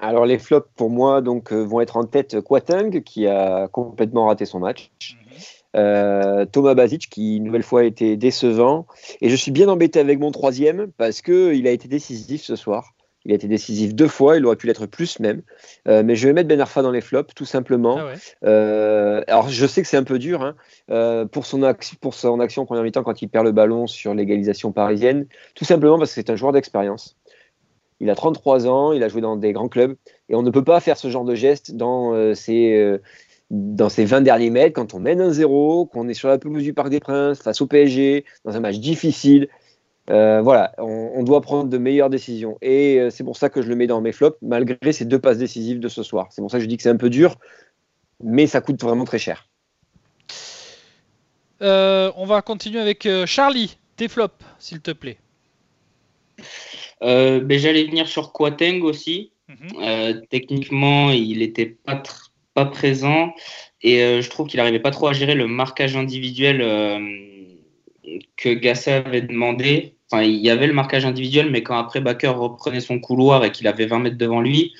alors 0.00 0.26
les 0.26 0.38
flops 0.38 0.68
pour 0.76 0.90
moi 0.90 1.20
donc 1.20 1.52
euh, 1.52 1.62
vont 1.62 1.80
être 1.80 1.96
en 1.96 2.04
tête 2.04 2.40
Quatang 2.40 3.02
qui 3.02 3.26
a 3.26 3.68
complètement 3.68 4.26
raté 4.26 4.44
son 4.44 4.60
match. 4.60 4.90
Mhm. 5.00 5.18
Euh, 5.76 6.46
Thomas 6.46 6.74
Basic 6.74 7.08
qui 7.10 7.36
une 7.36 7.44
nouvelle 7.44 7.62
fois 7.62 7.80
a 7.80 7.84
été 7.84 8.16
décevant 8.16 8.86
et 9.20 9.28
je 9.28 9.36
suis 9.36 9.50
bien 9.50 9.68
embêté 9.68 10.00
avec 10.00 10.18
mon 10.18 10.30
troisième 10.30 10.90
parce 10.96 11.20
que 11.20 11.52
il 11.54 11.66
a 11.66 11.70
été 11.70 11.88
décisif 11.88 12.42
ce 12.42 12.56
soir. 12.56 12.94
Il 13.28 13.32
a 13.32 13.34
été 13.36 13.46
décisif 13.46 13.94
deux 13.94 14.08
fois, 14.08 14.36
il 14.36 14.44
aurait 14.46 14.56
pu 14.56 14.66
l'être 14.66 14.86
plus 14.86 15.20
même. 15.20 15.42
Euh, 15.86 16.02
mais 16.02 16.16
je 16.16 16.26
vais 16.26 16.32
mettre 16.32 16.48
Ben 16.48 16.60
Arfa 16.60 16.82
dans 16.82 16.90
les 16.90 17.00
flops, 17.00 17.32
tout 17.34 17.44
simplement. 17.44 17.98
Ah 18.42 19.20
alors 19.28 19.48
je 19.48 19.66
sais 19.66 19.82
que 19.82 19.88
c'est 19.88 19.96
un 19.96 20.02
peu 20.02 20.18
dur 20.18 20.42
hein, 20.42 21.26
pour, 21.30 21.46
son 21.46 21.72
pour 22.00 22.14
son 22.14 22.40
action 22.40 22.62
en 22.62 22.66
première 22.66 22.82
mi-temps 22.82 23.04
quand 23.04 23.22
il 23.22 23.28
perd 23.28 23.44
le 23.44 23.52
ballon 23.52 23.86
sur 23.86 24.14
l'égalisation 24.14 24.72
parisienne, 24.72 25.26
tout 25.54 25.64
simplement 25.64 25.98
parce 25.98 26.10
que 26.10 26.16
c'est 26.16 26.30
un 26.30 26.36
joueur 26.36 26.52
d'expérience. 26.52 27.16
Il 28.00 28.10
a 28.10 28.14
33 28.14 28.66
ans, 28.68 28.92
il 28.92 29.02
a 29.02 29.08
joué 29.08 29.20
dans 29.20 29.36
des 29.36 29.52
grands 29.52 29.68
clubs 29.68 29.96
et 30.28 30.34
on 30.34 30.42
ne 30.42 30.50
peut 30.50 30.64
pas 30.64 30.80
faire 30.80 30.96
ce 30.96 31.08
genre 31.10 31.24
de 31.24 31.34
geste 31.34 31.74
dans 31.74 32.14
euh, 32.14 32.34
ces, 32.34 32.74
euh, 32.76 32.98
dans 33.50 33.88
ces 33.88 34.04
20 34.04 34.20
derniers 34.20 34.50
mètres 34.50 34.74
quand 34.74 34.94
on 34.94 35.00
mène 35.00 35.20
un 35.20 35.30
0 35.30 35.86
qu'on 35.86 36.08
est 36.08 36.14
sur 36.14 36.28
la 36.28 36.38
pelouse 36.38 36.62
du 36.62 36.74
Parc 36.74 36.90
des 36.90 37.00
Princes 37.00 37.40
face 37.40 37.60
au 37.60 37.66
PSG 37.66 38.24
dans 38.44 38.56
un 38.56 38.60
match 38.60 38.78
difficile. 38.78 39.48
Euh, 40.10 40.40
voilà, 40.40 40.72
on, 40.78 41.22
doit 41.22 41.40
prendre 41.42 41.68
de 41.68 41.78
meilleures 41.78 42.10
décisions. 42.10 42.56
Et 42.62 43.08
c'est 43.10 43.24
pour 43.24 43.36
ça 43.36 43.50
que 43.50 43.60
je 43.60 43.68
le 43.68 43.76
mets 43.76 43.86
dans 43.86 44.00
mes 44.00 44.12
flops, 44.12 44.38
malgré 44.40 44.92
ces 44.92 45.04
deux 45.04 45.18
passes 45.18 45.38
décisives 45.38 45.80
de 45.80 45.88
ce 45.88 46.02
soir. 46.02 46.28
C'est 46.30 46.40
pour 46.40 46.50
ça 46.50 46.58
que 46.58 46.64
je 46.64 46.68
dis 46.68 46.76
que 46.76 46.82
c'est 46.82 46.88
un 46.88 46.96
peu 46.96 47.10
dur, 47.10 47.36
mais 48.22 48.46
ça 48.46 48.60
coûte 48.60 48.80
vraiment 48.82 49.04
très 49.04 49.18
cher. 49.18 49.48
on 51.60 52.24
va 52.26 52.42
continuer 52.42 52.80
avec 52.80 53.06
Charlie. 53.26 53.76
Tes 53.98 54.06
flops, 54.06 54.44
s'il 54.60 54.80
te 54.80 54.92
plaît. 54.92 55.18
Euh, 57.02 57.40
ben, 57.40 57.58
J'allais 57.58 57.84
venir 57.84 58.06
sur 58.06 58.32
Quateng 58.32 58.82
aussi. 58.82 59.32
Mhm. 59.48 59.82
Euh, 59.82 60.20
techniquement, 60.30 61.10
il 61.10 61.38
n'était 61.38 61.66
pas, 61.66 62.02
pas 62.54 62.66
présent 62.66 63.34
et 63.82 64.02
euh, 64.02 64.20
je 64.20 64.30
trouve 64.30 64.46
qu'il 64.46 64.58
n'arrivait 64.58 64.80
pas 64.80 64.90
trop 64.90 65.08
à 65.08 65.12
gérer 65.12 65.34
le 65.34 65.46
marquage 65.46 65.96
individuel 65.96 66.58
que 68.36 68.50
Gasset 68.50 68.92
avait 68.92 69.22
demandé. 69.22 69.94
Enfin, 70.10 70.22
il 70.22 70.36
y 70.36 70.50
avait 70.50 70.66
le 70.66 70.72
marquage 70.72 71.04
individuel, 71.04 71.50
mais 71.50 71.62
quand 71.62 71.78
après 71.78 72.00
Baker 72.00 72.28
reprenait 72.28 72.80
son 72.80 72.98
couloir 72.98 73.44
et 73.44 73.52
qu'il 73.52 73.66
avait 73.66 73.86
20 73.86 73.98
mètres 73.98 74.18
devant 74.18 74.40
lui, 74.40 74.74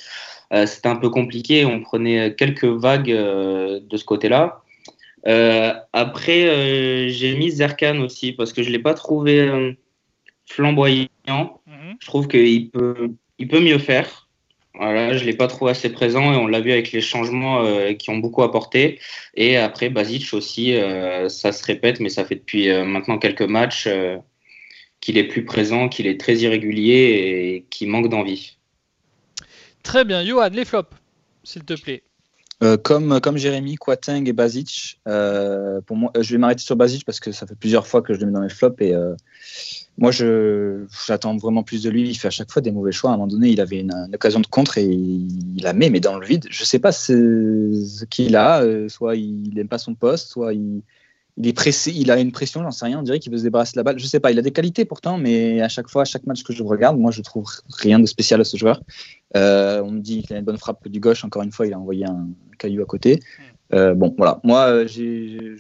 c'était 0.65 0.89
un 0.89 0.97
peu 0.97 1.11
compliqué. 1.11 1.67
On 1.67 1.81
prenait 1.81 2.35
quelques 2.35 2.65
vagues 2.65 3.11
de 3.11 3.97
ce 3.97 4.05
côté-là. 4.05 4.63
après, 5.93 7.09
j'ai 7.11 7.37
mis 7.37 7.51
Zerkan 7.51 8.01
aussi 8.01 8.33
parce 8.33 8.55
que 8.55 8.63
je 8.63 8.69
ne 8.69 8.73
l'ai 8.73 8.79
pas 8.79 8.95
trouvé 8.95 9.75
flamboyant. 10.47 11.09
Mhm. 11.29 11.97
Je 12.01 12.07
trouve 12.07 12.27
qu'il 12.29 12.71
peut, 12.71 13.11
il 13.39 13.49
peut 13.49 13.61
mieux 13.61 13.79
faire. 13.79 14.29
Voilà, 14.75 15.17
je 15.17 15.25
ne 15.25 15.27
l'ai 15.27 15.37
pas 15.37 15.49
trouvé 15.49 15.73
assez 15.73 15.91
présent 15.91 16.33
et 16.33 16.37
on 16.37 16.47
l'a 16.47 16.61
vu 16.61 16.71
avec 16.71 16.93
les 16.93 17.01
changements 17.01 17.65
euh, 17.65 17.95
qui 17.95 18.11
ont 18.11 18.19
beaucoup 18.19 18.43
apporté. 18.43 19.01
Et 19.35 19.57
après, 19.57 19.89
Basic 19.89 20.33
aussi, 20.33 20.77
euh, 20.77 21.29
ça 21.29 21.51
se 21.51 21.65
répète, 21.65 21.99
mais 21.99 22.11
ça 22.11 22.25
fait 22.25 22.37
depuis 22.37 22.71
euh, 22.71 22.85
maintenant 22.85 23.19
quelques 23.19 23.43
matchs 23.43 23.89
qu'il 25.01 25.19
est 25.19 25.25
plus 25.25 25.45
présent, 25.45 25.89
qu'il 25.89 26.07
est 26.07 26.21
très 26.21 26.37
irrégulier 26.37 26.95
et 26.95 27.67
qu'il 27.71 27.89
manque 27.89 28.09
d'envie. 28.09 28.57
Très 29.83 30.05
bien, 30.05 30.25
Johan, 30.25 30.51
les 30.53 30.65
flops, 30.65 30.95
s'il 31.45 31.65
te 31.65 31.81
plaît. 31.81 32.03
comme, 32.83 33.21
comme 33.21 33.37
Jérémy, 33.37 33.77
Quateng 33.77 34.27
et 34.27 34.33
Basic, 34.33 35.01
pour 35.05 35.97
moi, 35.97 36.13
je 36.19 36.33
vais 36.33 36.39
m'arrêter 36.39 36.63
sur 36.63 36.77
Basic 36.77 37.05
parce 37.05 37.21
que 37.21 37.33
ça 37.33 37.47
fait 37.47 37.55
plusieurs 37.55 37.87
fois 37.87 38.03
que 38.03 38.13
je 38.15 38.21
le 38.21 38.27
mets 38.27 38.33
dans 38.33 38.43
mes 38.43 38.49
flops 38.49 38.81
et 38.81 38.95
moi, 39.99 40.13
je, 40.13 40.85
j'attends 41.07 41.37
vraiment 41.37 41.65
plus 41.65 41.83
de 41.83 41.91
lui. 41.91 42.09
Il 42.09 42.15
fait 42.15 42.29
à 42.29 42.31
chaque 42.31 42.53
fois 42.53 42.63
des 42.63 42.71
mauvais 42.71 42.93
choix. 42.93 43.11
À 43.11 43.15
un 43.15 43.17
moment 43.17 43.27
donné, 43.27 43.49
il 43.49 43.61
avait 43.61 43.81
une, 43.81 43.93
occasion 44.15 44.39
de 44.39 44.47
contre 44.47 44.79
et 44.79 44.85
il, 44.85 45.61
la 45.61 45.73
met, 45.73 45.91
mais 45.91 45.99
dans 45.99 46.17
le 46.17 46.25
vide. 46.25 46.47
Je 46.49 46.63
ne 46.63 46.67
sais 46.67 46.79
pas 46.79 46.93
ce 46.93 48.05
qu'il 48.05 48.37
a. 48.37 48.63
Euh, 48.63 48.89
soit 48.89 49.17
il 49.17 49.53
n'aime 49.55 49.67
pas 49.67 49.79
son 49.79 49.97
poste, 49.97 50.29
soit 50.29 50.55
il, 50.55 50.83
est 51.47 51.53
pressé. 51.53 51.93
Il 51.95 52.11
a 52.11 52.19
une 52.19 52.33
pression, 52.33 52.63
j'en 52.63 52.71
sais 52.71 52.87
rien. 52.87 52.99
On 52.99 53.03
dirait 53.03 53.19
qu'il 53.19 53.31
veut 53.31 53.39
se 53.39 53.43
débarrasser 53.43 53.73
de 53.73 53.79
la 53.79 53.83
balle. 53.83 53.99
Je 53.99 54.05
ne 54.05 54.09
sais 54.09 54.21
pas. 54.21 54.31
Il 54.31 54.39
a 54.39 54.43
des 54.43 54.51
qualités 54.51 54.85
pourtant, 54.85 55.19
mais 55.19 55.61
à 55.61 55.69
chaque 55.69 55.89
fois, 55.89 56.03
à 56.03 56.05
chaque 56.05 56.27
match 56.27 56.43
que 56.43 56.53
je 56.53 56.63
regarde, 56.63 56.99
moi, 56.99 57.11
je 57.11 57.23
trouve 57.23 57.47
rien 57.69 57.99
de 57.99 58.07
spécial 58.07 58.41
à 58.41 58.45
ce 58.45 58.57
joueur. 58.57 58.83
Euh, 59.37 59.83
on 59.83 59.93
me 59.93 60.01
dit 60.01 60.23
qu'il 60.23 60.35
a 60.35 60.39
une 60.39 60.45
bonne 60.45 60.59
frappe 60.59 60.89
du 60.89 61.01
gauche. 61.01 61.25
Encore 61.25 61.43
une 61.43 61.53
fois, 61.53 61.67
il 61.67 61.75
a 61.75 61.79
envoyé 61.79 62.07
un 62.07 62.29
caillou 62.59 62.83
à 62.83 62.87
côté. 62.87 63.21
Euh, 63.73 63.95
bon, 63.95 64.15
voilà. 64.17 64.41
Moi, 64.45 64.85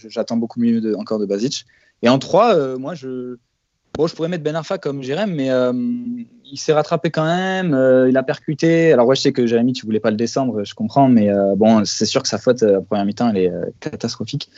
j'attends 0.08 0.36
beaucoup 0.36 0.60
mieux 0.60 0.80
de, 0.80 0.94
encore 0.94 1.18
de 1.18 1.26
Basic. 1.26 1.64
Et 2.02 2.08
en 2.08 2.18
3, 2.18 2.78
moi, 2.78 2.94
je 2.94 3.36
Bon, 3.94 4.06
je 4.06 4.14
pourrais 4.14 4.28
mettre 4.28 4.44
Ben 4.44 4.54
Arfa 4.54 4.78
comme 4.78 5.02
Jérém, 5.02 5.34
mais 5.34 5.50
euh, 5.50 5.72
il 5.72 6.56
s'est 6.56 6.72
rattrapé 6.72 7.10
quand 7.10 7.24
même. 7.24 7.74
Euh, 7.74 8.08
il 8.08 8.16
a 8.16 8.22
percuté. 8.22 8.92
Alors, 8.92 9.06
ouais, 9.06 9.16
je 9.16 9.22
sais 9.22 9.32
que 9.32 9.46
Jérémy, 9.46 9.72
tu 9.72 9.86
voulais 9.86 10.00
pas 10.00 10.10
le 10.10 10.16
descendre, 10.16 10.64
je 10.64 10.74
comprends, 10.74 11.08
mais 11.08 11.30
euh, 11.30 11.54
bon, 11.56 11.84
c'est 11.84 12.06
sûr 12.06 12.22
que 12.22 12.28
sa 12.28 12.38
faute 12.38 12.62
à 12.62 12.80
première 12.80 13.04
mi-temps, 13.04 13.30
elle 13.30 13.38
est 13.38 13.52
catastrophique. 13.80 14.50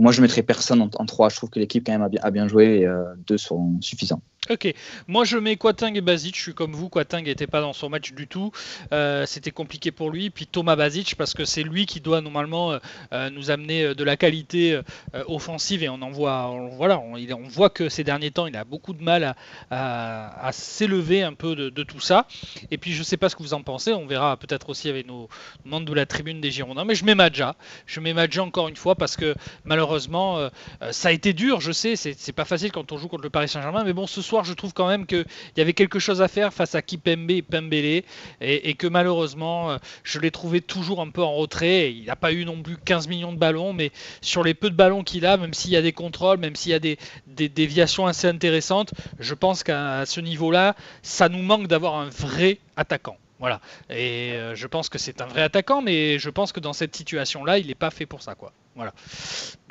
Moi, 0.00 0.12
je 0.12 0.20
mettrais 0.22 0.42
personne 0.42 0.80
en, 0.82 0.88
3. 0.88 1.28
Je 1.28 1.36
trouve 1.36 1.50
que 1.50 1.60
l'équipe, 1.60 1.86
quand 1.86 1.92
même, 1.92 2.08
a 2.22 2.30
bien, 2.30 2.48
joué 2.48 2.80
et 2.80 2.88
deux 3.26 3.38
sont 3.38 3.80
suffisants. 3.80 4.22
Ok, 4.48 4.72
moi 5.06 5.24
je 5.24 5.36
mets 5.36 5.56
Quating 5.56 5.96
et 5.96 6.00
Basic, 6.00 6.34
je 6.34 6.40
suis 6.40 6.54
comme 6.54 6.72
vous, 6.72 6.88
Quating 6.88 7.24
n'était 7.24 7.46
pas 7.46 7.60
dans 7.60 7.74
son 7.74 7.90
match 7.90 8.14
du 8.14 8.26
tout, 8.26 8.50
euh, 8.90 9.26
c'était 9.26 9.50
compliqué 9.50 9.92
pour 9.92 10.10
lui, 10.10 10.30
puis 10.30 10.46
Thomas 10.46 10.76
Basic 10.76 11.14
parce 11.14 11.34
que 11.34 11.44
c'est 11.44 11.62
lui 11.62 11.84
qui 11.84 12.00
doit 12.00 12.22
normalement 12.22 12.72
euh, 12.72 12.78
euh, 13.12 13.28
nous 13.28 13.50
amener 13.50 13.94
de 13.94 14.02
la 14.02 14.16
qualité 14.16 14.80
offensive. 15.26 15.82
Et 15.82 15.90
on 15.90 16.00
en 16.00 16.10
voit, 16.10 16.56
voilà, 16.72 16.98
on, 16.98 17.48
voit 17.48 17.68
que 17.68 17.90
ces 17.90 18.02
derniers 18.02 18.30
temps 18.30 18.46
il 18.46 18.56
a 18.56 18.64
beaucoup 18.64 18.94
de 18.94 19.02
mal 19.02 19.36
à, 19.70 20.50
s'élever 20.52 21.22
un 21.22 21.34
peu 21.34 21.54
de, 21.54 21.82
tout 21.82 22.00
ça, 22.00 22.26
et 22.70 22.78
puis 22.78 22.92
je 22.92 23.02
sais 23.02 23.18
pas 23.18 23.28
ce 23.28 23.36
que 23.36 23.42
vous 23.42 23.54
en 23.54 23.62
pensez, 23.62 23.92
on 23.92 24.06
verra 24.06 24.38
peut-être 24.38 24.70
aussi 24.70 24.88
avec 24.88 25.06
nos 25.06 25.28
membres 25.66 25.86
de 25.86 25.94
la 25.94 26.06
tribune 26.06 26.40
des 26.40 26.50
Girondins, 26.50 26.86
mais 26.86 26.94
je 26.94 27.04
mets 27.04 27.14
Madja, 27.14 27.56
je 27.84 28.00
mets 28.00 28.14
Madja 28.14 28.42
encore 28.42 28.68
une 28.68 28.76
fois 28.76 28.94
parce 28.94 29.16
que 29.16 29.34
malheureusement 29.64 29.89
ça 29.98 31.08
a 31.08 31.12
été 31.12 31.32
dur, 31.32 31.60
je 31.60 31.72
sais, 31.72 31.96
c'est 31.96 32.32
pas 32.32 32.44
facile 32.44 32.72
quand 32.72 32.92
on 32.92 32.98
joue 32.98 33.08
contre 33.08 33.22
le 33.22 33.30
Paris 33.30 33.48
Saint-Germain, 33.48 33.84
mais 33.84 33.92
bon 33.92 34.06
ce 34.06 34.22
soir 34.22 34.44
je 34.44 34.54
trouve 34.54 34.72
quand 34.72 34.88
même 34.88 35.06
qu'il 35.06 35.24
y 35.56 35.60
avait 35.60 35.72
quelque 35.72 35.98
chose 35.98 36.22
à 36.22 36.28
faire 36.28 36.52
face 36.52 36.74
à 36.74 36.82
Kipembe 36.82 37.30
et 37.30 37.42
Pembele 37.42 38.02
et, 38.40 38.74
que 38.74 38.86
malheureusement, 38.86 39.70
euh, 39.70 39.78
je 40.02 40.18
l'ai 40.18 40.30
trouvé 40.30 40.60
toujours 40.60 41.00
un 41.00 41.10
peu 41.10 41.22
en 41.22 41.34
retrait. 41.34 41.92
Il 41.92 42.04
n'a 42.04 42.16
pas 42.16 42.32
eu 42.32 42.44
non 42.44 42.62
plus 42.62 42.76
15 42.76 43.08
millions 43.08 43.32
de 43.32 43.38
ballons, 43.38 43.72
mais 43.72 43.90
sur 44.20 44.42
les 44.42 44.54
peu 44.54 44.70
de 44.70 44.76
ballons 44.76 45.02
qu'il 45.02 45.26
a, 45.26 45.36
même 45.36 45.54
s'il 45.54 45.70
y 45.70 45.76
a 45.76 45.82
des 45.82 45.92
contrôles, 45.92 46.38
même 46.38 46.56
s'il 46.56 46.72
y 46.72 46.74
a 46.74 46.78
des, 46.78 46.98
déviations 47.26 48.06
assez 48.06 48.26
intéressantes, 48.26 48.92
je 49.18 49.34
pense 49.34 49.62
qu'à 49.62 50.04
ce 50.06 50.20
niveau-là, 50.20 50.76
ça 51.02 51.28
nous 51.28 51.42
manque 51.42 51.66
d'avoir 51.66 51.96
un 51.96 52.08
vrai 52.08 52.58
attaquant. 52.76 53.16
Voilà. 53.40 53.62
Et 53.88 54.32
euh, 54.34 54.54
je 54.54 54.66
pense 54.66 54.90
que 54.90 54.98
c'est 54.98 55.22
un 55.22 55.26
vrai 55.26 55.42
attaquant, 55.42 55.80
mais 55.80 56.18
je 56.18 56.28
pense 56.28 56.52
que 56.52 56.60
dans 56.60 56.74
cette 56.74 56.94
situation-là, 56.94 57.58
il 57.58 57.68
n'est 57.68 57.74
pas 57.74 57.90
fait 57.90 58.04
pour 58.04 58.22
ça, 58.22 58.34
quoi. 58.34 58.52
Voilà. 58.76 58.92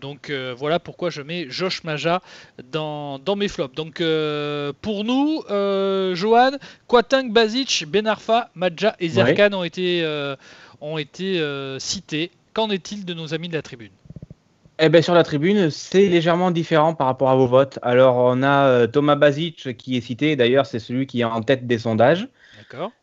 Donc 0.02 0.30
euh, 0.30 0.54
voilà 0.58 0.80
pourquoi 0.80 1.10
je 1.10 1.22
mets 1.22 1.50
Josh 1.50 1.84
Maja 1.84 2.22
dans, 2.72 3.20
mes 3.38 3.48
flops. 3.48 3.76
Donc 3.76 4.02
euh, 4.02 4.74
pour 4.82 5.04
nous, 5.04 5.44
Johan, 6.16 6.52
Kwatang, 6.88 7.32
Basic, 7.32 7.86
Benarfa, 7.88 8.50
Maja 8.56 8.96
et 9.00 9.08
Zerkan 9.08 9.54
ont 9.54 9.64
été, 9.64 10.04
ont 10.82 10.98
été 10.98 11.40
cités. 11.80 12.32
Qu'en 12.54 12.72
est-il 12.72 13.06
de 13.06 13.14
nos 13.14 13.36
amis 13.36 13.48
de 13.48 13.54
la 13.54 13.62
tribune? 13.62 13.92
Eh 14.80 14.90
ben, 14.90 15.02
sur 15.02 15.14
la 15.14 15.24
tribune, 15.24 15.70
c'est 15.70 16.08
légèrement 16.08 16.52
différent 16.52 16.94
par 16.94 17.08
rapport 17.08 17.30
à 17.30 17.36
vos 17.36 17.48
votes. 17.48 17.80
Alors, 17.82 18.18
on 18.18 18.44
a 18.44 18.88
Thomas 18.88 19.16
Basic 19.16 19.78
qui 19.78 19.98
est 19.98 20.02
cité, 20.02 20.36
d'ailleurs, 20.36 20.66
c'est 20.66 20.80
celui 20.80 21.08
qui 21.08 21.22
est 21.22 21.26
en 21.26 21.42
tête 21.42 21.68
des 21.68 21.78
sondages 21.78 22.28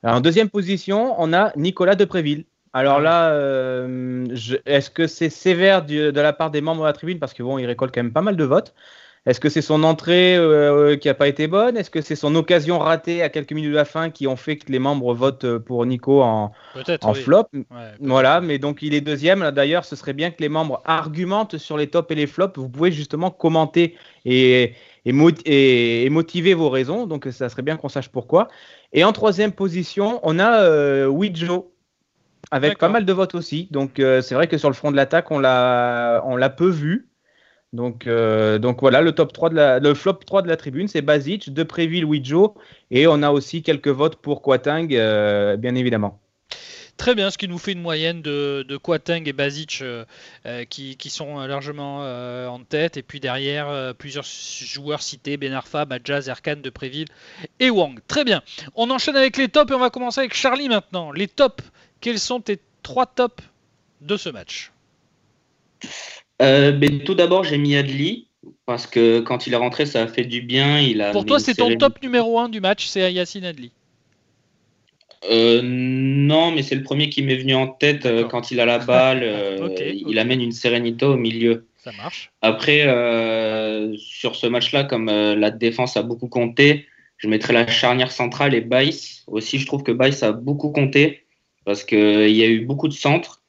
en 0.02 0.20
deuxième 0.20 0.48
position, 0.48 1.14
on 1.18 1.32
a 1.32 1.52
Nicolas 1.56 1.94
Depréville. 1.94 2.44
Alors 2.72 3.00
là, 3.00 3.30
euh, 3.30 4.26
est-ce 4.66 4.90
que 4.90 5.06
c'est 5.06 5.30
sévère 5.30 5.84
de 5.84 6.20
la 6.20 6.32
part 6.32 6.50
des 6.50 6.60
membres 6.60 6.82
de 6.82 6.86
la 6.86 6.92
tribune? 6.92 7.18
Parce 7.18 7.32
que 7.32 7.42
bon, 7.42 7.58
il 7.58 7.66
récolte 7.66 7.94
quand 7.94 8.02
même 8.02 8.12
pas 8.12 8.20
mal 8.20 8.36
de 8.36 8.44
votes. 8.44 8.74
Est-ce 9.26 9.40
que 9.40 9.48
c'est 9.48 9.62
son 9.62 9.82
entrée 9.82 10.36
euh, 10.36 10.96
qui 10.96 11.08
n'a 11.08 11.14
pas 11.14 11.26
été 11.26 11.48
bonne? 11.48 11.76
Est-ce 11.76 11.90
que 11.90 12.00
c'est 12.00 12.14
son 12.14 12.36
occasion 12.36 12.78
ratée 12.78 13.22
à 13.22 13.28
quelques 13.28 13.52
minutes 13.52 13.72
de 13.72 13.76
la 13.76 13.84
fin 13.84 14.10
qui 14.10 14.28
ont 14.28 14.36
fait 14.36 14.56
que 14.56 14.70
les 14.70 14.78
membres 14.78 15.12
votent 15.14 15.58
pour 15.58 15.84
Nico 15.84 16.22
en, 16.22 16.52
flop? 17.14 17.48
Voilà, 18.00 18.40
mais 18.40 18.58
donc 18.58 18.82
il 18.82 18.94
est 18.94 19.00
deuxième. 19.00 19.50
D'ailleurs, 19.50 19.84
ce 19.84 19.96
serait 19.96 20.12
bien 20.12 20.30
que 20.30 20.40
les 20.40 20.48
membres 20.48 20.80
argumentent 20.84 21.58
sur 21.58 21.76
les 21.76 21.88
tops 21.88 22.08
et 22.12 22.14
les 22.14 22.28
flops. 22.28 22.56
Vous 22.56 22.68
pouvez 22.68 22.92
justement 22.92 23.32
commenter 23.32 23.96
et, 24.24 24.74
et, 25.04 26.08
motiver 26.08 26.54
vos 26.54 26.70
raisons. 26.70 27.06
Donc 27.06 27.26
ça 27.32 27.48
serait 27.48 27.62
bien 27.62 27.76
qu'on 27.76 27.88
sache 27.88 28.08
pourquoi. 28.08 28.46
Et 28.92 29.02
en 29.02 29.12
troisième 29.12 29.50
position, 29.50 30.20
on 30.22 30.38
a 30.38 30.62
euh, 30.62 31.12
avec 32.52 32.78
pas 32.78 32.88
mal 32.88 33.04
de 33.04 33.12
votes 33.12 33.34
aussi. 33.34 33.68
Donc 33.72 33.98
euh, 33.98 34.22
c'est 34.22 34.34
vrai 34.36 34.46
que 34.46 34.58
sur 34.58 34.68
le 34.68 34.74
front 34.74 34.90
de 34.92 34.96
l'attaque, 34.96 35.30
on 35.30 35.38
l'a, 35.38 36.22
on 36.24 36.36
l'a 36.36 36.50
peu 36.50 36.68
vu. 36.68 37.08
Donc, 37.76 38.06
euh, 38.06 38.58
donc 38.58 38.80
voilà, 38.80 39.00
le 39.00 39.12
top 39.12 39.32
3 39.32 39.50
de 39.50 39.54
la, 39.54 39.78
le 39.78 39.94
flop 39.94 40.14
3 40.14 40.42
de 40.42 40.48
la 40.48 40.56
tribune, 40.56 40.88
c'est 40.88 41.02
Basic, 41.02 41.52
Depréville, 41.52 42.04
Widjo, 42.04 42.54
et 42.90 43.06
on 43.06 43.22
a 43.22 43.30
aussi 43.30 43.62
quelques 43.62 43.88
votes 43.88 44.16
pour 44.16 44.42
Quatang, 44.42 44.86
bien 44.86 45.74
évidemment. 45.74 46.20
Très 46.96 47.14
bien, 47.14 47.30
ce 47.30 47.36
qui 47.36 47.46
nous 47.46 47.58
fait 47.58 47.72
une 47.72 47.82
moyenne 47.82 48.22
de, 48.22 48.64
de 48.66 48.76
Quateng 48.78 49.24
et 49.26 49.32
Basic 49.34 49.80
euh, 49.82 50.06
euh, 50.46 50.64
qui, 50.64 51.10
sont 51.10 51.40
largement 51.40 51.98
euh, 52.02 52.48
en 52.48 52.60
tête. 52.60 52.96
Et 52.96 53.02
puis 53.02 53.20
derrière, 53.20 53.94
plusieurs 53.94 54.24
joueurs 54.24 55.02
cités 55.02 55.36
Benarfa, 55.36 55.84
Badjaz, 55.84 56.28
Erkan, 56.28 56.56
Depréville 56.56 57.08
et 57.60 57.68
Wang. 57.68 58.00
Très 58.08 58.24
bien. 58.24 58.42
On 58.74 58.90
enchaîne 58.90 59.16
avec 59.16 59.36
les 59.36 59.48
tops 59.48 59.70
et 59.70 59.74
on 59.74 59.78
va 59.78 59.90
commencer 59.90 60.20
avec 60.20 60.34
Charlie 60.34 60.68
maintenant. 60.68 61.12
Les 61.12 61.28
tops, 61.28 61.64
quels 62.00 62.18
sont 62.18 62.40
tes 62.40 62.58
trois 62.82 63.06
tops 63.06 63.44
de 64.00 64.16
ce 64.16 64.30
match? 64.30 64.72
Ben, 66.40 67.02
Tout 67.04 67.14
d'abord, 67.14 67.44
j'ai 67.44 67.58
mis 67.58 67.76
Adli. 67.76 68.26
Parce 68.64 68.86
que 68.86 69.20
quand 69.20 69.46
il 69.46 69.52
est 69.52 69.56
rentré, 69.56 69.86
ça 69.86 70.02
a 70.02 70.06
fait 70.06 70.24
du 70.24 70.40
bien. 70.40 70.80
Il 70.80 71.00
a 71.00 71.10
Pour 71.10 71.24
toi, 71.24 71.38
c'est 71.38 71.54
ton 71.54 71.76
top 71.76 72.02
numéro 72.02 72.38
1 72.38 72.48
du 72.48 72.60
match, 72.60 72.86
c'est 72.86 73.12
Yacine 73.12 73.44
Adli 73.44 73.70
euh, 75.30 75.60
non, 75.62 76.52
mais 76.52 76.62
c'est 76.62 76.74
le 76.74 76.82
premier 76.82 77.08
qui 77.08 77.22
m'est 77.22 77.36
venu 77.36 77.54
en 77.54 77.68
tête 77.68 78.06
euh, 78.06 78.24
quand 78.24 78.50
il 78.50 78.60
a 78.60 78.66
la 78.66 78.78
balle. 78.78 79.22
Euh, 79.36 79.92
il 79.92 80.18
amène 80.18 80.40
une 80.40 80.52
sérénité 80.52 81.04
au 81.04 81.16
milieu. 81.16 81.66
Ça 81.78 81.90
marche. 81.92 82.30
Après, 82.42 82.82
sur 83.98 84.36
ce 84.36 84.46
match-là, 84.46 84.84
comme 84.84 85.06
la 85.06 85.50
défense 85.50 85.96
a 85.96 86.02
beaucoup 86.02 86.28
compté, 86.28 86.86
je 87.16 87.28
mettrais 87.28 87.52
la 87.52 87.66
charnière 87.66 88.10
centrale 88.12 88.54
et 88.54 88.60
Baïs. 88.60 89.24
Aussi, 89.26 89.58
je 89.58 89.66
trouve 89.66 89.82
que 89.82 89.92
Baïs 89.92 90.22
a 90.22 90.32
beaucoup 90.32 90.70
compté 90.70 91.24
parce 91.64 91.84
qu'il 91.84 92.30
y 92.30 92.42
a 92.42 92.46
eu 92.46 92.60
beaucoup 92.60 92.88
de 92.88 92.92
centres. 92.92 93.42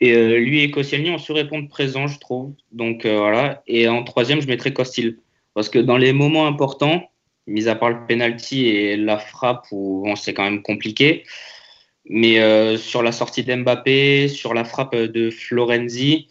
Et 0.00 0.38
lui 0.38 0.62
et 0.62 0.70
Koscielny 0.70 1.10
ont 1.10 1.18
su 1.18 1.32
répondre 1.32 1.68
présent, 1.68 2.06
je 2.06 2.18
trouve. 2.18 2.54
Donc 2.72 3.04
voilà. 3.04 3.62
Et 3.66 3.86
en 3.88 4.02
troisième, 4.02 4.40
je 4.40 4.46
mettrais 4.46 4.72
Costil. 4.72 5.18
Parce 5.54 5.68
que 5.68 5.78
dans 5.78 5.98
les 5.98 6.12
moments 6.12 6.46
importants, 6.46 7.10
mis 7.46 7.68
à 7.68 7.74
part 7.74 7.90
le 7.90 8.06
penalty 8.06 8.68
et 8.68 8.96
la 8.96 9.18
frappe 9.18 9.66
où 9.72 10.06
c'est 10.16 10.32
quand 10.32 10.44
même 10.44 10.62
compliqué. 10.62 11.24
Mais 12.08 12.40
euh, 12.40 12.76
sur 12.76 13.02
la 13.02 13.12
sortie 13.12 13.44
d'Mbappé, 13.44 14.28
sur 14.28 14.54
la 14.54 14.64
frappe 14.64 14.96
de 14.96 15.30
Florenzi, 15.30 16.28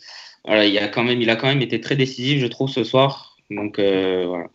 il, 0.48 0.78
a 0.78 0.88
quand 0.88 1.04
même, 1.04 1.22
il 1.22 1.30
a 1.30 1.36
quand 1.36 1.48
même 1.48 1.62
été 1.62 1.80
très 1.80 1.96
décisif, 1.96 2.42
je 2.42 2.48
trouve, 2.48 2.70
ce 2.70 2.84
soir. 2.84 3.38
Donc 3.50 3.80
euh, 3.80 4.26
voilà. 4.28 4.48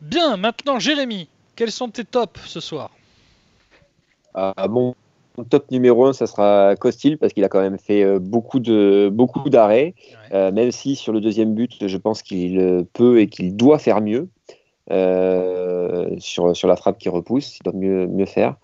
Bien, 0.00 0.36
maintenant 0.36 0.78
Jérémy, 0.78 1.28
quels 1.56 1.72
sont 1.72 1.88
tes 1.88 2.04
tops 2.04 2.40
ce 2.46 2.60
soir? 2.60 2.90
Ah, 4.34 4.68
Bon, 4.68 4.94
top 5.44 5.70
numéro 5.70 6.06
1, 6.06 6.12
ça 6.12 6.26
sera 6.26 6.74
Costil, 6.76 7.18
parce 7.18 7.32
qu'il 7.32 7.44
a 7.44 7.48
quand 7.48 7.60
même 7.60 7.78
fait 7.78 8.02
euh, 8.02 8.18
beaucoup 8.18 8.60
de 8.60 9.08
beaucoup 9.12 9.48
d'arrêts, 9.50 9.94
même 10.32 10.70
si 10.70 10.96
sur 10.96 11.12
le 11.12 11.20
deuxième 11.20 11.54
but, 11.54 11.86
je 11.86 11.96
pense 11.96 12.22
qu'il 12.22 12.86
peut 12.92 13.20
et 13.20 13.28
qu'il 13.28 13.56
doit 13.56 13.78
faire 13.78 14.00
mieux. 14.00 14.28
Euh, 14.90 16.16
sur, 16.18 16.56
sur 16.56 16.66
la 16.66 16.74
frappe 16.74 16.96
qui 16.96 17.10
repousse. 17.10 17.58
Il 17.58 17.62
doit 17.62 17.74
mieux, 17.74 18.06
mieux 18.06 18.24
faire. 18.24 18.56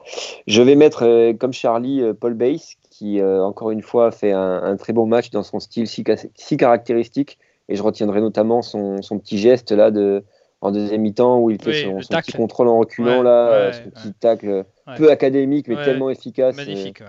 Je 0.46 0.62
vais 0.62 0.74
mettre, 0.74 1.04
euh, 1.04 1.34
comme 1.34 1.52
Charlie, 1.52 2.00
euh, 2.00 2.14
Paul 2.14 2.32
Bass, 2.32 2.76
qui, 2.88 3.20
encore 3.22 3.72
une 3.72 3.82
fois, 3.82 4.10
fait 4.10 4.32
un, 4.32 4.76
très 4.76 4.92
bon 4.92 5.04
match 5.04 5.30
dans 5.30 5.42
son 5.42 5.58
style 5.58 5.86
si, 5.88 6.04
si, 6.36 6.56
caractéristique. 6.56 7.38
Et 7.68 7.76
je 7.76 7.82
retiendrai 7.82 8.20
notamment 8.20 8.62
son, 8.62 9.02
son 9.02 9.18
petit 9.18 9.36
geste 9.36 9.72
là 9.72 9.90
de, 9.90 10.22
en 10.60 10.70
deuxième 10.70 11.02
mi-temps 11.02 11.38
où 11.40 11.50
il 11.50 11.60
fait 11.60 11.86
Oui, 11.86 12.02
son, 12.02 12.16
petit 12.16 12.32
contrôle 12.32 12.68
en 12.68 12.78
reculant 12.78 13.18
Ouais, 13.18 13.24
là, 13.24 13.50
ouais, 13.50 13.56
euh, 13.56 13.72
son 13.72 13.90
petit 13.90 14.12
tacle 14.14 14.64
Ouais. 14.86 14.96
peu 14.96 15.10
académique 15.10 15.66
mais 15.68 15.76
Ouais, 15.76 15.84
tellement 15.84 16.10
efficace. 16.10 16.54
euh, 16.58 16.64
Magnifique, 16.64 17.02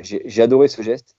j'ai 0.00 0.42
adoré 0.42 0.68
ce 0.68 0.82
geste. 0.82 1.16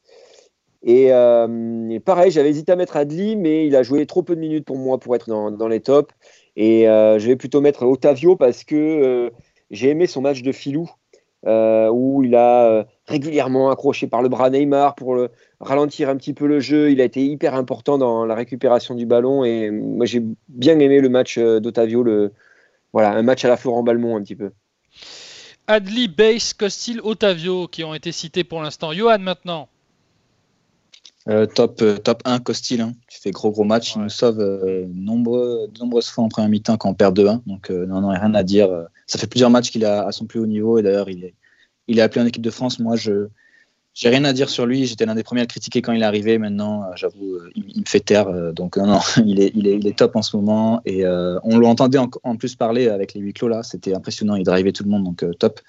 Et, 0.84 1.12
euh, 1.12 1.90
et 1.90 2.00
pareil, 2.00 2.30
j'avais 2.30 2.50
hésité 2.50 2.72
à 2.72 2.76
mettre 2.76 2.96
Adli, 2.96 3.36
mais 3.36 3.66
il 3.66 3.76
a 3.76 3.82
joué 3.82 4.06
trop 4.06 4.22
peu 4.22 4.36
de 4.36 4.40
minutes 4.40 4.66
pour 4.66 4.78
moi 4.78 5.00
pour 5.00 5.16
être 5.16 5.28
dans, 5.28 5.50
dans 5.50 5.68
les 5.68 5.80
tops. 5.80 6.14
Et 6.56 6.88
euh, 6.88 7.18
je 7.18 7.28
vais 7.28 7.36
plutôt 7.36 7.60
mettre 7.60 7.84
Otavio 7.84 8.36
parce 8.36 8.64
que 8.64 8.76
euh, 8.76 9.30
j'ai 9.72 9.90
aimé 9.90 10.06
son 10.06 10.22
match 10.22 10.44
de 10.44 10.52
filou, 10.52 10.88
où 11.44 12.24
il 12.24 12.36
a 12.36 12.86
régulièrement 13.08 13.72
accroché 13.72 14.06
par 14.08 14.22
le 14.22 14.30
bras 14.30 14.52
Neymar 14.52 14.94
pour 14.96 15.16
le, 15.16 15.32
ralentir 15.60 16.10
un 16.10 16.18
petit 16.18 16.34
peu 16.34 16.46
le 16.46 16.60
jeu. 16.60 16.92
Il 16.92 17.02
a 17.02 17.04
été 17.04 17.26
hyper 17.26 17.56
important 17.56 17.98
dans 17.98 18.24
la 18.26 18.36
récupération 18.36 18.94
du 18.94 19.08
ballon. 19.08 19.44
Et 19.44 19.72
moi, 19.72 20.06
j'ai 20.06 20.22
bien 20.50 20.78
aimé 20.80 21.00
le 21.00 21.10
match 21.10 21.40
d'Otavio. 21.40 22.04
Le, 22.04 22.32
voilà, 22.94 23.12
un 23.12 23.24
match 23.24 23.44
à 23.44 23.48
la 23.48 23.58
Florent 23.58 23.82
Balmont 23.82 24.18
un 24.18 24.22
petit 24.22 24.36
peu. 24.36 24.52
Adli, 25.68 26.08
Base, 26.08 26.54
Costil, 26.54 27.02
Otavio 27.04 27.68
qui 27.68 27.84
ont 27.84 27.94
été 27.94 28.12
cités 28.12 28.44
pour 28.44 28.62
l'instant. 28.62 28.94
Johan 28.94 29.20
maintenant. 29.20 29.68
Euh, 31.28 31.48
top, 31.48 31.82
euh, 31.82 31.98
top 31.98 32.22
1, 32.26 32.40
Costil. 32.40 32.82
Hein. 32.82 32.94
Il 33.12 33.18
fait 33.18 33.32
gros 33.32 33.52
gros 33.52 33.64
match. 33.64 33.96
Il 33.96 34.04
nous 34.04 34.10
sauve 34.10 34.40
euh, 34.40 34.86
nombreux, 34.94 35.68
de 35.74 35.80
nombreuses 35.80 36.10
fois 36.10 36.24
en 36.24 36.30
première 36.30 36.50
mi-temps 36.50 36.78
quand 36.78 36.90
on 36.90 36.94
perd 36.94 37.18
2-1. 37.18 37.42
Donc 37.48 37.70
non, 37.70 38.02
non, 38.02 38.10
rien 38.10 38.34
à 38.36 38.44
dire. 38.44 38.70
Ça 39.08 39.18
fait 39.18 39.28
plusieurs 39.28 39.50
matchs 39.50 39.72
qu'il 39.72 39.84
est 39.84 39.88
à 39.88 40.12
son 40.12 40.26
plus 40.26 40.40
haut 40.40 40.46
niveau. 40.46 40.78
Et 40.78 40.84
d'ailleurs, 40.84 41.10
il 41.10 41.24
est, 41.24 41.34
il 41.88 41.98
est 41.98 42.02
appelé 42.02 42.22
en 42.22 42.28
équipe 42.28 42.44
de 42.44 42.52
France. 42.52 42.80
Moi, 42.80 42.96
je 42.96 43.30
j'ai 43.96 44.10
rien 44.10 44.26
à 44.26 44.34
dire 44.34 44.50
sur 44.50 44.66
lui. 44.66 44.86
J'étais 44.86 45.06
l'un 45.06 45.16
des 45.16 45.24
premiers 45.24 45.40
à 45.40 45.44
le 45.46 45.48
critiquer 45.48 45.82
quand 45.82 45.94
il 45.94 46.02
est 46.02 46.06
arrivé. 46.06 46.38
Maintenant, 46.38 46.84
euh, 46.84 46.88
j'avoue, 46.96 47.36
euh, 47.36 47.50
il, 47.56 47.80
me 47.80 47.86
fait 47.88 48.02
taire. 48.02 48.28
euh, 48.28 48.52
donc 48.52 48.76
non, 48.76 48.86
non, 48.88 49.00
il 49.26 49.40
est, 49.40 49.98
top 49.98 50.18
en 50.18 50.22
ce 50.22 50.36
moment. 50.36 50.82
Et 50.86 51.06
on 51.08 51.58
l'entendait 51.58 51.98
en, 51.98 52.36
plus 52.36 52.56
parler 52.56 52.90
avec 52.90 53.14
les 53.14 53.22
huis 53.22 53.34
clos 53.34 53.48
là. 53.48 53.64
C'était 53.64 53.96
impressionnant. 53.96 54.36
Il 54.36 54.44
drivait 54.44 54.74
tout 54.74 54.84
le 54.84 54.90
monde. 54.90 55.06
Donc 55.06 55.26
top. 55.40 55.62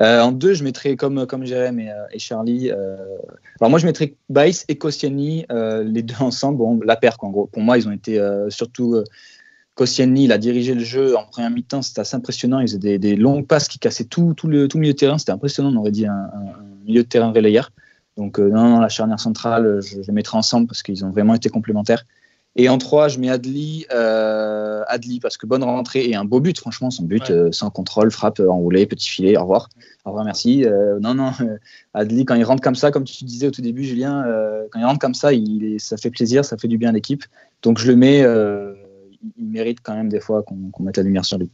En 0.00 0.32
deux, 0.32 0.54
je 0.54 0.64
mettrais 0.64 0.96
comme, 0.96 1.26
comme 1.26 1.46
Jérém 1.46 1.78
et, 1.78 2.18
Charlie. 2.18 2.70
alors 2.70 3.70
moi, 3.70 3.78
je 3.78 3.86
mettrais 3.86 4.14
Baïs 4.28 4.64
et 4.68 4.76
Koscielny, 4.76 5.46
les 5.48 6.02
deux 6.02 6.14
ensemble. 6.20 6.58
Bon, 6.58 6.80
la 6.84 6.96
paire, 6.96 7.16
quoi, 7.16 7.28
en 7.28 7.32
gros. 7.32 7.46
Pour 7.46 7.62
moi, 7.62 7.78
ils 7.78 7.86
ont 7.86 7.92
été 7.92 8.20
surtout. 8.48 9.04
Koscielny, 9.74 10.24
il 10.24 10.32
a 10.32 10.38
dirigé 10.38 10.74
le 10.74 10.84
jeu 10.84 11.16
en 11.16 11.24
première 11.24 11.50
mi-temps. 11.50 11.82
C'était 11.82 12.00
assez 12.00 12.16
impressionnant. 12.16 12.60
Il 12.60 12.68
faisait 12.68 12.78
des, 12.78 12.98
des 12.98 13.16
longues 13.16 13.46
passes 13.46 13.68
qui 13.68 13.78
cassaient 13.78 14.04
tout, 14.04 14.34
tout, 14.34 14.46
le, 14.48 14.68
tout 14.68 14.78
milieu 14.78 14.92
de 14.92 14.98
terrain. 14.98 15.16
C'était 15.18 15.32
impressionnant. 15.32 15.72
On 15.72 15.76
aurait 15.76 15.90
dit 15.90 16.06
un, 16.06 16.30
milieu 16.84 17.02
de 17.02 17.08
terrain 17.08 17.32
relayeur. 17.32 17.70
Donc, 18.16 18.38
euh, 18.38 18.48
non, 18.50 18.68
non, 18.68 18.80
la 18.80 18.88
charnière 18.88 19.20
centrale, 19.20 19.64
euh, 19.66 19.80
je, 19.80 20.02
je 20.02 20.06
les 20.06 20.12
mettrai 20.12 20.36
ensemble 20.36 20.66
parce 20.66 20.82
qu'ils 20.82 21.04
ont 21.04 21.10
vraiment 21.10 21.34
été 21.34 21.48
complémentaires. 21.48 22.04
Et 22.56 22.68
en 22.68 22.78
trois, 22.78 23.06
je 23.06 23.20
mets 23.20 23.30
Adli, 23.30 23.86
euh, 23.92 24.82
Adli 24.88 25.20
parce 25.20 25.36
que 25.36 25.46
bonne 25.46 25.62
rentrée 25.62 26.06
et 26.10 26.16
un 26.16 26.24
beau 26.24 26.40
but, 26.40 26.58
franchement, 26.58 26.90
son 26.90 27.04
but 27.04 27.22
Ouais. 27.28 27.30
euh, 27.30 27.52
sans 27.52 27.70
contrôle, 27.70 28.10
frappe 28.10 28.40
enroulée, 28.40 28.86
petit 28.86 29.08
filet, 29.08 29.36
au 29.38 29.42
revoir. 29.42 29.68
Au 30.04 30.10
revoir, 30.10 30.24
merci. 30.24 30.64
Euh, 30.64 30.98
non, 30.98 31.14
non, 31.14 31.30
Adli, 31.94 32.24
quand 32.24 32.34
il 32.34 32.42
rentre 32.42 32.60
comme 32.60 32.74
ça, 32.74 32.90
comme 32.90 33.04
tu 33.04 33.24
disais 33.24 33.46
au 33.46 33.50
tout 33.52 33.62
début, 33.62 33.84
Julien, 33.84 34.24
quand 34.72 34.80
il 34.80 34.84
rentre 34.84 34.98
comme 34.98 35.14
ça, 35.14 35.32
il 35.32 35.76
ça 35.78 35.96
fait 35.96 36.10
plaisir, 36.10 36.44
ça 36.44 36.56
fait 36.56 36.66
du 36.68 36.76
bien 36.76 36.88
à 36.88 36.92
l'équipe. 36.92 37.22
Donc 37.62 37.78
je 37.78 37.86
le 37.86 37.94
mets, 37.96 38.24
il- 39.36 39.44
mérite 39.46 39.78
quand 39.82 39.94
même 39.94 40.08
des 40.08 40.20
fois 40.20 40.42
qu'on 40.42 40.70
qu'on 40.70 40.82
mette 40.82 40.96
la 40.96 41.02
lumière 41.02 41.24
sur 41.24 41.38
lui. 41.38 41.50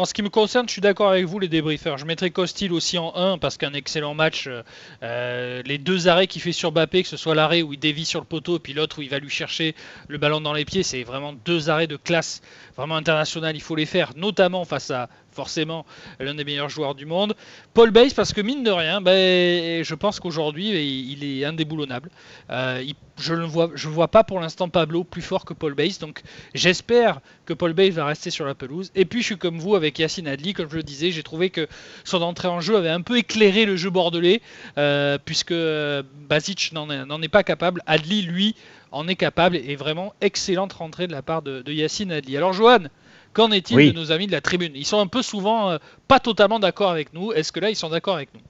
En 0.00 0.06
ce 0.06 0.14
qui 0.14 0.22
me 0.22 0.30
concerne, 0.30 0.66
je 0.66 0.72
suis 0.72 0.80
d'accord 0.80 1.10
avec 1.10 1.26
vous, 1.26 1.38
les 1.38 1.48
débriefers. 1.48 1.98
Je 1.98 2.06
mettrai 2.06 2.30
Costil 2.30 2.72
aussi 2.72 2.96
en 2.96 3.14
1 3.14 3.36
parce 3.36 3.58
qu'un 3.58 3.74
excellent 3.74 4.14
match. 4.14 4.46
euh, 4.46 4.62
euh, 5.02 5.62
les 5.66 5.76
deux 5.76 6.08
arrêts 6.08 6.26
qu'il 6.26 6.40
fait 6.40 6.52
sur 6.52 6.72
Bappé, 6.72 7.02
que 7.02 7.08
ce 7.10 7.18
soit 7.18 7.34
l'arrêt 7.34 7.60
où 7.60 7.74
il 7.74 7.78
dévie 7.78 8.06
sur 8.06 8.18
le 8.18 8.24
poteau 8.24 8.56
et 8.56 8.60
puis 8.60 8.72
l'autre 8.72 9.00
où 9.00 9.02
il 9.02 9.10
va 9.10 9.18
lui 9.18 9.28
chercher 9.28 9.74
le 10.08 10.16
ballon 10.16 10.40
dans 10.40 10.54
les 10.54 10.64
pieds, 10.64 10.84
c'est 10.84 11.02
vraiment 11.02 11.34
deux 11.34 11.68
arrêts 11.68 11.86
de 11.86 11.96
classe 11.96 12.40
vraiment 12.78 12.96
internationale. 12.96 13.56
Il 13.56 13.60
faut 13.60 13.76
les 13.76 13.84
faire, 13.84 14.12
notamment 14.16 14.64
face 14.64 14.90
à 14.90 15.10
forcément 15.32 15.86
l'un 16.18 16.34
des 16.34 16.44
meilleurs 16.44 16.68
joueurs 16.68 16.94
du 16.94 17.06
monde. 17.06 17.34
Paul 17.74 17.90
Bass, 17.90 18.14
parce 18.14 18.32
que 18.32 18.40
mine 18.40 18.62
de 18.62 18.70
rien, 18.70 19.00
ben, 19.00 19.84
je 19.84 19.94
pense 19.94 20.18
qu'aujourd'hui 20.20 20.70
il 20.70 21.10
il 21.10 21.24
est 21.24 21.44
indéboulonnable. 21.44 22.10
Euh, 22.50 22.82
je 23.18 23.34
ne 23.34 23.44
vois, 23.44 23.70
vois 23.74 24.08
pas 24.08 24.24
pour 24.24 24.40
l'instant 24.40 24.68
Pablo 24.68 25.04
plus 25.04 25.22
fort 25.22 25.44
que 25.44 25.52
Paul 25.52 25.74
Bass, 25.74 25.98
donc 25.98 26.22
j'espère 26.54 27.20
que 27.44 27.52
Paul 27.52 27.74
Bass 27.74 27.90
va 27.90 28.06
rester 28.06 28.30
sur 28.30 28.46
la 28.46 28.54
pelouse. 28.54 28.90
Et 28.94 29.04
puis 29.04 29.20
je 29.20 29.26
suis 29.26 29.38
comme 29.38 29.58
vous 29.58 29.74
avec 29.74 29.89
Yacine 29.98 30.28
Adli, 30.28 30.52
comme 30.52 30.68
je 30.70 30.76
le 30.76 30.82
disais, 30.82 31.10
j'ai 31.10 31.22
trouvé 31.22 31.50
que 31.50 31.66
son 32.04 32.22
entrée 32.22 32.48
en 32.48 32.60
jeu 32.60 32.76
avait 32.76 32.88
un 32.90 33.00
peu 33.00 33.18
éclairé 33.18 33.64
le 33.66 33.76
jeu 33.76 33.90
bordelais, 33.90 34.40
euh, 34.78 35.18
puisque 35.24 35.52
euh, 35.52 36.02
Basic 36.28 36.72
n'en 36.72 36.88
est, 37.22 37.28
pas 37.28 37.42
capable. 37.42 37.82
Adli, 37.86 38.22
lui, 38.22 38.54
en 38.92 39.08
est 39.08 39.16
capable 39.16 39.56
et 39.56 39.76
vraiment 39.76 40.14
excellente 40.20 40.72
rentrée 40.72 41.06
de 41.06 41.12
la 41.12 41.22
part 41.22 41.42
de, 41.42 41.62
de 41.62 41.72
Yacine 41.72 42.12
Adli. 42.12 42.36
Alors 42.36 42.52
Johan, 42.52 42.84
qu'en 43.32 43.50
est-il 43.50 43.76
Oui. 43.76 43.92
de 43.92 43.96
nos 43.96 44.12
amis 44.12 44.26
de 44.26 44.32
la 44.32 44.40
tribune? 44.40 44.72
Ils 44.74 44.86
sont 44.86 45.00
un 45.00 45.06
peu 45.06 45.22
souvent 45.22 45.70
euh, 45.70 45.78
pas 46.08 46.20
totalement 46.20 46.58
d'accord 46.58 46.90
avec 46.90 47.12
nous. 47.12 47.32
Est-ce 47.32 47.52
que 47.52 47.60
là 47.60 47.70
ils 47.70 47.76
sont 47.76 47.90
d'accord 47.90 48.16
avec 48.16 48.34
nous? 48.34 48.40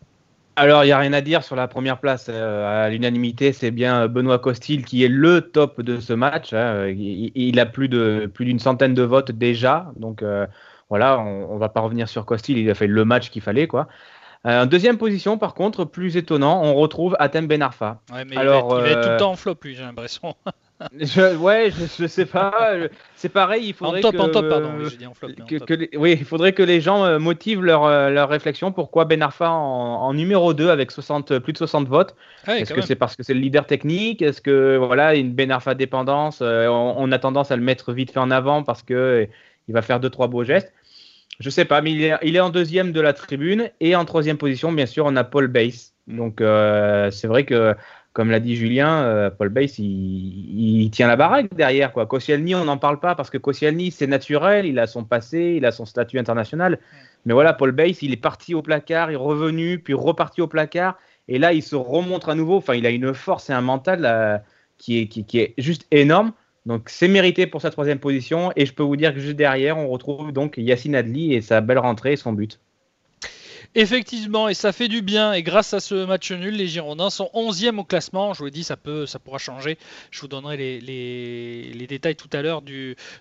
Alors, 0.57 0.82
il 0.84 0.88
n'y 0.88 0.93
a 0.93 0.99
rien 0.99 1.12
à 1.14 1.22
dire 1.22 1.43
sur 1.43 1.57
la 1.57 1.68
première 1.68 1.99
place. 1.99 2.26
euh, 2.28 2.84
à 2.84 2.91
l'unanimité, 2.91 3.53
c'est 3.55 3.70
bien 3.70 4.09
Benoît 4.09 4.38
Costil 4.38 4.84
qui 4.84 5.05
est 5.05 5.09
le 5.09 5.41
top 5.41 5.80
de 5.80 6.01
ce 6.01 6.12
match. 6.12 6.53
hein. 6.53 6.88
Il, 6.88 7.30
il 7.34 7.59
a 7.61 7.64
plus 7.66 7.88
de 7.88 8.30
plus 8.34 8.45
d'une 8.45 8.59
centaine 8.59 8.93
de 8.93 9.03
votes 9.03 9.30
déjà. 9.30 9.91
Donc, 9.97 10.22
euh, 10.22 10.47
voilà, 10.91 11.18
on 11.18 11.55
ne 11.55 11.59
va 11.59 11.68
pas 11.70 11.80
revenir 11.80 12.09
sur 12.09 12.26
Costil. 12.26 12.59
Il 12.59 12.68
a 12.70 12.74
fait 12.74 12.86
le 12.86 13.05
match 13.05 13.30
qu'il 13.30 13.43
fallait. 13.43 13.66
quoi. 13.66 13.88
Euh, 14.47 14.62
en 14.62 14.66
deuxième 14.66 14.97
position, 14.99 15.36
par 15.38 15.55
contre, 15.55 15.84
plus 15.84 16.16
étonnant, 16.16 16.62
on 16.64 16.74
retrouve 16.74 17.14
Atem 17.18 17.47
Ben 17.47 17.62
Arfa. 17.62 18.01
Ouais, 18.12 18.24
mais 18.24 18.36
Alors, 18.36 18.78
il, 18.78 18.82
va 18.82 18.88
être, 18.88 18.88
il 18.88 18.95
va 18.95 19.01
être 19.01 19.03
tout 19.05 19.09
euh, 19.09 19.12
le 19.14 19.18
temps 19.18 19.30
en 19.32 19.36
flop, 19.36 19.57
lui, 19.62 19.74
j'ai 19.74 19.82
l'impression. 19.82 20.34
Je, 20.99 21.36
ouais, 21.36 21.70
je, 21.70 21.84
je 22.03 22.07
sais 22.07 22.24
pas. 22.24 22.55
C'est 23.14 23.28
pareil, 23.28 23.66
il 23.66 23.72
En 23.72 23.74
faudrait 23.74 24.01
top, 24.01 24.12
que, 24.14 24.18
en 24.18 24.28
top, 24.30 24.49
pardon. 24.49 24.68
euh, 24.70 24.84
oui, 24.84 24.88
j'ai 24.91 24.97
dit 24.97 25.07
en 25.07 25.12
flop. 25.12 25.28
mais 25.36 25.43
en 25.43 25.47
que- 25.47 25.57
top. 25.59 25.68
que 25.68 25.74
les- 25.74 25.91
oui, 25.99 26.16
il 26.18 26.24
faudrait 26.24 26.55
que 26.55 26.62
les 26.62 26.80
gens 26.80 27.05
euh, 27.05 27.18
motivent 27.18 27.62
leur, 27.62 27.84
euh, 27.84 28.09
leur 28.09 28.30
réflexion. 28.30 28.72
Pourquoi 28.72 29.05
Ben 29.05 29.20
Arfa 29.20 29.51
en, 29.51 29.57
en 29.57 30.14
numéro 30.14 30.55
2 30.55 30.70
avec 30.70 30.91
60, 30.91 31.38
plus 31.41 31.53
de 31.53 31.59
60 31.59 31.86
votes? 31.86 32.16
Ouais, 32.49 32.62
Est-ce 32.62 32.72
que 32.72 32.80
c'est 32.80 32.95
parce 32.97 33.14
que 33.14 33.22
c'est 33.22 33.34
le 33.34 33.41
leader 33.41 33.66
technique? 33.66 34.22
Est-ce 34.22 34.41
que 34.41 34.78
voilà 34.78 35.14
une 35.16 35.34
Ben 35.34 35.51
Arfa 35.51 35.74
dépendance 35.74 36.38
euh, 36.41 36.66
on, 36.68 36.95
on 36.97 37.12
a 37.12 37.18
tendance 37.18 37.51
à 37.51 37.57
le 37.57 37.62
mettre 37.62 37.93
vite 37.93 38.11
fait 38.12 38.20
en 38.20 38.30
avant 38.30 38.62
parce 38.62 38.82
que 38.82 38.95
euh, 38.95 39.26
il 39.68 39.74
va 39.74 39.82
faire 39.82 40.01
deux 40.01 40.09
trois 40.09 40.28
beaux 40.28 40.45
gestes? 40.45 40.72
Je 41.39 41.49
sais 41.49 41.64
pas, 41.64 41.81
mais 41.81 41.93
il 41.93 42.03
est, 42.03 42.14
il 42.22 42.37
est 42.37 42.41
en 42.41 42.51
deuxième 42.51 42.93
de 42.93 43.01
la 43.01 43.12
tribune 43.12 43.70
et 43.81 43.97
en 43.97 44.05
troisième 44.05 44.37
position, 44.37 44.72
bien 44.72 44.87
sûr, 44.87 45.07
on 45.07 45.16
a 45.16 45.24
Paul 45.24 45.49
Bass. 45.49 45.95
Donc 46.07 46.41
euh, 46.41 47.11
c'est 47.11 47.28
vrai 47.28 47.45
que 47.45 47.74
comme 48.12 48.31
l'a 48.31 48.41
dit 48.41 48.57
Julien, 48.57 49.05
euh, 49.05 49.31
Paul 49.31 49.51
Bass, 49.51 49.78
il, 49.78 50.91
tient 50.91 51.07
la 51.07 51.16
baraque 51.16 51.55
derrière. 51.55 51.93
Quoi. 51.93 52.07
Koscielny, 52.07 52.55
on 52.55 52.64
n'en 52.64 52.76
parle 52.76 52.99
pas 52.99 53.14
parce 53.14 53.31
que 53.31 53.39
Koscielny, 53.39 53.93
c'est 53.93 54.09
naturel, 54.09 54.66
il 54.66 54.78
a 54.81 54.87
son 54.89 55.05
passé, 55.05 55.55
il 55.57 55.64
a 55.64 55.70
son 55.70 55.87
statut 55.87 56.18
international. 56.18 56.78
Mais 57.24 57.35
voilà, 57.35 57.53
Paul 57.53 57.70
Bass, 57.70 58.03
il 58.03 58.12
est 58.12 58.16
parti 58.16 58.55
au 58.55 58.62
placard, 58.62 59.11
il 59.11 59.14
est 59.14 59.16
revenu, 59.16 59.78
puis 59.78 59.95
reparti 59.95 60.41
au 60.41 60.49
placard. 60.49 60.99
Et 61.28 61.39
là, 61.39 61.53
il 61.53 61.62
se 61.62 61.76
remontre 61.76 62.31
à 62.31 62.35
nouveau. 62.35 62.57
Enfin, 62.57 62.74
il 62.74 62.85
a 62.85 62.91
une 62.91 63.14
force 63.14 63.49
et 63.49 63.53
un 63.53 63.61
mental 63.61 64.01
là, 64.01 64.43
qui, 64.76 65.03
est, 65.03 65.07
qui 65.07 65.39
est 65.39 65.55
juste 65.57 65.87
énorme. 65.93 66.33
Donc, 66.67 66.89
c'est 66.89 67.09
mérité 67.09 67.47
pour 67.47 67.61
sa 67.63 67.71
troisième 67.71 67.99
position. 68.01 68.53
Et 68.57 68.67
je 68.67 68.73
peux 68.75 68.83
vous 68.83 68.97
dire 68.97 69.15
que 69.15 69.21
juste 69.21 69.37
derrière, 69.37 69.79
on 69.79 69.89
retrouve 69.89 70.33
donc 70.33 70.57
Yacine 70.57 70.95
Adli 70.95 71.35
et 71.35 71.41
sa 71.43 71.61
belle 71.61 71.79
rentrée 71.79 72.13
et 72.13 72.17
son 72.17 72.33
but. 72.33 72.61
Effectivement, 73.77 74.49
et 74.49 74.55
ça 74.55 74.73
fait 74.73 74.89
du 74.89 75.01
bien. 75.01 75.33
Et 75.33 75.45
grâce 75.45 75.75
à 75.75 75.79
ce 75.79 76.05
match 76.05 76.33
nul, 76.33 76.57
les 76.57 76.66
Girondins 76.66 77.09
sont 77.09 77.31
11e 77.35 77.79
au 77.79 77.85
classement. 77.85 78.35
Je 78.35 78.41
vous 78.41 78.47
l'ai 78.47 78.51
dit, 78.51 78.64
ça, 78.64 78.77
peut, 78.77 79.07
ça 79.07 79.21
pourra 79.21 79.39
changer. 79.39 79.79
Je 80.11 80.21
vous 80.21 80.27
donnerai 80.27 80.57
les, 80.57 81.87
détails 81.87 82.16
tout 82.16 82.29
à 82.33 82.43
l'heure, 82.43 82.62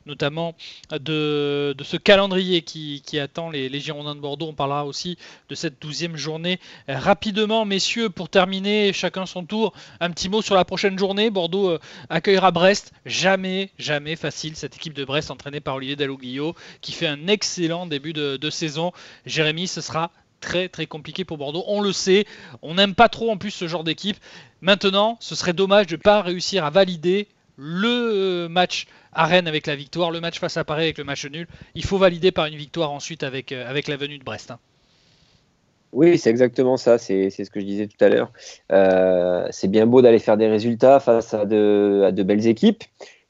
notamment 0.08 0.56
de, 0.92 1.76
ce 1.84 1.98
calendrier 1.98 2.64
qui, 2.64 3.20
attend 3.20 3.52
les, 3.52 3.80
Girondins 3.80 4.16
de 4.16 4.22
Bordeaux. 4.22 4.48
On 4.48 4.56
parlera 4.56 4.88
aussi 4.88 5.20
de 5.50 5.56
cette 5.56 5.80
12e 5.86 6.16
journée. 6.16 6.60
Euh, 6.90 6.98
rapidement, 6.98 7.64
messieurs, 7.66 8.10
pour 8.10 8.28
terminer, 8.28 8.92
chacun 8.92 9.28
son 9.28 9.46
tour, 9.46 9.74
un 10.00 10.10
petit 10.10 10.30
mot 10.30 10.42
sur 10.42 10.56
la 10.56 10.66
prochaine 10.66 10.98
journée. 10.98 11.30
Bordeaux 11.30 11.70
euh, 11.70 11.80
accueillera 12.10 12.50
Brest. 12.50 12.92
Jamais, 13.06 13.70
jamais 13.78 14.16
facile 14.16 14.56
cette 14.56 14.76
équipe 14.76 14.94
de 14.94 15.06
Brest 15.06 15.30
entraînée 15.30 15.60
par 15.60 15.76
Olivier 15.76 15.96
Dalloglio 15.96 16.56
qui 16.82 16.92
fait 16.92 17.08
un 17.08 17.28
excellent 17.28 17.86
début 17.86 18.14
de 18.14 18.50
saison. 18.50 18.94
Jérémy, 19.28 19.68
ce 19.68 19.82
sera 19.82 20.10
très 20.40 20.70
très 20.70 20.86
compliqué 20.86 21.26
pour 21.26 21.38
Bordeaux. 21.38 21.64
On 21.68 21.82
le 21.82 21.92
sait, 21.92 22.26
on 22.62 22.76
n'aime 22.76 22.96
pas 22.96 23.10
trop 23.10 23.30
en 23.32 23.38
plus 23.38 23.52
ce 23.52 23.68
genre 23.68 23.84
d'équipe. 23.84 24.18
Maintenant, 24.62 25.18
ce 25.20 25.36
serait 25.36 25.54
dommage 25.54 25.88
de 25.88 25.96
ne 25.96 26.02
pas 26.02 26.22
réussir 26.22 26.66
à 26.66 26.70
valider 26.70 27.28
le 27.58 28.48
match 28.50 28.88
à 29.12 29.26
Rennes 29.26 29.48
avec 29.48 29.68
la 29.68 29.76
victoire, 29.76 30.12
le 30.12 30.22
match 30.22 30.40
face 30.40 30.58
à 30.58 30.64
Paris 30.64 30.84
avec 30.84 30.98
le 30.98 31.04
match 31.04 31.26
nul. 31.26 31.48
Il 31.76 31.84
faut 31.84 31.98
valider 31.98 32.32
par 32.32 32.46
une 32.46 32.56
victoire 32.56 32.92
ensuite 32.92 33.24
avec, 33.24 33.52
euh, 33.52 33.70
avec 33.70 33.88
la 33.88 33.98
venue 33.98 34.18
de 34.18 34.24
Brest. 34.24 34.52
hein. 34.52 34.60
Oui, 35.92 36.18
c'est 36.18 36.30
exactement 36.30 36.78
ça. 36.78 36.98
C'est 36.98 37.30
c'est 37.32 37.46
ce 37.46 37.50
que 37.50 37.60
je 37.60 37.66
disais 37.66 37.88
tout 37.88 38.04
à 38.04 38.10
l'heure. 38.10 38.32
Euh, 38.72 39.48
c'est 39.50 39.68
bien 39.68 39.88
beau 39.88 40.02
d'aller 40.02 40.20
faire 40.20 40.38
des 40.38 40.48
résultats 40.48 41.00
face 41.00 41.34
à 41.34 41.46
de, 41.46 42.04
à 42.06 42.12
de 42.12 42.24
belles 42.24 42.46
équipes. 42.46 42.84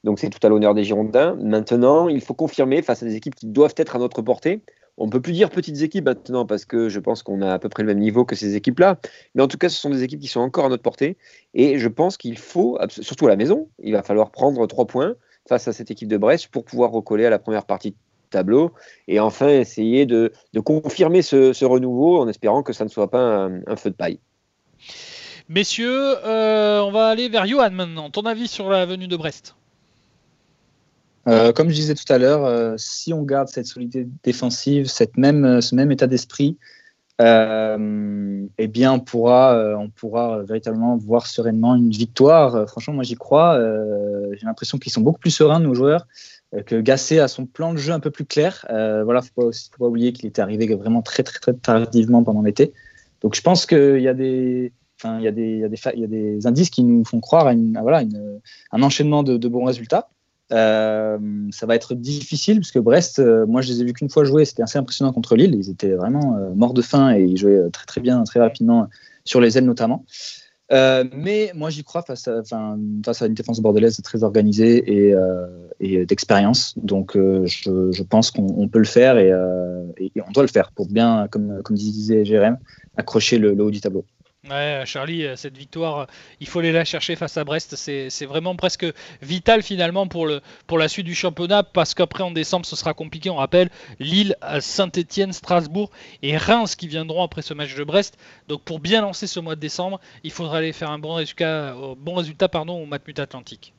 Donc 0.04 0.18
c'est 0.18 0.30
tout 0.30 0.44
à 0.46 0.50
l'honneur 0.50 0.74
des 0.74 0.84
Girondins. 0.84 1.36
Maintenant, 1.40 2.08
il 2.08 2.20
faut 2.20 2.34
confirmer 2.34 2.82
face 2.82 3.02
à 3.02 3.06
des 3.06 3.16
équipes 3.16 3.34
qui 3.34 3.46
doivent 3.46 3.74
être 3.76 3.96
à 3.96 3.98
notre 3.98 4.22
portée. 4.22 4.60
On 5.00 5.06
ne 5.06 5.10
peut 5.10 5.22
plus 5.22 5.32
dire 5.32 5.48
petites 5.48 5.80
équipes 5.80 6.04
maintenant 6.04 6.44
parce 6.44 6.66
que 6.66 6.90
je 6.90 7.00
pense 7.00 7.22
qu'on 7.22 7.40
a 7.40 7.54
à 7.54 7.58
peu 7.58 7.70
près 7.70 7.82
le 7.82 7.86
même 7.86 7.98
niveau 7.98 8.26
que 8.26 8.36
ces 8.36 8.54
équipes-là. 8.54 9.00
Mais 9.34 9.42
en 9.42 9.48
tout 9.48 9.56
cas, 9.56 9.70
ce 9.70 9.80
sont 9.80 9.88
des 9.88 10.02
équipes 10.02 10.20
qui 10.20 10.28
sont 10.28 10.40
encore 10.40 10.66
à 10.66 10.68
notre 10.68 10.82
portée. 10.82 11.16
Et 11.54 11.78
je 11.78 11.88
pense 11.88 12.18
qu'il 12.18 12.36
faut, 12.36 12.78
surtout 12.90 13.26
à 13.26 13.30
la 13.30 13.36
maison, 13.36 13.68
il 13.82 13.92
va 13.92 14.02
falloir 14.02 14.30
prendre 14.30 14.66
trois 14.66 14.86
points 14.86 15.14
face 15.48 15.66
à 15.68 15.72
cette 15.72 15.90
équipe 15.90 16.08
de 16.08 16.18
Brest 16.18 16.48
pour 16.48 16.66
pouvoir 16.66 16.90
recoller 16.90 17.24
à 17.24 17.30
la 17.30 17.38
première 17.38 17.64
partie 17.64 17.96
tableau, 18.28 18.72
et 19.08 19.18
enfin 19.18 19.48
essayer 19.48 20.06
de, 20.06 20.32
confirmer 20.64 21.22
ce, 21.22 21.64
renouveau 21.64 22.20
en 22.20 22.28
espérant 22.28 22.62
que 22.62 22.72
ça 22.72 22.84
ne 22.84 22.88
soit 22.88 23.10
pas 23.10 23.48
un, 23.66 23.76
feu 23.76 23.90
de 23.90 23.96
paille. 23.96 24.20
Messieurs, 25.48 26.14
euh, 26.24 26.80
on 26.82 26.92
va 26.92 27.08
aller 27.08 27.28
vers 27.28 27.46
Johan 27.46 27.70
maintenant. 27.70 28.08
Ton 28.10 28.22
avis 28.22 28.46
sur 28.46 28.70
la 28.70 28.86
venue 28.86 29.08
de 29.08 29.16
Brest? 29.16 29.56
Euh, 31.28 31.52
comme 31.52 31.68
je 31.68 31.74
disais 31.74 31.94
tout 31.94 32.10
à 32.12 32.18
l'heure, 32.18 32.44
euh, 32.44 32.74
si 32.76 33.12
on 33.12 33.22
garde 33.22 33.48
cette 33.48 33.66
solidité 33.66 34.08
défensive, 34.22 34.86
cette 34.86 35.16
même, 35.16 35.60
ce 35.60 35.74
même 35.74 35.92
état 35.92 36.06
d'esprit, 36.06 36.56
euh, 37.20 38.46
eh 38.56 38.66
bien, 38.66 38.92
on 38.92 39.00
pourra, 39.00 39.54
euh, 39.54 40.42
véritablement 40.44 40.96
voir 40.96 41.26
sereinement 41.26 41.74
une 41.74 41.90
victoire. 41.90 42.54
Euh, 42.56 42.66
franchement, 42.66 42.94
moi, 42.94 43.04
j'y 43.04 43.16
crois. 43.16 43.58
J'ai 44.32 44.46
l'impression 44.46 44.78
qu'ils 44.78 44.92
sont 44.92 45.02
beaucoup 45.02 45.20
plus 45.20 45.30
sereins, 45.30 45.60
nos 45.60 45.74
joueurs, 45.74 46.06
que 46.66 46.80
Gasset 46.80 47.18
a 47.20 47.28
son 47.28 47.46
plan 47.46 47.72
de 47.74 47.78
jeu 47.78 47.92
un 47.92 48.00
peu 48.00 48.10
plus 48.10 48.24
clair. 48.24 48.64
voilà, 48.68 49.22
faut 49.22 49.52
faut 49.52 49.78
pas 49.78 49.86
oublier 49.86 50.12
qu'il 50.12 50.26
était 50.26 50.42
arrivé 50.42 50.74
vraiment 50.74 51.02
très, 51.02 51.22
très, 51.22 51.52
tardivement 51.54 52.24
pendant 52.24 52.42
l'été. 52.42 52.72
Donc, 53.20 53.34
je 53.34 53.42
pense 53.42 53.66
qu'il 53.66 54.00
y 54.00 54.08
a 54.08 54.14
des, 54.14 54.72
indices 56.46 56.70
qui 56.70 56.82
nous 56.84 57.04
font 57.04 57.20
croire 57.20 57.46
à, 57.46 57.52
un 57.52 58.82
enchaînement 58.82 59.22
de 59.22 59.48
bons 59.48 59.64
résultats. 59.64 60.08
Euh, 60.52 61.18
ça 61.52 61.66
va 61.66 61.74
être 61.76 61.94
difficile 61.94 62.58
parce 62.58 62.72
que 62.72 62.78
Brest, 62.78 63.18
euh, 63.18 63.46
moi 63.46 63.60
je 63.60 63.72
les 63.72 63.82
ai 63.82 63.84
vus 63.84 63.92
qu'une 63.92 64.10
fois 64.10 64.24
jouer, 64.24 64.44
c'était 64.44 64.62
assez 64.62 64.78
impressionnant 64.78 65.12
contre 65.12 65.36
Lille. 65.36 65.54
Ils 65.54 65.70
étaient 65.70 65.92
vraiment 65.92 66.36
euh, 66.36 66.50
morts 66.54 66.74
de 66.74 66.82
faim 66.82 67.14
et 67.14 67.22
ils 67.22 67.36
jouaient 67.36 67.70
très 67.70 67.86
très 67.86 68.00
bien, 68.00 68.22
très 68.24 68.40
rapidement 68.40 68.88
sur 69.24 69.40
les 69.40 69.58
ailes 69.58 69.64
notamment. 69.64 70.04
mais 70.70 71.52
moi 71.54 71.70
j'y 71.70 71.84
crois 71.84 72.02
face 72.02 72.26
à, 72.28 72.42
une 72.54 73.34
défense 73.34 73.60
bordelaise 73.60 74.00
très 74.02 74.24
organisée 74.24 75.08
et, 75.80 76.06
d'expérience. 76.06 76.74
Donc 76.78 77.12
je, 77.14 78.02
pense 78.02 78.30
qu'on 78.30 78.68
peut 78.68 78.78
le 78.78 78.84
faire 78.84 79.18
et, 79.18 79.32
on 79.32 80.32
doit 80.32 80.42
le 80.42 80.48
faire 80.48 80.72
pour 80.72 80.88
bien, 80.88 81.28
comme, 81.30 81.62
disait 81.70 82.24
Jérém, 82.24 82.58
accrocher 82.96 83.38
le 83.38 83.60
haut 83.62 83.70
du 83.70 83.80
tableau. 83.80 84.04
Ouais, 84.48 84.84
Charlie, 84.86 85.26
euh, 85.26 85.36
cette 85.36 85.58
victoire, 85.58 85.98
euh, 85.98 86.06
il 86.40 86.46
faut 86.46 86.60
aller 86.60 86.72
la 86.72 86.86
chercher 86.86 87.14
face 87.14 87.36
à 87.36 87.44
Brest. 87.44 87.76
C'est 87.76 88.24
vraiment 88.24 88.56
presque 88.56 88.86
vital 89.20 89.62
finalement 89.62 90.06
pour, 90.06 90.26
la 90.26 90.88
suite 90.88 91.04
du 91.04 91.14
championnat 91.14 91.62
parce 91.62 91.92
qu'après 91.92 92.22
en 92.22 92.30
décembre 92.30 92.64
ce 92.64 92.74
sera 92.74 92.94
compliqué. 92.94 93.28
On 93.28 93.36
rappelle 93.36 93.68
Lille, 93.98 94.34
Saint-Etienne, 94.60 95.34
Strasbourg 95.34 95.90
et 96.22 96.38
Reims 96.38 96.74
qui 96.74 96.88
viendront 96.88 97.22
après 97.22 97.42
ce 97.42 97.52
match 97.52 97.74
de 97.74 97.84
Brest. 97.84 98.16
Donc 98.48 98.62
pour 98.62 98.80
bien 98.80 99.02
lancer 99.02 99.26
ce 99.26 99.40
mois 99.40 99.56
de 99.56 99.60
décembre, 99.60 100.00
il 100.24 100.30
faudra 100.30 100.58
aller 100.58 100.72
faire 100.72 100.90
un 100.90 100.98
bon 100.98 101.14
résultat, 101.14 101.74
euh, 101.74 101.94
bon 101.98 102.14
résultat 102.14 102.48
pardon, 102.48 102.82
au 102.82 102.86
Matmut 102.86 103.18
Atlantique. 103.18 103.74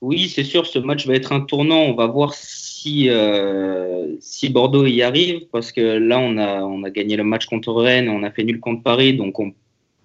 Oui, 0.00 0.28
c'est 0.28 0.44
sûr, 0.44 0.66
ce 0.66 0.78
match 0.78 1.06
va 1.06 1.14
être 1.14 1.32
un 1.32 1.40
tournant. 1.40 1.82
On 1.82 1.94
va 1.94 2.06
voir 2.06 2.34
si, 2.34 3.08
euh, 3.08 4.16
si 4.20 4.48
Bordeaux 4.48 4.86
y 4.86 5.02
arrive, 5.02 5.46
parce 5.52 5.72
que 5.72 5.80
là, 5.80 6.18
on 6.18 6.36
a, 6.36 6.62
on 6.62 6.82
a 6.82 6.90
gagné 6.90 7.16
le 7.16 7.24
match 7.24 7.46
contre 7.46 7.72
Rennes, 7.72 8.08
on 8.08 8.22
a 8.22 8.30
fait 8.30 8.44
nul 8.44 8.60
contre 8.60 8.82
Paris, 8.82 9.14
donc 9.14 9.38
on 9.40 9.54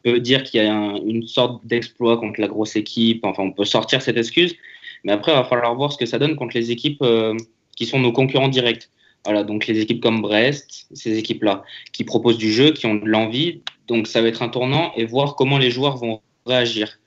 peut 0.04 0.20
dire 0.20 0.44
qu'il 0.44 0.64
y 0.64 0.66
a 0.66 0.96
une 1.06 1.28
sorte 1.28 1.66
d'exploit 1.66 2.18
contre 2.18 2.40
la 2.40 2.48
grosse 2.48 2.76
équipe. 2.76 3.26
Enfin, 3.26 3.44
on 3.44 3.52
peut 3.52 3.66
sortir 3.66 4.02
cette 4.02 4.18
excuse, 4.18 4.56
mais 5.04 5.12
après, 5.12 5.32
il 5.32 5.36
va 5.36 5.44
falloir 5.44 5.76
voir 5.76 5.92
ce 5.92 5.98
que 5.98 6.06
ça 6.06 6.20
donne 6.20 6.36
contre 6.36 6.56
les 6.56 6.72
équipes 6.72 7.02
euh, 7.02 7.36
qui 7.76 7.86
sont 7.86 8.00
nos 8.00 8.12
concurrents 8.12 8.50
directs. 8.50 8.90
Voilà, 9.26 9.44
donc 9.44 9.68
les 9.68 9.80
équipes 9.80 10.02
comme 10.02 10.22
Brest, 10.22 10.88
ces 10.94 11.18
équipes-là, 11.18 11.64
qui 11.92 12.06
proposent 12.06 12.38
du 12.38 12.54
jeu, 12.54 12.72
qui 12.72 12.86
ont 12.86 12.96
de 12.96 13.06
l'envie. 13.06 13.62
Donc 13.88 14.08
ça 14.08 14.22
va 14.22 14.30
être 14.30 14.42
un 14.42 14.50
tournant 14.50 14.94
et 14.96 15.04
voir 15.06 15.36
comment 15.36 15.58
les 15.58 15.72
joueurs 15.72 15.98
vont 15.98 16.22
réagir. 16.46 17.00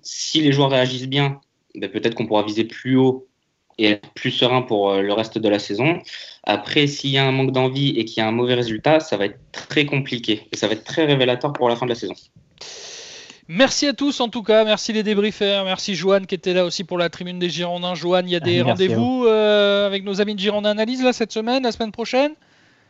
Si 0.00 0.40
les 0.40 0.52
joueurs 0.52 0.70
réagissent 0.70 1.08
bien, 1.08 1.40
ben, 1.74 1.90
peut-être 1.90 2.14
qu'on 2.14 2.26
pourra 2.26 2.42
viser 2.42 2.64
plus 2.64 2.96
haut 2.96 3.26
et 3.78 3.90
être 3.90 4.08
plus 4.14 4.30
serein 4.30 4.62
pour 4.62 4.90
euh, 4.90 5.02
le 5.02 5.12
reste 5.12 5.38
de 5.38 5.48
la 5.48 5.58
saison. 5.58 6.00
Après, 6.44 6.86
s'il 6.86 7.10
y 7.10 7.18
a 7.18 7.24
un 7.24 7.32
manque 7.32 7.52
d'envie 7.52 7.90
et 7.90 8.04
qu'il 8.04 8.18
y 8.18 8.20
a 8.20 8.28
un 8.28 8.32
mauvais 8.32 8.54
résultat, 8.54 9.00
ça 9.00 9.16
va 9.16 9.26
être 9.26 9.38
très 9.52 9.86
compliqué 9.86 10.48
et 10.52 10.56
ça 10.56 10.66
va 10.66 10.74
être 10.74 10.84
très 10.84 11.04
révélateur 11.04 11.52
pour 11.52 11.68
la 11.68 11.76
fin 11.76 11.86
de 11.86 11.90
la 11.90 11.96
saison. 11.96 12.14
Merci 13.48 13.86
à 13.86 13.92
tous 13.92 14.20
en 14.20 14.28
tout 14.28 14.42
cas, 14.42 14.64
merci 14.64 14.92
les 14.92 15.02
débriefers, 15.02 15.64
merci 15.64 15.94
Joanne 15.94 16.26
qui 16.26 16.34
était 16.34 16.54
là 16.54 16.64
aussi 16.64 16.84
pour 16.84 16.96
la 16.96 17.10
tribune 17.10 17.38
des 17.38 17.50
Girondins. 17.50 17.94
Joanne, 17.94 18.28
il 18.28 18.32
y 18.32 18.36
a 18.36 18.40
des 18.40 18.62
rendez-vous 18.62 19.24
euh, 19.26 19.86
avec 19.86 20.04
nos 20.04 20.20
amis 20.20 20.34
de 20.34 20.40
Girondins 20.40 20.70
Analyse 20.70 21.02
là 21.02 21.12
cette 21.12 21.32
semaine, 21.32 21.64
la 21.64 21.72
semaine 21.72 21.92
prochaine? 21.92 22.32